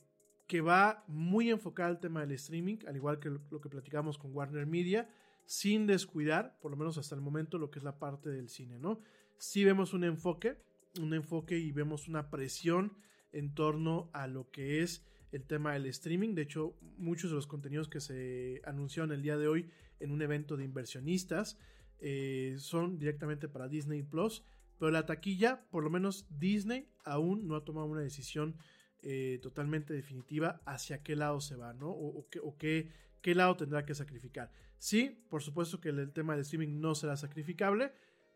[0.51, 4.35] que va muy enfocada al tema del streaming, al igual que lo que platicamos con
[4.35, 5.09] Warner Media,
[5.45, 8.81] sin descuidar, por lo menos hasta el momento, lo que es la parte del cine,
[8.81, 9.01] ¿no?
[9.39, 10.57] Sí vemos un enfoque,
[11.01, 12.97] un enfoque y vemos una presión
[13.31, 16.35] en torno a lo que es el tema del streaming.
[16.35, 19.71] De hecho, muchos de los contenidos que se anunciaron el día de hoy
[20.01, 21.61] en un evento de inversionistas
[22.01, 24.43] eh, son directamente para Disney Plus.
[24.81, 28.57] Pero la taquilla, por lo menos Disney, aún no ha tomado una decisión
[29.03, 31.91] eh, totalmente definitiva hacia qué lado se va, ¿no?
[31.91, 32.91] O, qué,
[33.35, 34.51] lado tendrá que sacrificar.
[34.79, 37.93] Sí, por supuesto que el, tema del streaming no será sacrificable.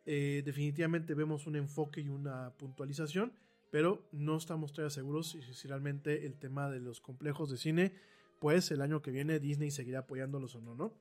[0.07, 3.32] Eh, definitivamente vemos un enfoque y una puntualización
[3.70, 7.95] pero no estamos todavía seguros si, realmente el tema de los complejos de cine
[8.39, 10.93] pues el año que viene Disney seguirá apoyándolos o no, ¿no?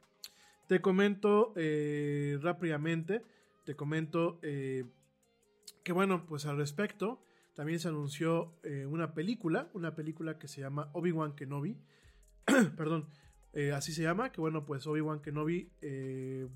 [0.70, 3.24] Te comento eh, rápidamente,
[3.66, 4.40] te comento
[5.84, 7.22] que bueno, pues al respecto,
[7.54, 11.78] también se anunció eh, una película, una película que se llama Obi-Wan Kenobi,
[12.78, 13.08] perdón,
[13.76, 15.72] así se llama, que bueno, pues Obi-Wan Kenobi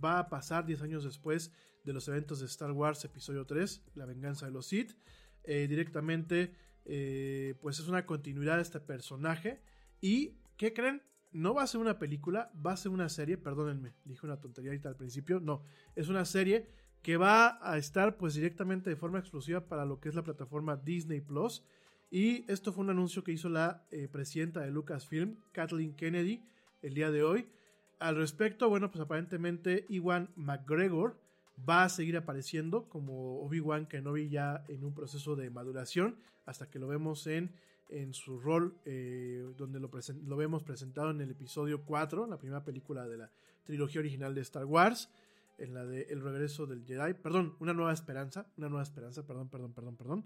[0.04, 1.54] va a pasar 10 años después
[1.84, 4.98] de los eventos de Star Wars Episodio 3, La venganza de los Sith,
[5.46, 6.56] directamente,
[7.62, 9.62] pues es una continuidad de este personaje.
[10.02, 11.04] Y, ¿qué creen?
[11.32, 14.72] no va a ser una película, va a ser una serie, perdónenme, dije una tontería
[14.72, 15.64] ahorita al principio, no,
[15.96, 16.68] es una serie
[17.02, 20.76] que va a estar pues directamente de forma exclusiva para lo que es la plataforma
[20.78, 21.64] Disney Plus.
[22.10, 26.44] Y esto fue un anuncio que hizo la eh, presidenta de Lucasfilm, Kathleen Kennedy,
[26.82, 27.48] el día de hoy.
[28.00, 31.20] Al respecto, bueno, pues aparentemente Iwan McGregor
[31.68, 36.80] va a seguir apareciendo como Obi-Wan Kenobi ya en un proceso de maduración, hasta que
[36.80, 37.54] lo vemos en
[37.90, 39.90] en su rol, eh, donde lo,
[40.26, 43.32] lo, vemos presentado en el episodio 4, la primera película de la
[43.64, 45.10] trilogía original de Star Wars,
[45.58, 49.50] en la de El regreso del Jedi, perdón, una nueva esperanza, una nueva esperanza, perdón,
[49.50, 50.26] perdón, perdón, perdón.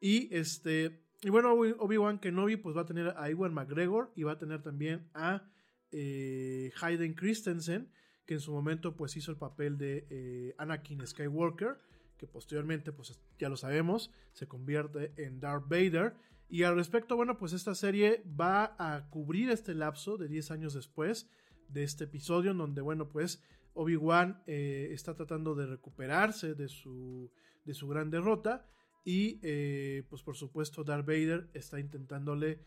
[0.00, 4.32] Y este, y bueno, Obi-Wan Kenobi pues va a tener a Iwan McGregor y va
[4.32, 5.48] a tener también a
[5.92, 7.90] eh, Hayden Christensen,
[8.24, 11.78] que en su momento pues hizo el papel de eh, Anakin Skywalker,
[12.16, 16.14] que posteriormente pues ya lo sabemos, se convierte en Darth Vader
[16.50, 20.74] y al respecto, bueno, pues esta serie va a cubrir este lapso de 10 años
[20.74, 21.30] después
[21.68, 23.40] de este episodio, en donde, bueno, pues
[23.74, 27.30] Obi-Wan eh, está tratando de recuperarse de su,
[27.64, 28.66] de su gran derrota.
[29.04, 32.60] Y, eh, pues por supuesto, Darth Vader está intentándole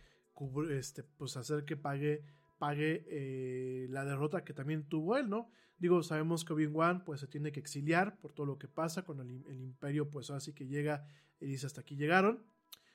[0.71, 2.23] este, pues hacer que pague,
[2.57, 5.49] pague eh, la derrota que también tuvo él, ¿no?
[5.77, 9.19] Digo, sabemos que Obi-Wan pues se tiene que exiliar por todo lo que pasa con
[9.19, 11.07] el, el imperio, pues así que llega
[11.39, 12.43] y dice hasta aquí llegaron.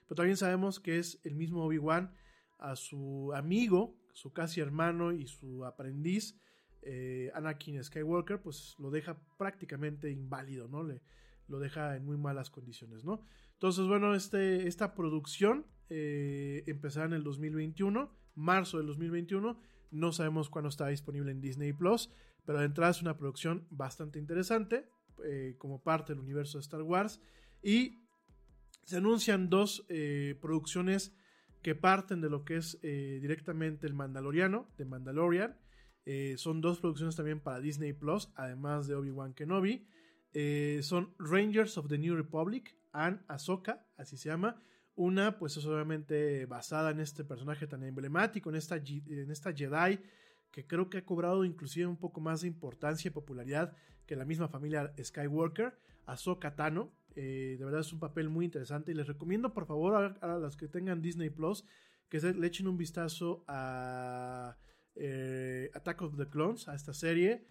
[0.07, 2.13] Pero también sabemos que es el mismo Obi-Wan
[2.59, 6.37] a su amigo, su casi hermano y su aprendiz,
[6.83, 10.87] eh, Anakin Skywalker, pues lo deja prácticamente inválido, ¿no?
[11.49, 13.23] Lo deja en muy malas condiciones, ¿no?
[13.59, 19.61] Entonces, bueno, este, esta producción eh, empezará en el 2021, marzo del 2021.
[19.91, 22.11] No sabemos cuándo está disponible en Disney Plus,
[22.45, 24.89] pero de entrada es una producción bastante interesante,
[25.25, 27.21] eh, como parte del universo de Star Wars.
[27.63, 28.05] Y
[28.85, 31.17] se anuncian dos eh, producciones
[31.63, 35.59] que parten de lo que es directamente el Mandaloriano, de Mandalorian.
[36.11, 39.87] Eh, son dos producciones también para Disney Plus, además de Obi-Wan Kenobi.
[40.81, 44.59] son Rangers of the New Republic and Ahsoka, así se llama.
[44.95, 50.01] Una, pues es obviamente basada en este personaje tan emblemático, en esta, en esta Jedi
[50.51, 53.77] que creo que ha cobrado inclusive un poco más de importancia y popularidad
[54.07, 58.93] que la misma familia Skywalker, Ahsoka Tano, eh, de verdad es un papel muy interesante
[58.93, 61.67] y les recomiendo por favor a, los que tengan Disney Plus
[62.09, 64.57] que se, le echen un vistazo a
[64.99, 67.45] eh, Attack of the Clones, a esta serie,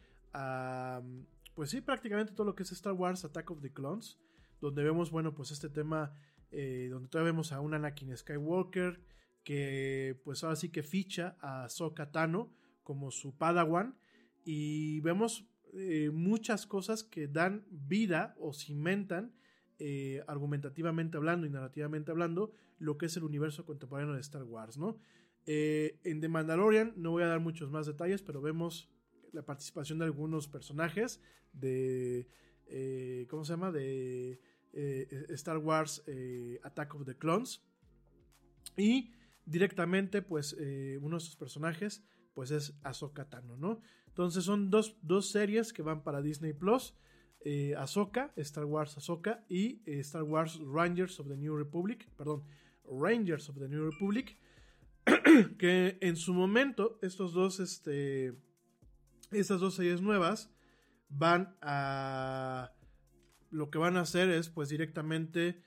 [1.56, 4.18] pues sí, prácticamente todo lo que es Star Wars Attack of the Clones,
[4.62, 6.14] donde vemos, bueno, pues este tema,
[6.52, 9.02] eh, donde todavía vemos a un Anakin Skywalker,
[9.44, 12.54] que pues ahora sí que ficha a Ahsoka Tano
[12.84, 13.98] como su Padawan,
[14.46, 15.46] y vemos
[16.12, 19.34] muchas cosas que dan vida o cimentan
[19.80, 24.76] eh, argumentativamente hablando y narrativamente hablando lo que es el universo contemporáneo de Star Wars,
[24.76, 24.98] ¿no?
[25.48, 28.90] Eh, en The Mandalorian no voy a dar muchos más detalles, pero vemos
[29.32, 31.20] la participación de algunos personajes
[31.54, 32.28] de,
[32.68, 33.72] eh, ¿cómo se llama?
[33.72, 34.40] De
[35.30, 36.04] Star Wars
[36.62, 37.64] Attack of the Clones.
[38.76, 39.12] Y
[39.46, 42.04] directamente, pues, uno de esos personajes,
[42.36, 43.82] pues es Ahsoka Tano, ¿no?
[44.08, 46.94] Entonces son dos, dos series que van para Disney Plus
[47.42, 52.44] eh, Ahsoka, Star Wars Ahsoka y eh, Star Wars Rangers of the New Republic, perdón,
[52.84, 54.38] Rangers of the New Republic,
[55.58, 58.36] que en su momento estos dos, este,
[59.32, 60.52] estas dos series nuevas
[61.10, 62.74] van a,
[63.50, 65.64] lo que van a hacer es pues directamente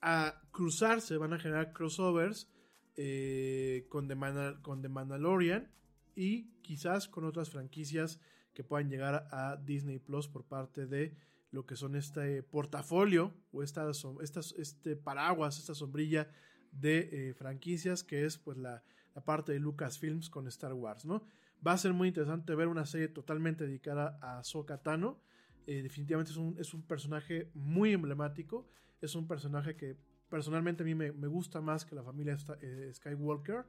[0.00, 2.50] a cruzarse, van a generar crossovers
[2.96, 4.16] eh, con, The
[4.62, 5.70] con Mandalorian
[6.14, 8.20] y quizás con otras franquicias
[8.54, 11.16] que puedan llegar a Disney Plus por parte de
[11.50, 16.30] lo que son este portafolio o esta, este paraguas, esta sombrilla
[16.72, 18.82] de eh, franquicias que es pues la,
[19.24, 21.24] parte de Lucasfilms con Star Wars, ¿no?
[21.66, 25.20] Va a ser muy interesante ver una serie totalmente dedicada a Ahsoka Tano.
[25.66, 28.68] Eh, definitivamente es un, es un, personaje muy emblemático.
[29.00, 29.96] Es un personaje que
[30.28, 33.64] personalmente a mí me, gusta más que la familia eh, Skywalker.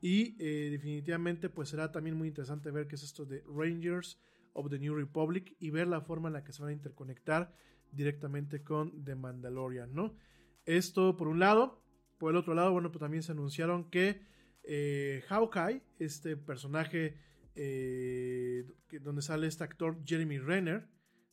[0.00, 4.18] Y eh, definitivamente pues será también muy interesante ver qué es esto de Rangers
[4.54, 7.52] of the New Republic y ver la forma en la que se van a interconectar
[7.92, 10.14] directamente con The Mandalorian, ¿no?
[10.64, 11.82] Esto por un lado.
[12.20, 14.20] Por el otro lado, bueno, pues también se anunciaron que
[14.62, 17.16] eh, Hawkeye, este personaje
[17.54, 18.66] eh,
[19.00, 20.86] donde sale este actor Jeremy Renner,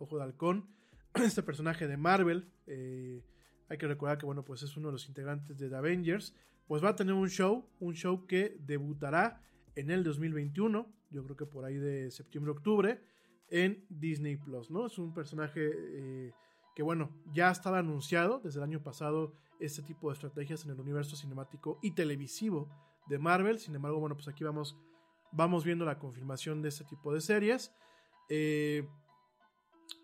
[0.00, 0.68] Ojo de Halcón,
[1.14, 3.22] este personaje de Marvel, eh,
[3.68, 6.34] hay que recordar que bueno, pues es uno de los integrantes de The Avengers,
[6.66, 9.42] pues va a tener un show, un show que debutará
[9.74, 13.00] en el 2021, yo creo que por ahí de septiembre-octubre,
[13.50, 14.86] en Disney Plus, ¿no?
[14.86, 16.32] Es un personaje eh,
[16.74, 20.80] que bueno, ya estaba anunciado desde el año pasado este tipo de estrategias en el
[20.80, 22.68] universo cinemático y televisivo
[23.08, 24.76] de Marvel, sin embargo, bueno, pues aquí vamos,
[25.32, 27.74] vamos viendo la confirmación de este tipo de series.
[28.28, 28.86] Eh,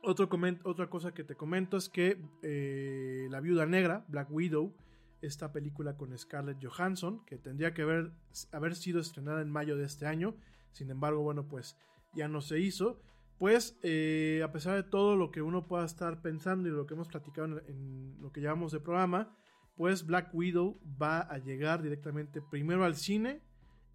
[0.02, 4.74] otra cosa que te comento es que eh, La Viuda Negra, Black Widow,
[5.22, 8.12] esta película con Scarlett Johansson, que tendría que haber,
[8.52, 10.36] haber sido estrenada en mayo de este año,
[10.72, 11.76] sin embargo, bueno, pues
[12.14, 13.00] ya no se hizo.
[13.38, 16.94] Pues, eh, a pesar de todo lo que uno pueda estar pensando y lo que
[16.94, 19.36] hemos platicado en, en lo que llevamos de programa,
[19.76, 23.42] pues Black Widow va a llegar directamente primero al cine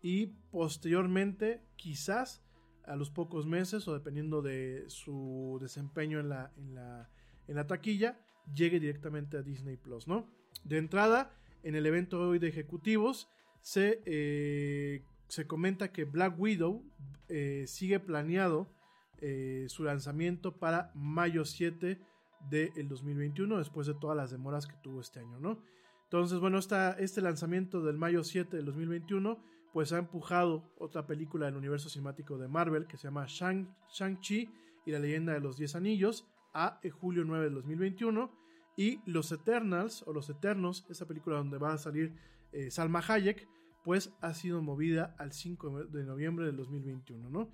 [0.01, 2.43] y posteriormente, quizás,
[2.89, 7.09] a los pocos meses o dependiendo de su desempeño en la, en la,
[7.47, 8.19] en la taquilla,
[8.53, 10.27] llegue directamente a Disney Plus, ¿no?
[10.63, 11.31] De entrada,
[11.63, 13.29] en el evento hoy de ejecutivos,
[13.61, 16.83] se, eh, se comenta que Black Widow
[17.27, 18.73] eh, sigue planeado
[19.21, 22.01] eh, su lanzamiento para mayo 7
[22.49, 25.61] del 2021, después de todas las demoras que tuvo este año, ¿no?
[26.05, 29.43] Entonces, bueno, este lanzamiento del mayo 7 del 2021
[29.73, 34.49] pues ha empujado otra película del universo cinemático de Marvel que se llama Shang-Chi
[34.85, 38.31] y la leyenda de los 10 anillos a julio 9 del 2021
[38.75, 42.13] y Los Eternals o Los Eternos, esa película donde va a salir
[42.51, 43.47] eh, Salma Hayek,
[43.83, 47.51] pues ha sido movida al 5 de noviembre del 2021, ¿no?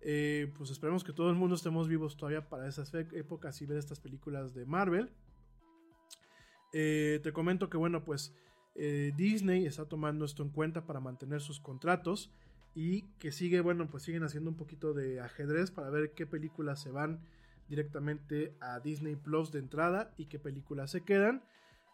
[0.00, 3.78] Eh, pues esperemos que todo el mundo estemos vivos todavía para esas épocas y ver
[3.78, 5.10] estas películas de Marvel.
[6.72, 8.34] Eh, te comento que bueno, pues
[8.80, 12.30] eh, Disney está tomando esto en cuenta para mantener sus contratos
[12.76, 16.80] y que sigue, bueno, pues siguen haciendo un poquito de ajedrez para ver qué películas
[16.80, 17.20] se van
[17.68, 21.42] directamente a Disney Plus de entrada y qué películas se quedan.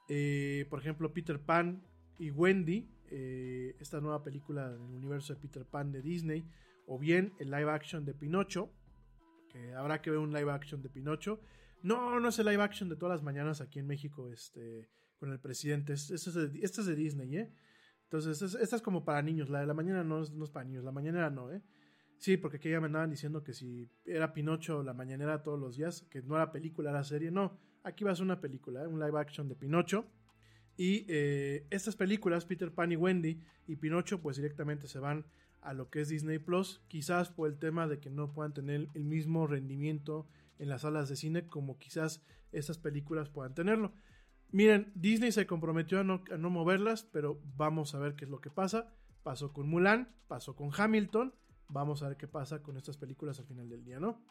[0.08, 1.82] Eh, por ejemplo, Peter Pan
[2.18, 6.44] y Wendy, eh, esta nueva película del universo de Peter Pan de Disney,
[6.86, 8.70] o bien el live action de Pinocho,
[9.48, 11.40] que habrá que ver un live action de Pinocho.
[11.82, 15.32] No, no es el live action de todas las mañanas aquí en México, este con
[15.32, 15.92] el presidente.
[15.92, 17.52] Esto es, de, es Disney, ¿eh?
[18.04, 19.48] Entonces, esta es como para niños.
[19.48, 20.84] La de la mañana no es, no es para niños.
[20.84, 21.62] La mañanera no, ¿eh?
[22.18, 25.76] Sí, porque aquí ya me andaban diciendo que si era Pinocho la mañanera todos los
[25.76, 27.30] días, que no era película, era serie.
[27.30, 28.86] No, aquí va a ser una película, ¿eh?
[28.86, 30.06] un live action de Pinocho.
[30.76, 35.26] Y eh, estas películas, Peter Pan y Wendy y Pinocho, pues directamente se van
[35.60, 36.82] a lo que es Disney Plus.
[36.88, 40.28] Quizás por el tema de que no puedan tener el mismo rendimiento
[40.58, 42.22] en las salas de cine como quizás
[42.52, 43.92] estas películas puedan tenerlo.
[44.54, 48.50] Miren, Disney se comprometió a no, moverlas, pero vamos a ver qué es lo que
[48.50, 48.94] pasa.
[49.24, 51.34] Pasó con Mulan, pasó con Hamilton.
[51.66, 54.24] Vamos a ver qué pasa con estas películas al final del día, ¿no?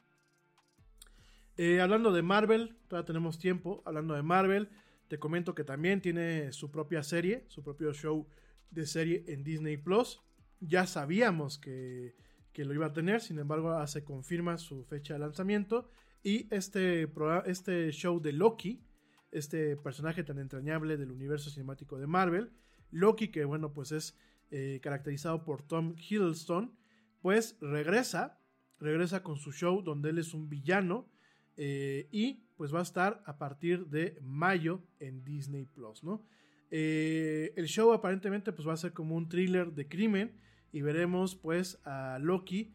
[1.57, 3.83] Eh, hablando de Marvel, todavía tenemos tiempo.
[3.85, 4.69] Hablando de Marvel,
[5.09, 8.25] te comento que también tiene su propia serie, su propio show
[8.71, 10.21] de serie en Disney Plus.
[10.61, 12.15] Ya sabíamos que,
[12.53, 15.89] que lo iba a tener, sin embargo, se confirma su fecha de lanzamiento.
[16.23, 17.09] Y este,
[17.45, 18.85] este show de Loki,
[19.33, 22.51] este personaje tan entrañable del universo cinemático de Marvel.
[22.91, 24.15] Loki, que bueno, pues es
[24.51, 26.75] eh, caracterizado por Tom Hiddleston,
[27.21, 28.39] pues regresa,
[28.79, 31.09] regresa con su show donde él es un villano
[31.57, 36.23] eh, y pues va a estar a partir de mayo en Disney Plus, ¿no?
[36.69, 40.39] Eh, el show aparentemente pues va a ser como un thriller de crimen
[40.71, 42.73] y veremos pues a Loki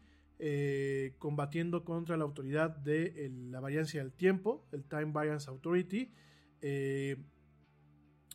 [1.17, 6.13] combatiendo contra la autoridad de la variancia del tiempo, el Time Variance Authority,
[6.61, 7.17] eh,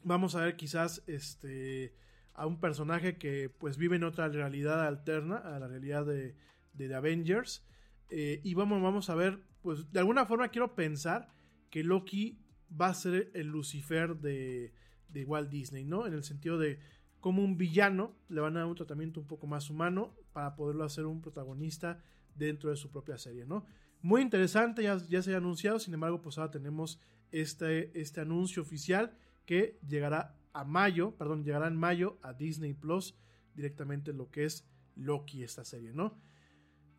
[0.05, 1.95] Vamos a ver quizás este
[2.35, 6.37] a un personaje que pues vive en otra realidad alterna a la realidad de,
[6.75, 7.65] de The Avengers.
[8.11, 11.29] Eh, y vamos, vamos a ver, pues de alguna forma quiero pensar
[11.71, 12.39] que Loki
[12.71, 14.75] va a ser el Lucifer de,
[15.09, 16.07] de Walt Disney, ¿no?
[16.07, 16.81] En el sentido de
[17.21, 20.85] como un villano le van a dar un tratamiento un poco más humano para poderlo
[20.85, 22.03] hacer un protagonista
[22.35, 23.65] dentro de su propia serie, ¿no?
[24.03, 27.01] Muy interesante, ya, ya se ha anunciado, sin embargo, pues ahora tenemos
[27.33, 33.17] este, este anuncio oficial que llegará a mayo, perdón, llegará en mayo a Disney Plus
[33.55, 36.21] directamente lo que es Loki, esta serie, ¿no?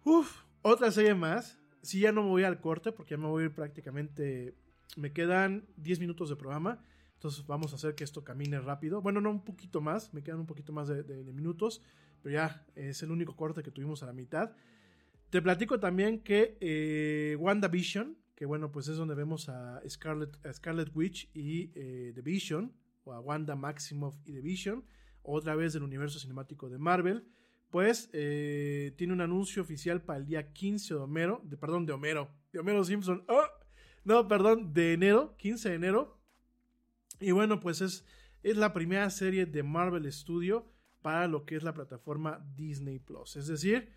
[0.03, 1.59] Uf, otra serie más.
[1.81, 4.55] Si ya no me voy al corte porque ya me voy prácticamente.
[4.97, 6.83] Me quedan 10 minutos de programa.
[7.13, 9.01] Entonces vamos a hacer que esto camine rápido.
[9.01, 11.81] Bueno, no un poquito más, me quedan un poquito más de minutos.
[12.21, 14.51] Pero ya es el único corte que tuvimos a la mitad.
[15.29, 20.91] Te platico también que eh, WandaVision, que bueno, pues es donde vemos a Scarlet, Scarlet
[20.93, 22.73] Witch y eh, The Vision,
[23.05, 24.85] o a Wanda Maximoff y The Vision,
[25.23, 27.25] otra vez del universo cinemático de Marvel,
[27.69, 31.93] pues eh, tiene un anuncio oficial para el día 15 de Homero, de, perdón, de
[31.93, 33.45] Homero, de Homero Simpson, ¡Oh!
[34.03, 36.19] no, perdón, de enero, 15 de enero,
[37.19, 38.05] y bueno, pues es,
[38.43, 40.71] es la primera serie de Marvel Studio
[41.01, 43.89] para lo que es la plataforma Disney Plus, es decir,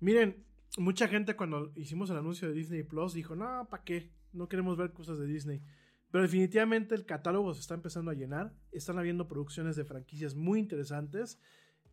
[0.00, 0.44] miren,
[0.78, 4.12] mucha gente cuando hicimos el anuncio de Disney Plus dijo, no, ¿para qué?
[4.32, 5.62] No queremos ver cosas de Disney.
[6.10, 8.54] Pero definitivamente el catálogo se está empezando a llenar.
[8.70, 11.40] Están habiendo producciones de franquicias muy interesantes.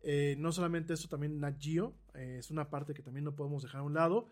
[0.02, 1.94] Eh, no solamente esto, también Nat Geo.
[2.14, 4.28] Eh, es una parte que también no podemos dejar a un lado.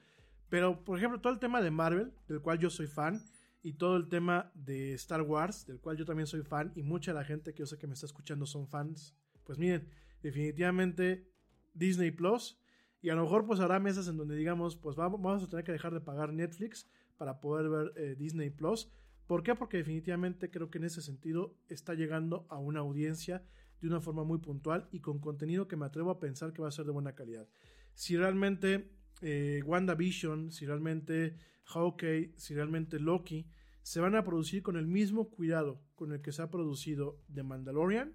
[0.49, 3.23] Pero, por ejemplo, todo el tema de Marvel, del cual yo soy fan,
[3.63, 7.13] y todo el tema de Star Wars, del cual yo también soy fan, y mucha
[7.13, 9.15] de la gente que yo sé que me está escuchando son fans.
[9.45, 9.89] Pues miren,
[10.23, 11.31] definitivamente
[11.75, 12.58] Disney Plus
[13.01, 15.73] y a lo mejor pues habrá mesas en donde digamos, pues vamos, a tener que
[15.73, 18.91] dejar de pagar Netflix para poder ver eh, Disney Plus.
[19.27, 19.55] ¿Por qué?
[19.55, 23.43] Porque definitivamente creo que en ese sentido está llegando a una audiencia
[23.81, 26.69] de una forma muy puntual y con contenido que me atrevo a pensar que va
[26.69, 27.47] a ser de buena calidad.
[27.95, 33.47] Si realmente eh, WandaVision, si realmente Hawkeye, si realmente Loki
[33.83, 37.43] se van a producir con el mismo cuidado con el que se ha producido The
[37.43, 38.15] Mandalorian,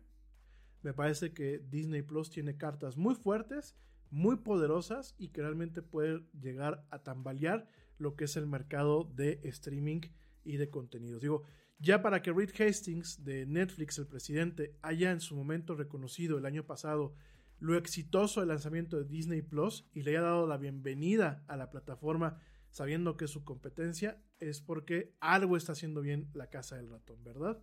[0.81, 3.75] me parece que Disney Plus tiene cartas muy fuertes
[4.13, 7.67] muy poderosas y que realmente pueden llegar a tambalear
[7.97, 10.01] lo que es el mercado de streaming
[10.43, 11.19] y de contenidos.
[11.19, 11.41] Digo,
[11.79, 16.45] ya para que Reed Hastings de Netflix, el presidente, haya en su momento reconocido el
[16.45, 17.15] año pasado
[17.57, 21.71] lo exitoso del lanzamiento de Disney Plus y le haya dado la bienvenida a la
[21.71, 22.37] plataforma
[22.69, 27.23] sabiendo que es su competencia, es porque algo está haciendo bien la casa del ratón,
[27.23, 27.59] ¿verdad?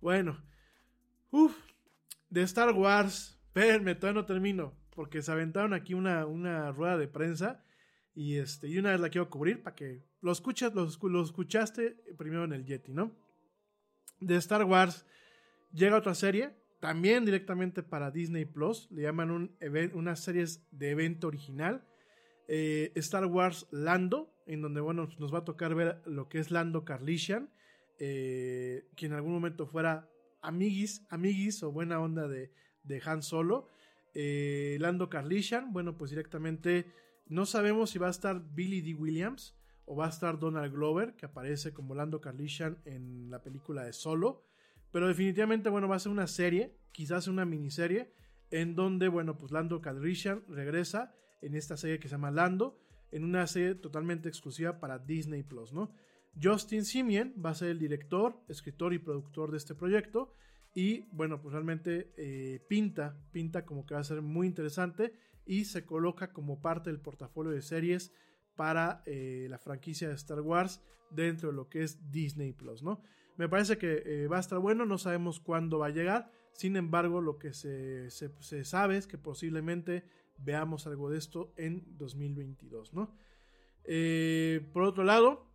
[0.00, 0.42] Bueno,
[1.30, 1.54] uff,
[2.30, 7.08] de Star Wars, espérenme, todavía no termino porque se aventaron aquí una, una rueda de
[7.08, 7.64] prensa
[8.14, 11.96] y, este, y una vez la quiero cubrir para que lo, escuchas, lo, lo, escuchaste
[12.18, 13.16] primero en el Yeti, ¿no?
[14.20, 15.06] De Star Wars
[15.72, 19.56] llega otra serie, también directamente para Disney Plus, le llaman un
[19.94, 21.86] unas series de evento original.
[22.48, 26.50] Eh, Star Wars Lando, en donde bueno, nos va a tocar ver lo que es
[26.50, 27.50] Lando Carlisian,
[27.98, 30.08] eh, en algún momento fuera
[30.40, 32.52] amiguis, amiguis o buena onda de,
[32.82, 33.68] de Han Solo.
[34.14, 36.86] Eh, Lando Carlishan, bueno, pues directamente
[37.26, 38.94] no sabemos si va a estar Billy D.
[38.94, 43.84] Williams o va a estar Donald Glover, que aparece como Lando Carlishan en la película
[43.84, 44.44] de Solo.
[44.90, 48.12] Pero definitivamente, bueno, va a ser una serie, quizás una miniserie,
[48.50, 52.78] en donde, bueno, pues Lando Calrissian regresa en esta serie que se llama Lando,
[53.10, 55.94] en una serie totalmente exclusiva para Disney Plus, ¿no?
[56.40, 60.34] Justin Simien va a ser el director, escritor y productor de este proyecto.
[60.74, 65.12] Y bueno, pues realmente eh, pinta, pinta como que va a ser muy interesante
[65.44, 68.12] y se coloca como parte del portafolio de series
[68.56, 70.80] para eh, la franquicia de Star Wars
[71.10, 73.02] dentro de lo que es Disney Plus, ¿no?
[73.36, 76.76] Me parece que eh, va a estar bueno, no sabemos cuándo va a llegar, sin
[76.76, 80.04] embargo lo que se, se, se, sabe es que posiblemente
[80.38, 83.14] veamos algo de esto en 2022, ¿no?
[84.72, 85.51] por otro lado,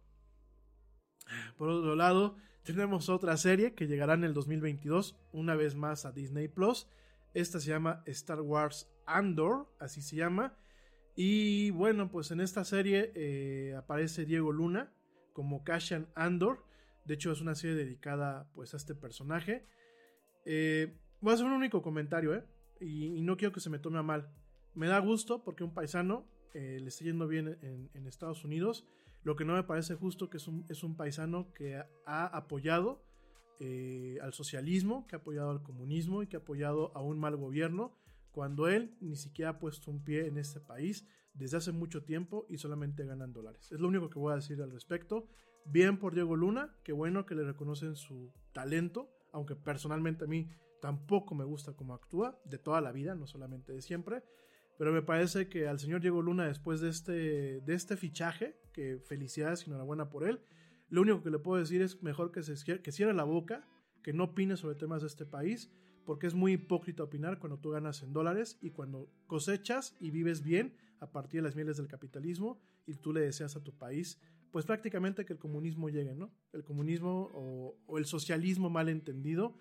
[1.57, 2.37] por otro lado,
[2.67, 6.89] tenemos otra serie que llegará en el 2022, una vez más a Disney Plus.
[7.33, 10.57] Esta se llama Star Wars Andor, así se llama.
[11.15, 14.91] Y bueno, pues en esta serie eh, aparece Diego Luna
[15.31, 16.65] como Cashan Andor.
[17.05, 19.65] De hecho, es una serie dedicada pues a este personaje.
[20.43, 22.43] Eh, voy a hacer un único comentario, ¿eh?
[22.81, 24.29] Y, no quiero que se me tome a mal.
[24.73, 28.87] Me da gusto porque un paisano le está yendo bien en, en Estados Unidos
[29.27, 31.75] lo que no me parece justo que es un, es un paisano que
[32.05, 33.03] ha apoyado
[33.59, 37.35] eh, al socialismo, que ha apoyado al comunismo y que ha apoyado a un mal
[37.35, 37.93] gobierno,
[38.31, 42.45] cuando él ni siquiera ha puesto un pie en este país desde hace mucho tiempo
[42.47, 43.69] y solamente ganan dólares.
[43.69, 45.27] Es lo único que voy a decir al respecto.
[45.65, 50.49] Bien por Diego Luna, qué bueno que le reconocen su talento, aunque personalmente a mí
[50.79, 54.23] tampoco me gusta cómo actúa, de toda la vida, no solamente de siempre.
[54.77, 58.99] Pero me parece que al señor Diego Luna, después de este, de este fichaje, que
[58.99, 60.39] felicidades y enhorabuena por él,
[60.89, 63.67] lo único que le puedo decir es mejor que, se, que cierre la boca,
[64.03, 65.71] que no opine sobre temas de este país,
[66.05, 70.41] porque es muy hipócrita opinar cuando tú ganas en dólares y cuando cosechas y vives
[70.41, 74.21] bien a partir de las mieles del capitalismo y tú le deseas a tu país,
[74.51, 76.31] pues prácticamente que el comunismo llegue, ¿no?
[76.53, 79.57] El comunismo o, el socialismo mal entendido,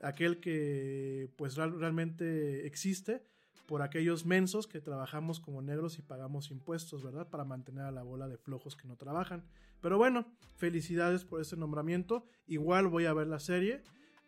[0.00, 3.22] aquel que pues real, realmente existe,
[3.66, 7.28] por aquellos mensos que trabajamos como negros y pagamos impuestos, ¿verdad?
[7.28, 9.44] Para mantener a la bola de flojos que no trabajan.
[9.80, 10.26] Pero bueno,
[10.56, 12.24] felicidades por este nombramiento.
[12.46, 13.82] Igual voy a ver la serie.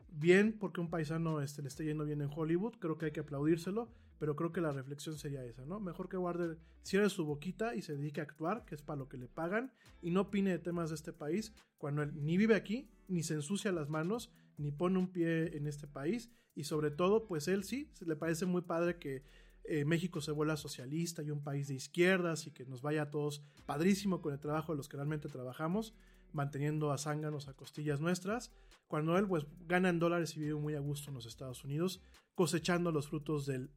[0.08, 3.20] Bien, porque un paisano este, le esté yendo bien en Hollywood, creo que hay que
[3.20, 5.80] aplaudírselo, pero creo que la reflexión sería esa, ¿no?
[5.80, 9.08] Mejor que guarde, cierre su boquita y se dedique a actuar, que es para lo
[9.08, 9.72] que le pagan,
[10.02, 13.34] y no opine de temas de este país cuando él ni vive aquí, ni se
[13.34, 17.64] ensucia las manos, ni pone un pie en este país y sobre todo pues él
[17.64, 19.22] sí, le parece muy padre que
[19.64, 23.10] eh, México se vuelva socialista y un país de izquierdas y que nos vaya a
[23.10, 25.94] todos padrísimo con el trabajo de los que realmente trabajamos,
[26.32, 28.50] manteniendo a zánganos a costillas nuestras,
[28.88, 32.00] cuando él pues gana en dólares y vive muy a gusto en los Estados Unidos,
[32.34, 33.70] cosechando los frutos del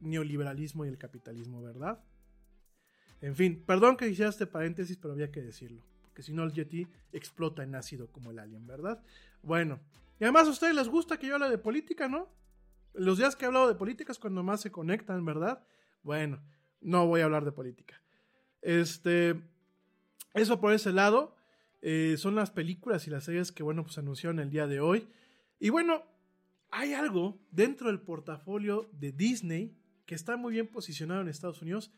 [0.00, 2.04] neoliberalismo y el capitalismo, ¿verdad?
[3.20, 5.82] En fin, perdón que hiciera este paréntesis, pero había que decirlo
[6.14, 9.02] que si no el Yeti explota en ácido como el alien, ¿verdad?
[9.42, 9.80] Bueno,
[10.22, 12.32] y además a ustedes les gusta que yo hable de política, ¿no?
[12.94, 15.66] Los días que he hablado de política es cuando más se conectan, ¿verdad?
[16.04, 16.40] Bueno,
[16.80, 18.00] no voy a hablar de política.
[18.60, 19.42] Este,
[20.32, 21.34] eso por ese lado,
[21.80, 25.08] eh, son las películas y las series que, bueno, pues anunciaron el día de hoy.
[25.58, 26.04] Y bueno,
[26.70, 29.76] hay algo dentro del portafolio de Disney
[30.06, 31.90] que está muy bien posicionado en Estados Unidos,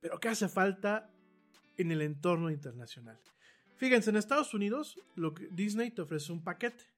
[0.00, 1.10] pero que hace falta
[1.76, 3.18] en el entorno internacional.
[3.74, 6.92] Fíjense, en Estados Unidos lo que Disney te ofrece un paquete,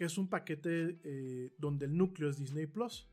[0.00, 3.06] que es un paquete eh, donde el núcleo es Disney Plus.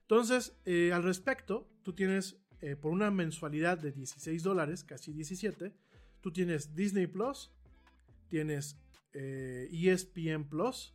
[0.00, 5.74] Entonces, eh, al respecto, tú tienes eh, por una mensualidad de 16 dólares, casi 17,
[6.22, 7.52] tú tienes Disney Plus,
[8.28, 8.80] tienes
[9.12, 10.94] ESPN Plus,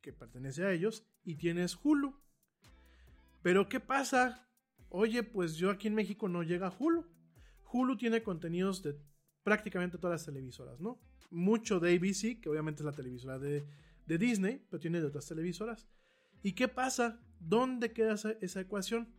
[0.00, 2.18] que pertenece a ellos, y tienes Hulu.
[3.42, 4.48] Pero ¿qué pasa?
[4.88, 7.04] Oye, pues yo aquí en México no llega Hulu.
[7.70, 8.98] Hulu tiene contenidos de
[9.42, 10.98] prácticamente todas las televisoras, ¿no?
[11.30, 13.66] Mucho de ABC, que obviamente es la televisora de,
[14.06, 15.88] Disney, pero tiene de otras televisoras.
[16.42, 17.20] ¿Y qué pasa?
[17.38, 19.14] ¿Dónde queda esa, ecuación?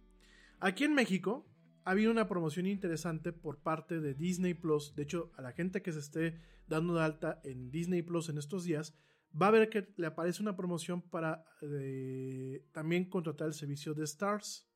[0.59, 1.49] Aquí en México
[1.85, 4.95] ha habido una promoción interesante por parte de Disney Plus.
[4.95, 8.37] De hecho, a la gente que se esté dando de alta en Disney Plus en
[8.37, 8.95] estos días,
[9.39, 11.45] va a ver que le aparece una promoción para
[12.71, 14.69] también contratar el servicio de Stars.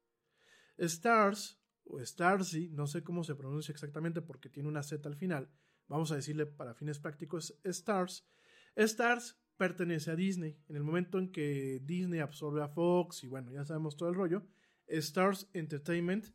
[0.77, 5.49] Stars o Starsy, no sé cómo se pronuncia exactamente porque tiene una Z al final,
[5.87, 8.27] vamos a decirle para fines prácticos Stars.
[8.75, 10.57] Stars pertenece a Disney.
[10.69, 14.15] En el momento en que Disney absorbe a Fox y bueno, ya sabemos todo el
[14.15, 14.43] rollo,
[14.87, 16.27] Stars Entertainment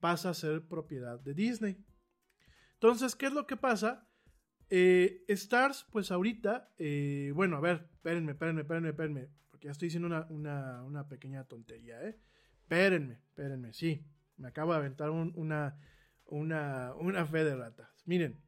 [0.00, 1.84] pasa a ser propiedad de Disney.
[2.74, 4.08] Entonces, ¿qué es lo que pasa?
[4.70, 9.86] Eh, Stars, pues ahorita, eh, bueno, a ver, espérenme, espérenme, espérenme, espérenme, porque ya estoy
[9.86, 12.18] diciendo una, una, una pequeña tontería, ¿eh?
[12.62, 14.06] Espérenme, espérenme, sí.
[14.36, 15.76] Me acabo de aventar una,
[16.26, 17.90] una, una fe de ratas.
[18.06, 18.40] Miren,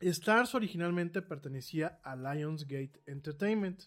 [0.00, 3.84] Stars originalmente pertenecía a Lionsgate Entertainment.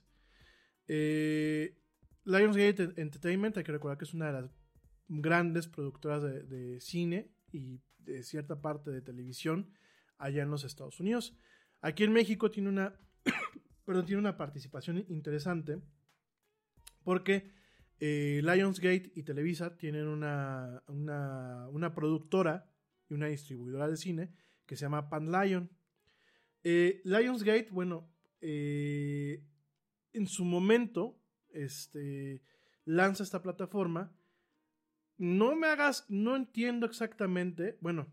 [0.88, 1.77] Eh,
[2.25, 4.51] Lionsgate Entertainment, hay que recordar que es una de las
[5.07, 9.73] grandes productoras de, cine y de cierta parte de televisión
[10.17, 11.35] allá en los Estados Unidos.
[11.81, 12.99] Aquí en México tiene una,
[13.85, 15.81] perdón, tiene una participación interesante
[17.03, 17.51] porque
[17.99, 22.69] eh, Lionsgate y Televisa tienen una, una, productora
[23.09, 24.33] y una distribuidora de cine
[24.65, 25.69] que se llama Pan Lion.
[26.63, 28.09] Eh, Lionsgate, bueno,
[28.41, 29.43] eh,
[30.13, 31.19] en su momento
[31.49, 32.41] este,
[32.85, 34.15] lanza esta plataforma.
[35.17, 37.77] No me hagas, no entiendo exactamente.
[37.81, 38.07] Bueno,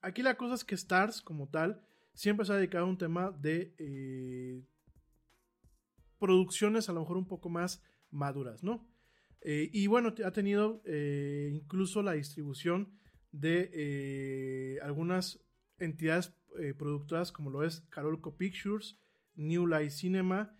[0.00, 3.30] aquí la cosa es que Stars, como tal, siempre se ha dedicado a un tema
[3.30, 4.64] de
[6.18, 7.82] producciones a lo mejor un poco más
[8.12, 8.88] maduras, ¿no?
[9.40, 12.92] Eh, y bueno, ha tenido eh, incluso la distribución
[13.32, 15.40] de eh, algunas
[15.84, 16.34] entidades
[16.78, 18.98] productoras como lo es Carolco Pictures,
[19.34, 20.54] New Light Cinema,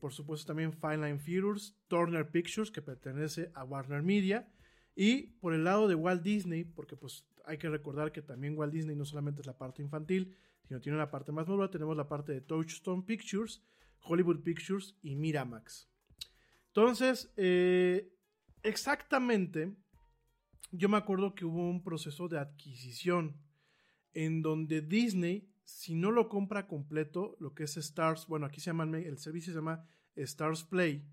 [0.00, 4.48] por supuesto también Fine Line Features, Turner Pictures que pertenece a Warner Media
[4.94, 8.72] y por el lado de Walt Disney, porque pues hay que recordar que también Walt
[8.72, 10.36] Disney no solamente es la parte infantil,
[10.68, 13.62] sino tiene una parte más madura, tenemos la parte de Touchstone Pictures,
[14.04, 15.88] Hollywood Pictures y Miramax.
[16.68, 18.12] Entonces, eh,
[18.62, 19.74] exactamente,
[20.70, 23.36] yo me acuerdo que hubo un proceso de adquisición
[24.14, 28.66] en donde Disney si no lo compra completo, lo que es Stars, bueno, aquí se
[28.66, 29.84] llama, el servicio se llama
[30.16, 31.04] Stars Play.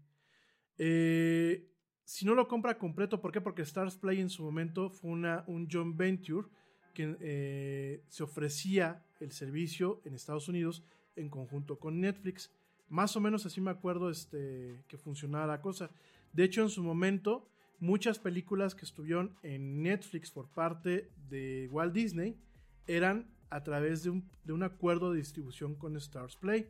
[0.77, 1.71] Eh,
[2.03, 3.41] si no lo compra completo, ¿por qué?
[3.41, 6.47] Porque Stars Play en su momento fue una, un joint venture
[6.93, 10.83] que eh, se ofrecía el servicio en Estados Unidos
[11.15, 12.51] en conjunto con Netflix.
[12.89, 15.91] Más o menos así me acuerdo este, que funcionaba la cosa.
[16.33, 17.47] De hecho, en su momento,
[17.79, 22.35] muchas películas que estuvieron en Netflix por parte de Walt Disney
[22.89, 26.69] eran a través de un, de un acuerdo de distribución con Stars Play.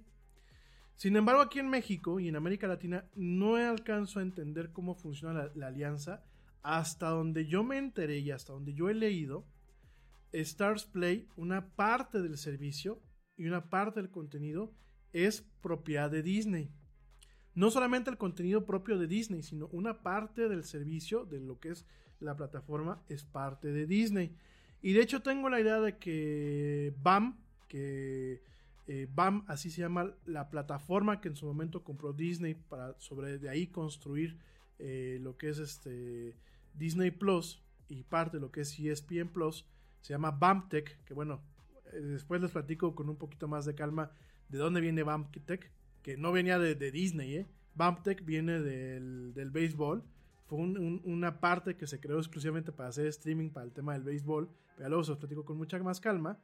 [0.96, 5.34] Sin embargo, aquí en México y en América Latina no alcanzo a entender cómo funciona
[5.34, 6.24] la, la, alianza.
[6.62, 9.46] Hasta donde yo me enteré y hasta donde yo he leído,
[10.34, 13.02] Stars Play, una parte del servicio
[13.38, 14.74] y una parte del contenido
[15.14, 16.70] es propiedad de Disney.
[17.56, 21.70] No solamente el contenido propio de Disney, sino una parte del servicio de lo que
[21.70, 21.86] es
[22.20, 24.36] la plataforma es parte de Disney.
[24.82, 27.38] Y de hecho tengo la idea de que BAM,
[27.68, 28.42] que
[28.88, 33.38] eh, BAM, así se llama la plataforma que en su momento compró Disney para sobre
[33.38, 34.38] de ahí construir
[34.80, 36.36] eh, lo que es este
[36.74, 39.66] Disney Plus y parte de lo que es ESPN Plus,
[40.02, 41.42] se llama BAMTech, que bueno,
[41.92, 44.12] eh, después les platico con un poquito más de calma
[44.48, 47.48] de dónde viene BAMTech, que no venía de, Disney, ¿eh?
[47.76, 50.04] BAMTech viene del, del béisbol
[50.50, 54.50] fue una parte que se creó exclusivamente para hacer streaming para el tema del béisbol,
[54.76, 56.40] pero luego se los platico con mucha más calma.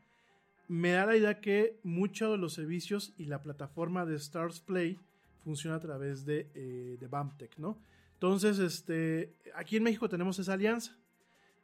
[0.68, 4.99] Me da la idea que muchos de los servicios y la plataforma de Stars Play
[5.44, 7.80] funciona a través de, eh, de BAMTech, ¿no?
[8.14, 10.95] Entonces, este, aquí en México tenemos esa alianza.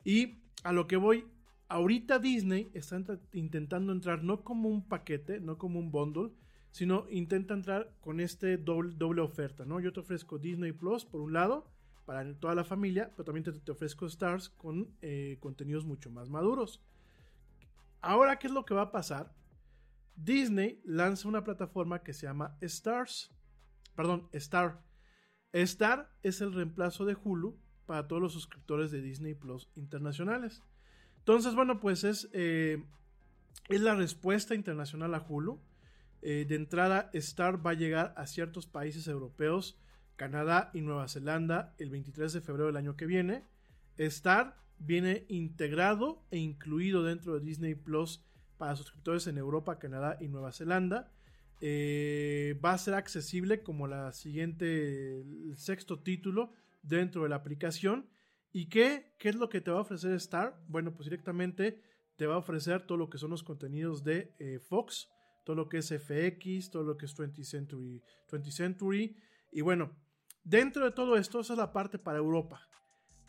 [0.03, 1.25] Y a lo que voy,
[1.67, 3.03] ahorita Disney está
[3.33, 6.31] intentando entrar no como un paquete, no como un bundle,
[6.71, 9.79] sino intenta entrar con este doble, doble oferta, ¿no?
[9.79, 11.67] Yo te ofrezco Disney Plus por un lado,
[12.11, 16.83] para toda la familia, pero también te, ofrezco Stars con eh, contenidos mucho más maduros.
[18.01, 19.33] Ahora, ¿qué es lo que va a pasar?
[20.17, 23.31] Disney lanza una plataforma que se llama Stars.
[23.95, 24.81] Perdón, Star.
[25.53, 30.61] Star es el reemplazo de Hulu para todos los suscriptores de Disney Plus internacionales.
[31.19, 32.83] Entonces, bueno, pues es, eh,
[33.69, 35.61] es la respuesta internacional a Hulu.
[36.23, 39.79] Eh, de entrada, Star va a llegar a ciertos países europeos
[40.21, 43.43] Canadá y Nueva Zelanda el 23 de febrero del año que viene.
[43.97, 48.23] Star viene integrado e incluido dentro de Disney Plus
[48.59, 51.11] para suscriptores en Europa, Canadá y Nueva Zelanda.
[51.59, 56.53] Eh, va a ser accesible como la siguiente, el sexto título
[56.83, 58.07] dentro de la aplicación.
[58.53, 60.55] ¿Y qué, qué es lo que te va a ofrecer Star?
[60.67, 61.81] Bueno, pues directamente
[62.15, 65.09] te va a ofrecer todo lo que son los contenidos de eh, Fox,
[65.45, 69.17] todo lo que es FX, todo lo que es 20th Century, 20th Century.
[69.51, 69.91] Y bueno,
[70.43, 72.67] Dentro de todo esto, esa es la parte para Europa.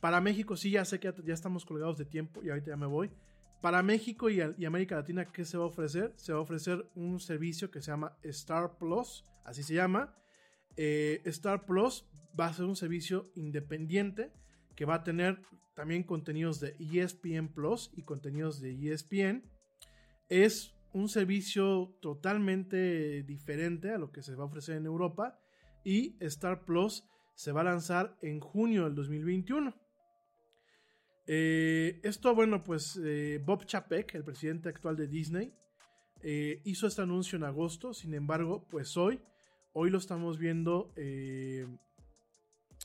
[0.01, 2.87] Para México, sí, ya sé que ya, estamos colgados de tiempo y ahorita ya me
[2.87, 3.11] voy.
[3.61, 6.13] Para México y, América Latina, ¿qué se va a ofrecer?
[6.17, 10.17] Se va a ofrecer un servicio que se llama Star Plus, así se llama.
[10.77, 12.09] Eh, Star Plus
[12.39, 14.33] va a ser un servicio independiente
[14.75, 15.43] que va a tener
[15.75, 19.45] también contenidos de ESPN Plus y contenidos de ESPN.
[20.29, 25.42] Es un servicio totalmente diferente a lo que se va a ofrecer en Europa
[25.85, 27.05] y Star Plus
[27.35, 29.75] se va a lanzar en junio del 2021.
[31.27, 35.53] Eh, esto, bueno, pues eh, Bob Chapek, el presidente actual de Disney,
[36.23, 37.95] eh, hizo este anuncio en agosto.
[37.95, 39.21] Sin embargo, pues hoy,
[39.73, 40.93] hoy lo estamos viendo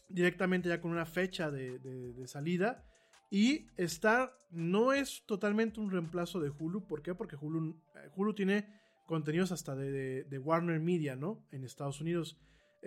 [0.10, 2.84] directamente ya con una fecha de, salida.
[3.30, 6.88] Y Star no es totalmente un reemplazo de Hulu.
[6.88, 7.14] ¿Por qué?
[7.14, 7.76] Porque Hulu,
[8.16, 8.74] Hulu tiene
[9.06, 11.46] contenidos hasta de, de Warner Media, ¿no?
[11.52, 12.38] En Estados Unidos.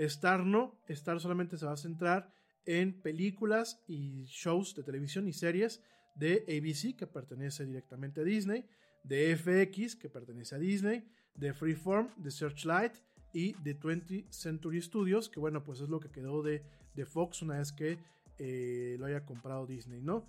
[0.06, 2.32] Star no, Star solamente se va a centrar
[2.66, 5.82] en películas y shows de televisión y series
[6.14, 8.66] de ABC, que pertenece directamente a Disney,
[9.04, 11.04] de FX, que pertenece a Disney,
[11.34, 12.92] de Freeform, de Searchlight
[13.32, 16.62] y de 20th Century Studios, que bueno, pues es lo que quedó de,
[16.94, 17.98] de Fox una vez que
[18.38, 20.26] eh, lo haya comprado Disney, ¿no?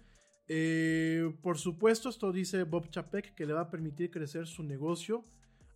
[0.48, 5.24] Eh, por supuesto, esto dice Bob Chapek que le va a permitir crecer su negocio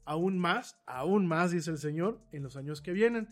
[0.03, 3.27] aún más, aún más, dice el señor, en los años que vienen.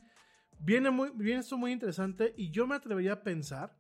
[0.60, 3.78] Viene, muy, viene esto muy interesante y yo me atrevería a pensar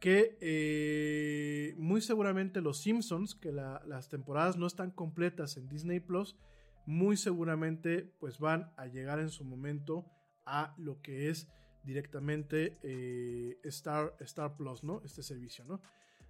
[0.00, 6.36] que eh, muy seguramente los Simpsons, que las temporadas no están completas en Disney Plus,
[6.84, 10.04] muy seguramente pues van a llegar en su momento
[10.44, 11.48] a lo que es
[11.84, 15.00] directamente eh, Star, Star Plus, ¿no?
[15.04, 15.80] Este servicio, ¿no?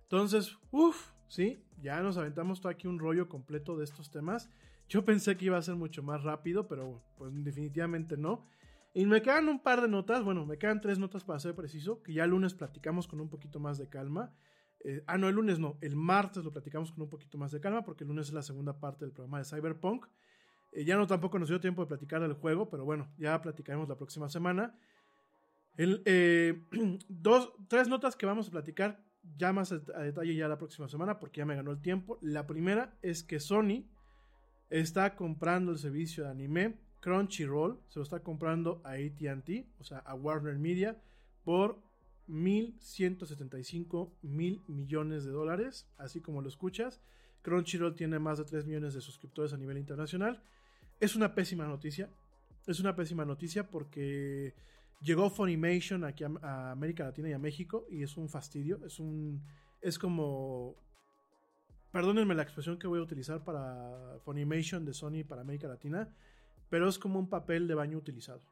[0.03, 4.49] Entonces, uff, sí, ya nos aventamos todo aquí un rollo completo de estos temas.
[4.89, 8.47] Yo pensé que iba a ser mucho más rápido, pero pues definitivamente no.
[8.97, 12.01] Y me quedan un par de notas, bueno, me quedan tres notas para ser preciso,
[12.01, 14.33] que ya el lunes platicamos con un poquito más de calma.
[14.85, 17.61] Eh, ah, no, el lunes no, el martes lo platicamos con un poquito más de
[17.61, 20.07] calma porque el lunes es la segunda parte del programa de Cyberpunk.
[20.71, 23.89] Eh, ya no tampoco nos dio tiempo de platicar del juego, pero bueno, ya platicaremos
[23.89, 24.79] la próxima semana.
[25.77, 26.63] Eh,
[27.09, 29.05] dos, tres notas que vamos a platicar
[29.37, 32.19] ya más a detalle ya la próxima semana porque ya me ganó el tiempo.
[32.21, 33.89] La primera es que Sony
[34.71, 39.99] está comprando el servicio de anime Crunchyroll, se lo está comprando a ATT, o sea,
[39.99, 40.97] a Warner Media,
[41.45, 41.79] por
[42.31, 47.03] 1.175 mil millones de dólares, así como lo escuchas.
[47.43, 50.43] Crunchyroll tiene más de 3 millones de suscriptores a nivel internacional.
[50.99, 52.09] Es una pésima noticia.
[52.67, 54.55] Es una pésima noticia porque
[55.03, 58.81] llegó Funimation aquí a, América Latina y a México y es un fastidio.
[58.87, 59.43] Es un.
[59.83, 60.75] Es como.
[61.93, 66.09] Perdónenme la expresión que voy a utilizar para Funimation de Sony para América Latina,
[66.71, 68.43] pero es como un papel de baño utilizado.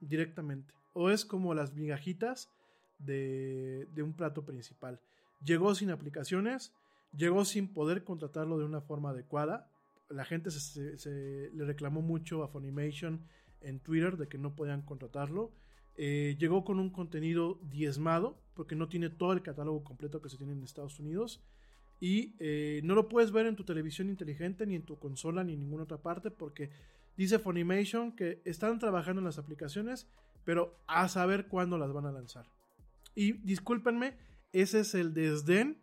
[0.00, 0.74] Directamente.
[0.94, 2.50] O es como las migajitas
[2.98, 5.00] de, de un plato principal.
[5.44, 6.72] Llegó sin aplicaciones,
[7.16, 9.68] llegó sin poder contratarlo de una forma adecuada
[10.12, 13.20] la gente se, le reclamó mucho a Funimation
[13.60, 15.52] en Twitter de que no podían contratarlo.
[15.96, 20.36] Eh, llegó con un contenido diezmado, porque no tiene todo el catálogo completo que se
[20.36, 21.42] tiene en Estados Unidos.
[22.00, 25.54] Y eh, no lo puedes ver en tu televisión inteligente, ni en tu consola, ni
[25.54, 26.70] en ninguna otra parte, porque
[27.16, 30.08] dice Funimation que están trabajando en las aplicaciones,
[30.44, 32.46] pero a saber cuándo las van a lanzar.
[33.14, 34.16] Y discúlpenme,
[34.52, 35.82] ese es el desdén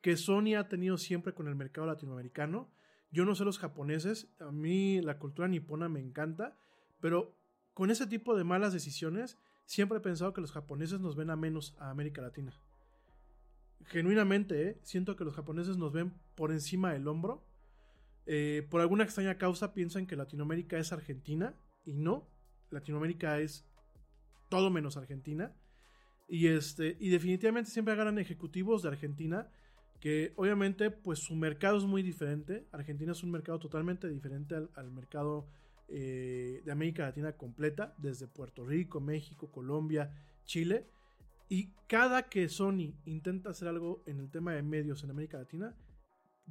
[0.00, 2.68] que Sony ha tenido siempre con el mercado latinoamericano
[3.12, 6.56] yo no sé los japoneses, a mí la cultura nipona me encanta,
[6.98, 7.36] pero
[7.74, 11.36] con ese tipo de malas decisiones siempre he pensado que los japoneses nos ven a
[11.36, 12.54] menos a América Latina.
[13.84, 14.80] Genuinamente, ¿eh?
[14.82, 17.44] siento que los japoneses nos ven por encima del hombro.
[18.26, 21.54] Eh, por alguna extraña causa piensan que Latinoamérica es Argentina
[21.84, 22.28] y no.
[22.70, 23.66] Latinoamérica es
[24.48, 25.52] todo menos Argentina.
[26.28, 29.48] Y, este, y definitivamente siempre agarran ejecutivos de Argentina
[30.02, 32.66] que obviamente pues su mercado es muy diferente.
[32.72, 35.46] Argentina es un mercado totalmente diferente al, mercado
[35.86, 40.10] eh, de América Latina completa, desde Puerto Rico, México, Colombia,
[40.44, 40.88] Chile.
[41.48, 45.76] Y cada que Sony intenta hacer algo en el tema de medios en América Latina,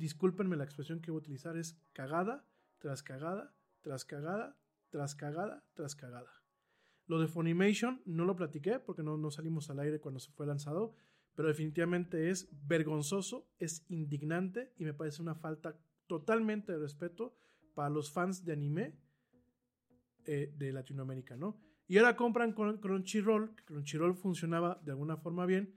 [0.02, 2.46] discúlpenme la expresión que voy a utilizar, es cagada
[2.80, 4.58] tras cagada, tras cagada,
[4.90, 6.32] tras cagada, tras cagada.
[7.06, 10.48] Lo de Funimation no lo platiqué porque no, no salimos al aire cuando se fue
[10.48, 10.96] lanzado,
[11.36, 17.36] pero definitivamente es vergonzoso, es indignante y me parece una falta totalmente de respeto
[17.74, 18.98] para los fans de anime
[20.26, 21.58] eh, de Latinoamérica, ¿no?
[21.88, 25.74] Y ahora compran Crunchyroll, que Crunchyroll funcionaba de alguna forma bien.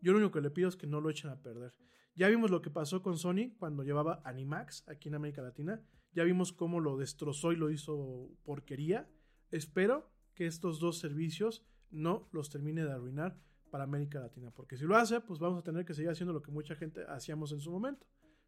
[0.00, 1.72] Yo lo único que le pido es que no lo echen a perder.
[2.16, 5.82] Ya vimos lo que pasó con Sony cuando llevaba Animax aquí en América Latina.
[6.12, 9.08] Ya vimos cómo lo destrozó y lo hizo porquería.
[9.50, 13.38] Espero que estos dos servicios no los termine de arruinar
[13.70, 14.50] para América Latina.
[14.50, 17.04] Porque si lo hace, pues vamos a tener que seguir haciendo lo que mucha gente
[17.06, 18.06] hacíamos en su momento.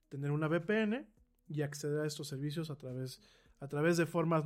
[0.09, 1.07] Tener una VPN
[1.47, 3.21] y acceder a estos servicios a través,
[3.61, 4.45] a través de formas,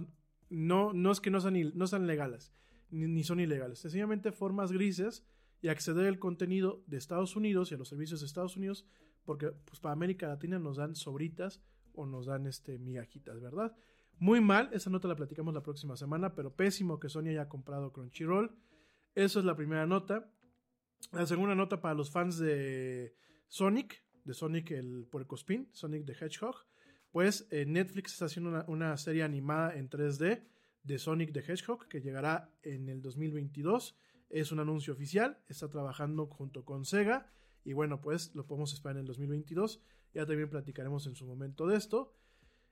[0.50, 2.52] no, no es que no sean, no sean legales,
[2.90, 5.24] ni, son ilegales, sencillamente formas grises
[5.60, 8.86] y acceder al contenido de Estados Unidos y a los servicios de Estados Unidos,
[9.24, 11.60] porque pues para América Latina nos dan sobritas
[11.94, 13.76] o nos dan este migajitas, ¿verdad?
[14.18, 17.92] Muy mal, esa nota la platicamos la próxima semana, pero pésimo que Sony haya comprado
[17.92, 18.54] Crunchyroll.
[19.14, 20.30] Eso es la primera nota.
[21.10, 23.16] La segunda nota para los fans de
[23.48, 26.54] Sonic, de Sonic el puercospin, Sonic the Hedgehog,
[27.10, 30.44] pues eh, Netflix está haciendo una, serie animada en 3D
[30.82, 33.98] de Sonic the Hedgehog que llegará en el 2022.
[34.30, 37.30] Es un anuncio oficial, está trabajando junto con Sega
[37.64, 39.82] y bueno, pues lo podemos esperar en el 2022.
[40.14, 42.14] Ya también platicaremos en su momento de esto.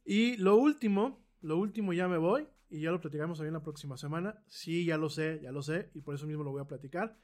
[0.05, 3.97] Y lo último, lo último ya me voy y ya lo platicaremos también la próxima
[3.97, 4.43] semana.
[4.49, 7.17] Sí, ya lo sé, ya lo sé y por eso mismo lo voy a platicar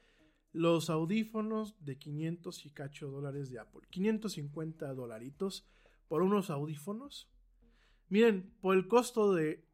[0.53, 3.81] los audífonos de 500 y cacho dólares de Apple.
[3.89, 5.67] 550 dolaritos
[6.07, 7.29] por unos audífonos.
[8.09, 9.67] Miren, por el costo de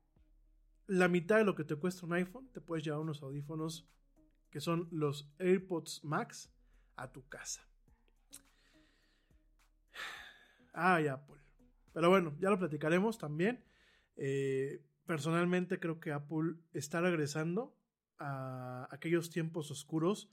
[0.87, 3.87] la mitad de lo que te cuesta un iPhone, te puedes llevar unos audífonos
[4.49, 6.51] que son los AirPods Max
[6.95, 7.67] a tu casa.
[10.73, 11.39] Ay, Apple.
[11.93, 13.63] Pero bueno, ya lo platicaremos también.
[14.15, 17.75] Eh, personalmente creo que Apple está regresando
[18.19, 20.29] a aquellos tiempos oscuros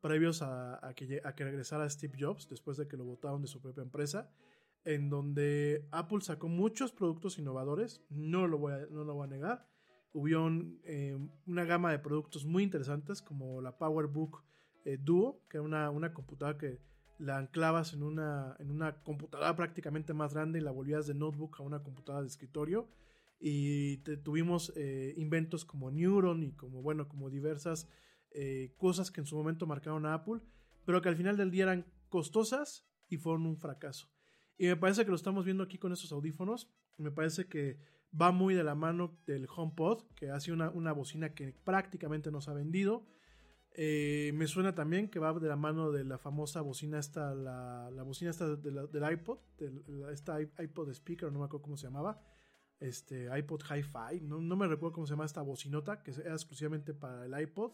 [0.00, 3.62] previos a, que, a que regresara Steve Jobs, después de que lo votaron de su
[3.62, 4.30] propia empresa,
[4.84, 9.30] en donde Apple sacó muchos productos innovadores, no lo voy a, no lo voy a
[9.30, 9.66] negar.
[10.12, 10.28] Hubo
[10.84, 14.44] eh, una gama de productos muy interesantes como la PowerBook
[14.84, 16.80] eh, Duo, que era una, una, computadora que
[17.18, 21.60] la anclabas en una, en una computadora prácticamente más grande y la volvías de notebook
[21.60, 22.88] a una computadora de escritorio.
[23.40, 27.88] Y tuvimos eh, inventos como Neuron y como, bueno, como diversas
[28.30, 30.40] eh, cosas que en su momento marcaron a Apple,
[30.84, 34.08] pero que al final del día eran costosas y fueron un fracaso.
[34.56, 36.70] Y me parece que lo estamos viendo aquí con estos audífonos.
[36.96, 37.78] Me parece que
[38.18, 42.48] va muy de la mano del HomePod, que hace una, una bocina que prácticamente nos
[42.48, 43.06] ha vendido.
[43.76, 48.02] Eh, me suena también que va de la mano de la famosa bocina esta, la,
[48.04, 49.38] bocina esta del iPod,
[50.12, 52.22] esta iPod speaker, no me acuerdo cómo se llamaba,
[52.78, 56.94] este iPod Hi-Fi, no, no me recuerdo cómo se llama esta bocinota, que era exclusivamente
[56.94, 57.72] para el iPod,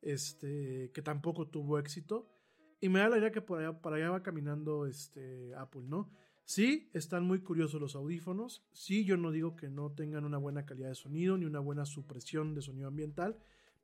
[0.00, 2.32] este, que tampoco tuvo éxito.
[2.80, 6.10] Y me da la idea que por allá, para allá va caminando este, Apple, ¿no?
[6.44, 8.64] Sí, están muy curiosos los audífonos.
[8.72, 11.84] Sí, yo no digo que no tengan una buena calidad de sonido ni una buena
[11.86, 13.36] supresión de sonido ambiental.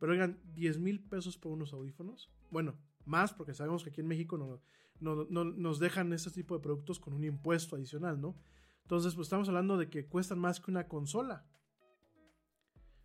[0.03, 2.29] Pero oigan, 10 mil pesos por unos audífonos.
[2.51, 2.75] Bueno,
[3.05, 4.61] más porque sabemos que aquí en México no,
[4.99, 8.35] no- no- nos dejan este tipo de productos con un impuesto adicional, ¿no?
[8.83, 11.47] Entonces, pues estamos hablando de que cuestan más que una consola.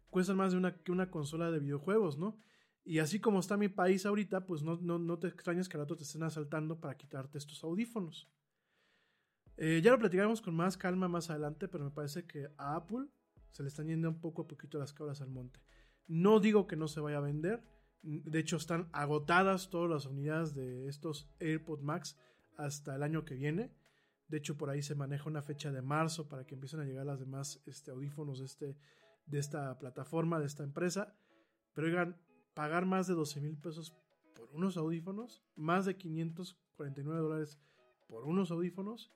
[0.10, 2.40] Cuestan más de una, que una consola de videojuegos, ¿no?
[2.84, 5.84] Y así como está mi país ahorita, pues no, no, no te extrañes que al
[5.84, 8.28] rato te estén asaltando para quitarte estos audífonos.
[9.58, 13.06] Eh, ya lo platicaremos con más calma más adelante, pero me parece que a Apple
[13.52, 15.60] se le están yendo un poco a poquito las cabras al monte.
[16.08, 17.64] No digo que no se vaya a vender.
[18.02, 22.18] De hecho, están agotadas todas las unidades de estos AirPod Max
[22.56, 23.72] hasta el año que viene.
[24.28, 27.06] De hecho, por ahí se maneja una fecha de marzo para que empiecen a llegar
[27.06, 28.78] las demás este, audífonos de, este,
[29.26, 31.16] de esta plataforma, de esta empresa.
[31.74, 32.18] Pero oigan,
[32.54, 33.96] pagar más de 12 mil pesos
[34.36, 37.60] por unos audífonos, más de 549 dólares
[38.08, 39.12] por unos audífonos.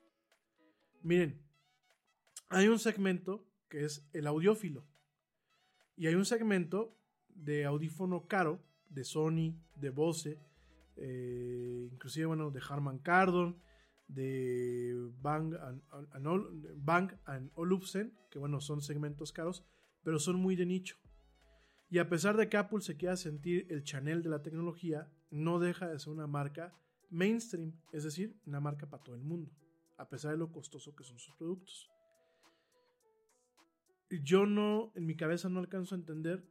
[1.02, 1.42] Miren,
[2.48, 4.84] hay un segmento que es el audiófilo.
[6.02, 6.98] Y hay un segmento
[7.28, 10.40] de audífono caro, de Sony, de Bose,
[10.96, 13.62] eh, inclusive, bueno, de Harman Kardon,
[14.08, 15.80] de Bang and,
[16.10, 19.64] and Bang and Olufsen, que bueno, son segmentos caros,
[20.02, 20.96] pero son muy de nicho.
[21.88, 25.60] Y a pesar de que Apple se quiera sentir el Chanel de la tecnología, no
[25.60, 26.76] deja de ser una marca
[27.10, 29.52] mainstream, es decir, una marca para todo el mundo,
[29.98, 31.91] a pesar de lo costoso que son sus productos.
[34.22, 36.46] Yo no, en mi cabeza no alcanzo a entender,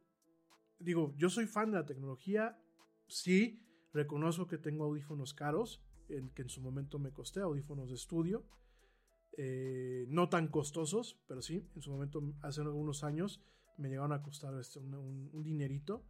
[0.78, 2.58] digo, yo soy fan de la tecnología,
[3.06, 7.94] sí, reconozco que tengo audífonos caros, en, que en su momento me costé, audífonos de
[7.94, 8.44] estudio,
[9.36, 13.40] eh, no tan costosos, pero sí, en su momento, hace algunos años,
[13.78, 16.04] me llegaron a costar este, un, dinerito.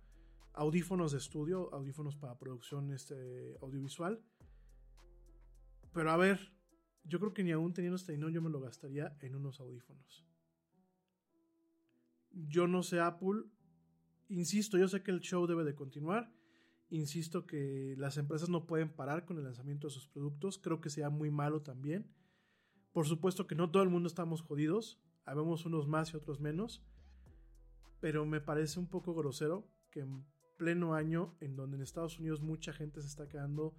[0.54, 4.22] Audífonos de estudio, audífonos para producción este, audiovisual.
[5.94, 6.52] Pero a ver,
[7.04, 10.26] yo creo que ni aún teniendo este dinero yo me lo gastaría en unos audífonos.
[12.34, 13.44] Yo no sé Apple.
[14.28, 16.32] Insisto, yo sé que el show debe de continuar.
[16.90, 20.59] Insisto que las empresas no pueden parar con el lanzamiento de sus productos.
[20.59, 22.10] Creo que sea muy malo también.
[22.92, 25.00] Por supuesto que no todo el mundo estamos jodidos.
[25.24, 26.84] Habemos unos más y otros menos.
[28.00, 30.24] Pero me parece un poco grosero que en
[30.59, 33.74] pleno año, en donde en Estados Unidos mucha gente se está quedando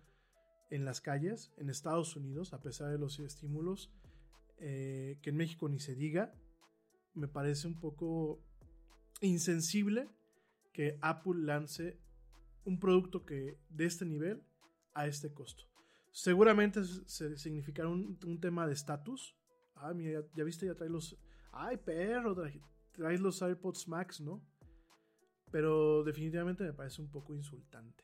[0.69, 3.91] en las calles, en Estados Unidos, a pesar de los estímulos,
[4.57, 6.34] eh, que en México ni se diga,
[7.14, 8.41] me parece un poco
[9.22, 10.10] insensible
[10.72, 11.99] que Apple lance
[12.65, 14.41] un producto que de este nivel
[14.94, 15.64] a este costo.
[16.11, 19.35] Seguramente se significará un, un tema de estatus.
[19.76, 21.18] Ah, mira, ya, viste, ya trae los.
[21.52, 24.41] Ay, perro, trae- los AirPods Max, ¿no?
[25.52, 28.03] Pero definitivamente me parece un poco insultante.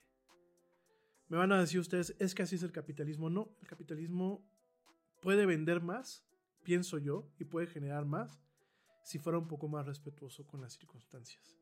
[1.28, 3.30] Me van a decir ustedes, es que así es el capitalismo.
[3.30, 4.44] No, el capitalismo
[5.22, 6.26] puede vender más,
[6.64, 8.40] pienso yo, y puede generar más
[9.10, 11.58] si fuera un poco más respetuoso con las circunstancias.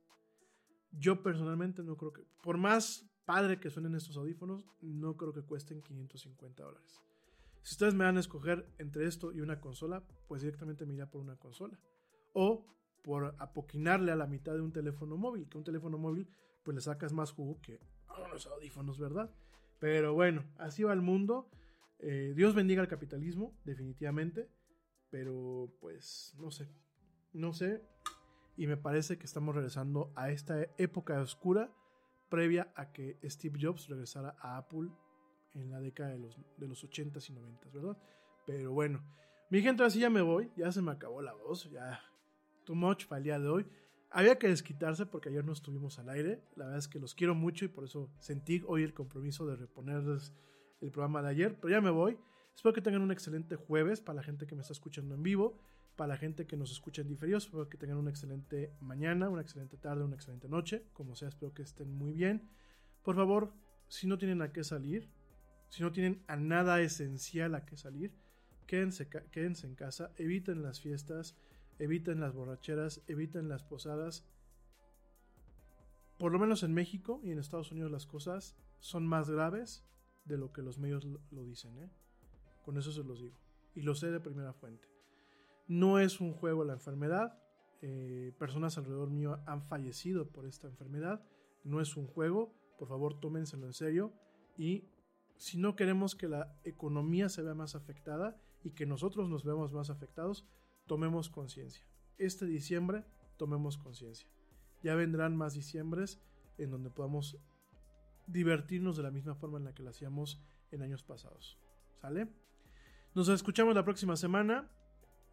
[0.91, 5.44] Yo personalmente no creo que, por más padre que suenen estos audífonos, no creo que
[5.44, 7.02] cuesten 550 dólares.
[7.64, 11.22] Si ustedes me van a escoger entre esto y una consola, pues directamente me por
[11.22, 11.80] una consola.
[12.34, 12.65] O
[13.02, 16.28] por apoquinarle a la mitad de un teléfono móvil, que un teléfono móvil
[16.64, 19.34] pues le sacas más jugo que a unos audífonos, ¿verdad?
[19.80, 21.49] Pero bueno, así va el mundo.
[21.99, 24.49] Eh, Dios bendiga el capitalismo, definitivamente.
[25.10, 26.68] Pero pues no sé,
[27.33, 27.81] no sé.
[28.55, 31.71] Y me parece que estamos regresando a esta época oscura
[32.29, 34.89] previa a que Steve Jobs regresara a Apple
[35.53, 37.97] en la década de los, de los 80s y 90s, ¿verdad?
[38.45, 39.03] Pero bueno,
[39.49, 42.01] mi gente, así ya me voy, ya se me acabó la voz, ya
[42.65, 43.65] too much para el día de hoy.
[44.09, 47.35] Había que desquitarse porque ayer no estuvimos al aire, la verdad es que los quiero
[47.35, 50.33] mucho y por eso sentí hoy el compromiso de reponerles
[50.81, 52.17] el programa de ayer, pero ya me voy.
[52.55, 55.59] Espero que tengan un excelente jueves para la gente que me está escuchando en vivo,
[55.98, 59.41] para la gente que nos escucha en diferido, espero que tengan una excelente mañana, una
[59.41, 62.49] excelente tarde, una excelente noche, como sea, espero que estén muy bien.
[63.03, 63.52] Por favor,
[63.90, 65.10] si no tienen a qué salir,
[65.69, 68.14] si no tienen a nada esencial a qué salir,
[68.68, 71.36] quédense, quédense en casa, eviten las fiestas,
[71.80, 74.24] eviten las borracheras, eviten las posadas.
[76.19, 79.84] Por lo menos en México y en Estados Unidos las cosas son más graves
[80.26, 81.76] de lo que los medios lo dicen.
[81.80, 81.90] ¿eh?
[82.64, 83.40] Con eso se los digo.
[83.74, 84.97] Y lo sé de primera fuente.
[85.68, 87.38] No es un juego la enfermedad.
[87.81, 91.23] Eh, personas alrededor mío han fallecido por esta enfermedad.
[91.64, 92.53] No es un juego.
[92.77, 94.14] Por favor, tómenselo en serio.
[94.57, 94.85] Y
[95.38, 99.73] si no queremos que la economía se vea más afectada y que nosotros nos veamos
[99.73, 100.48] más afectados,
[100.88, 101.85] tomemos conciencia.
[102.18, 103.06] Este diciembre,
[103.38, 104.27] tomemos conciencia.
[104.84, 106.22] Ya vendrán más diciembres
[106.57, 107.38] en donde podamos
[108.26, 110.41] divertirnos de la misma forma en la que lo hacíamos
[110.72, 111.57] en años pasados.
[112.02, 112.27] ¿Sale?
[113.14, 114.69] Nos escuchamos la próxima semana.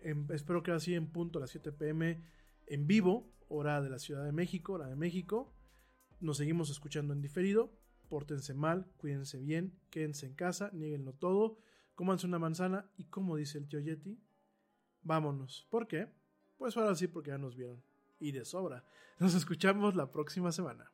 [0.05, 2.23] Espero que así en punto a las 7 pm
[2.67, 5.55] en vivo, hora de la Ciudad de México, hora de México.
[6.21, 7.73] Nos seguimos escuchando en diferido.
[8.09, 11.59] Pórtense mal, cuídense bien, quédense en casa, nieguenlo todo,
[11.95, 14.21] cómanse una manzana y como dice el tío Yeti,
[15.01, 15.67] vámonos.
[15.71, 16.13] ¿Por qué?
[16.59, 17.83] Pues ahora sí, porque ya nos vieron.
[18.21, 18.85] Y de sobra.
[19.19, 20.94] Nos escuchamos la próxima semana.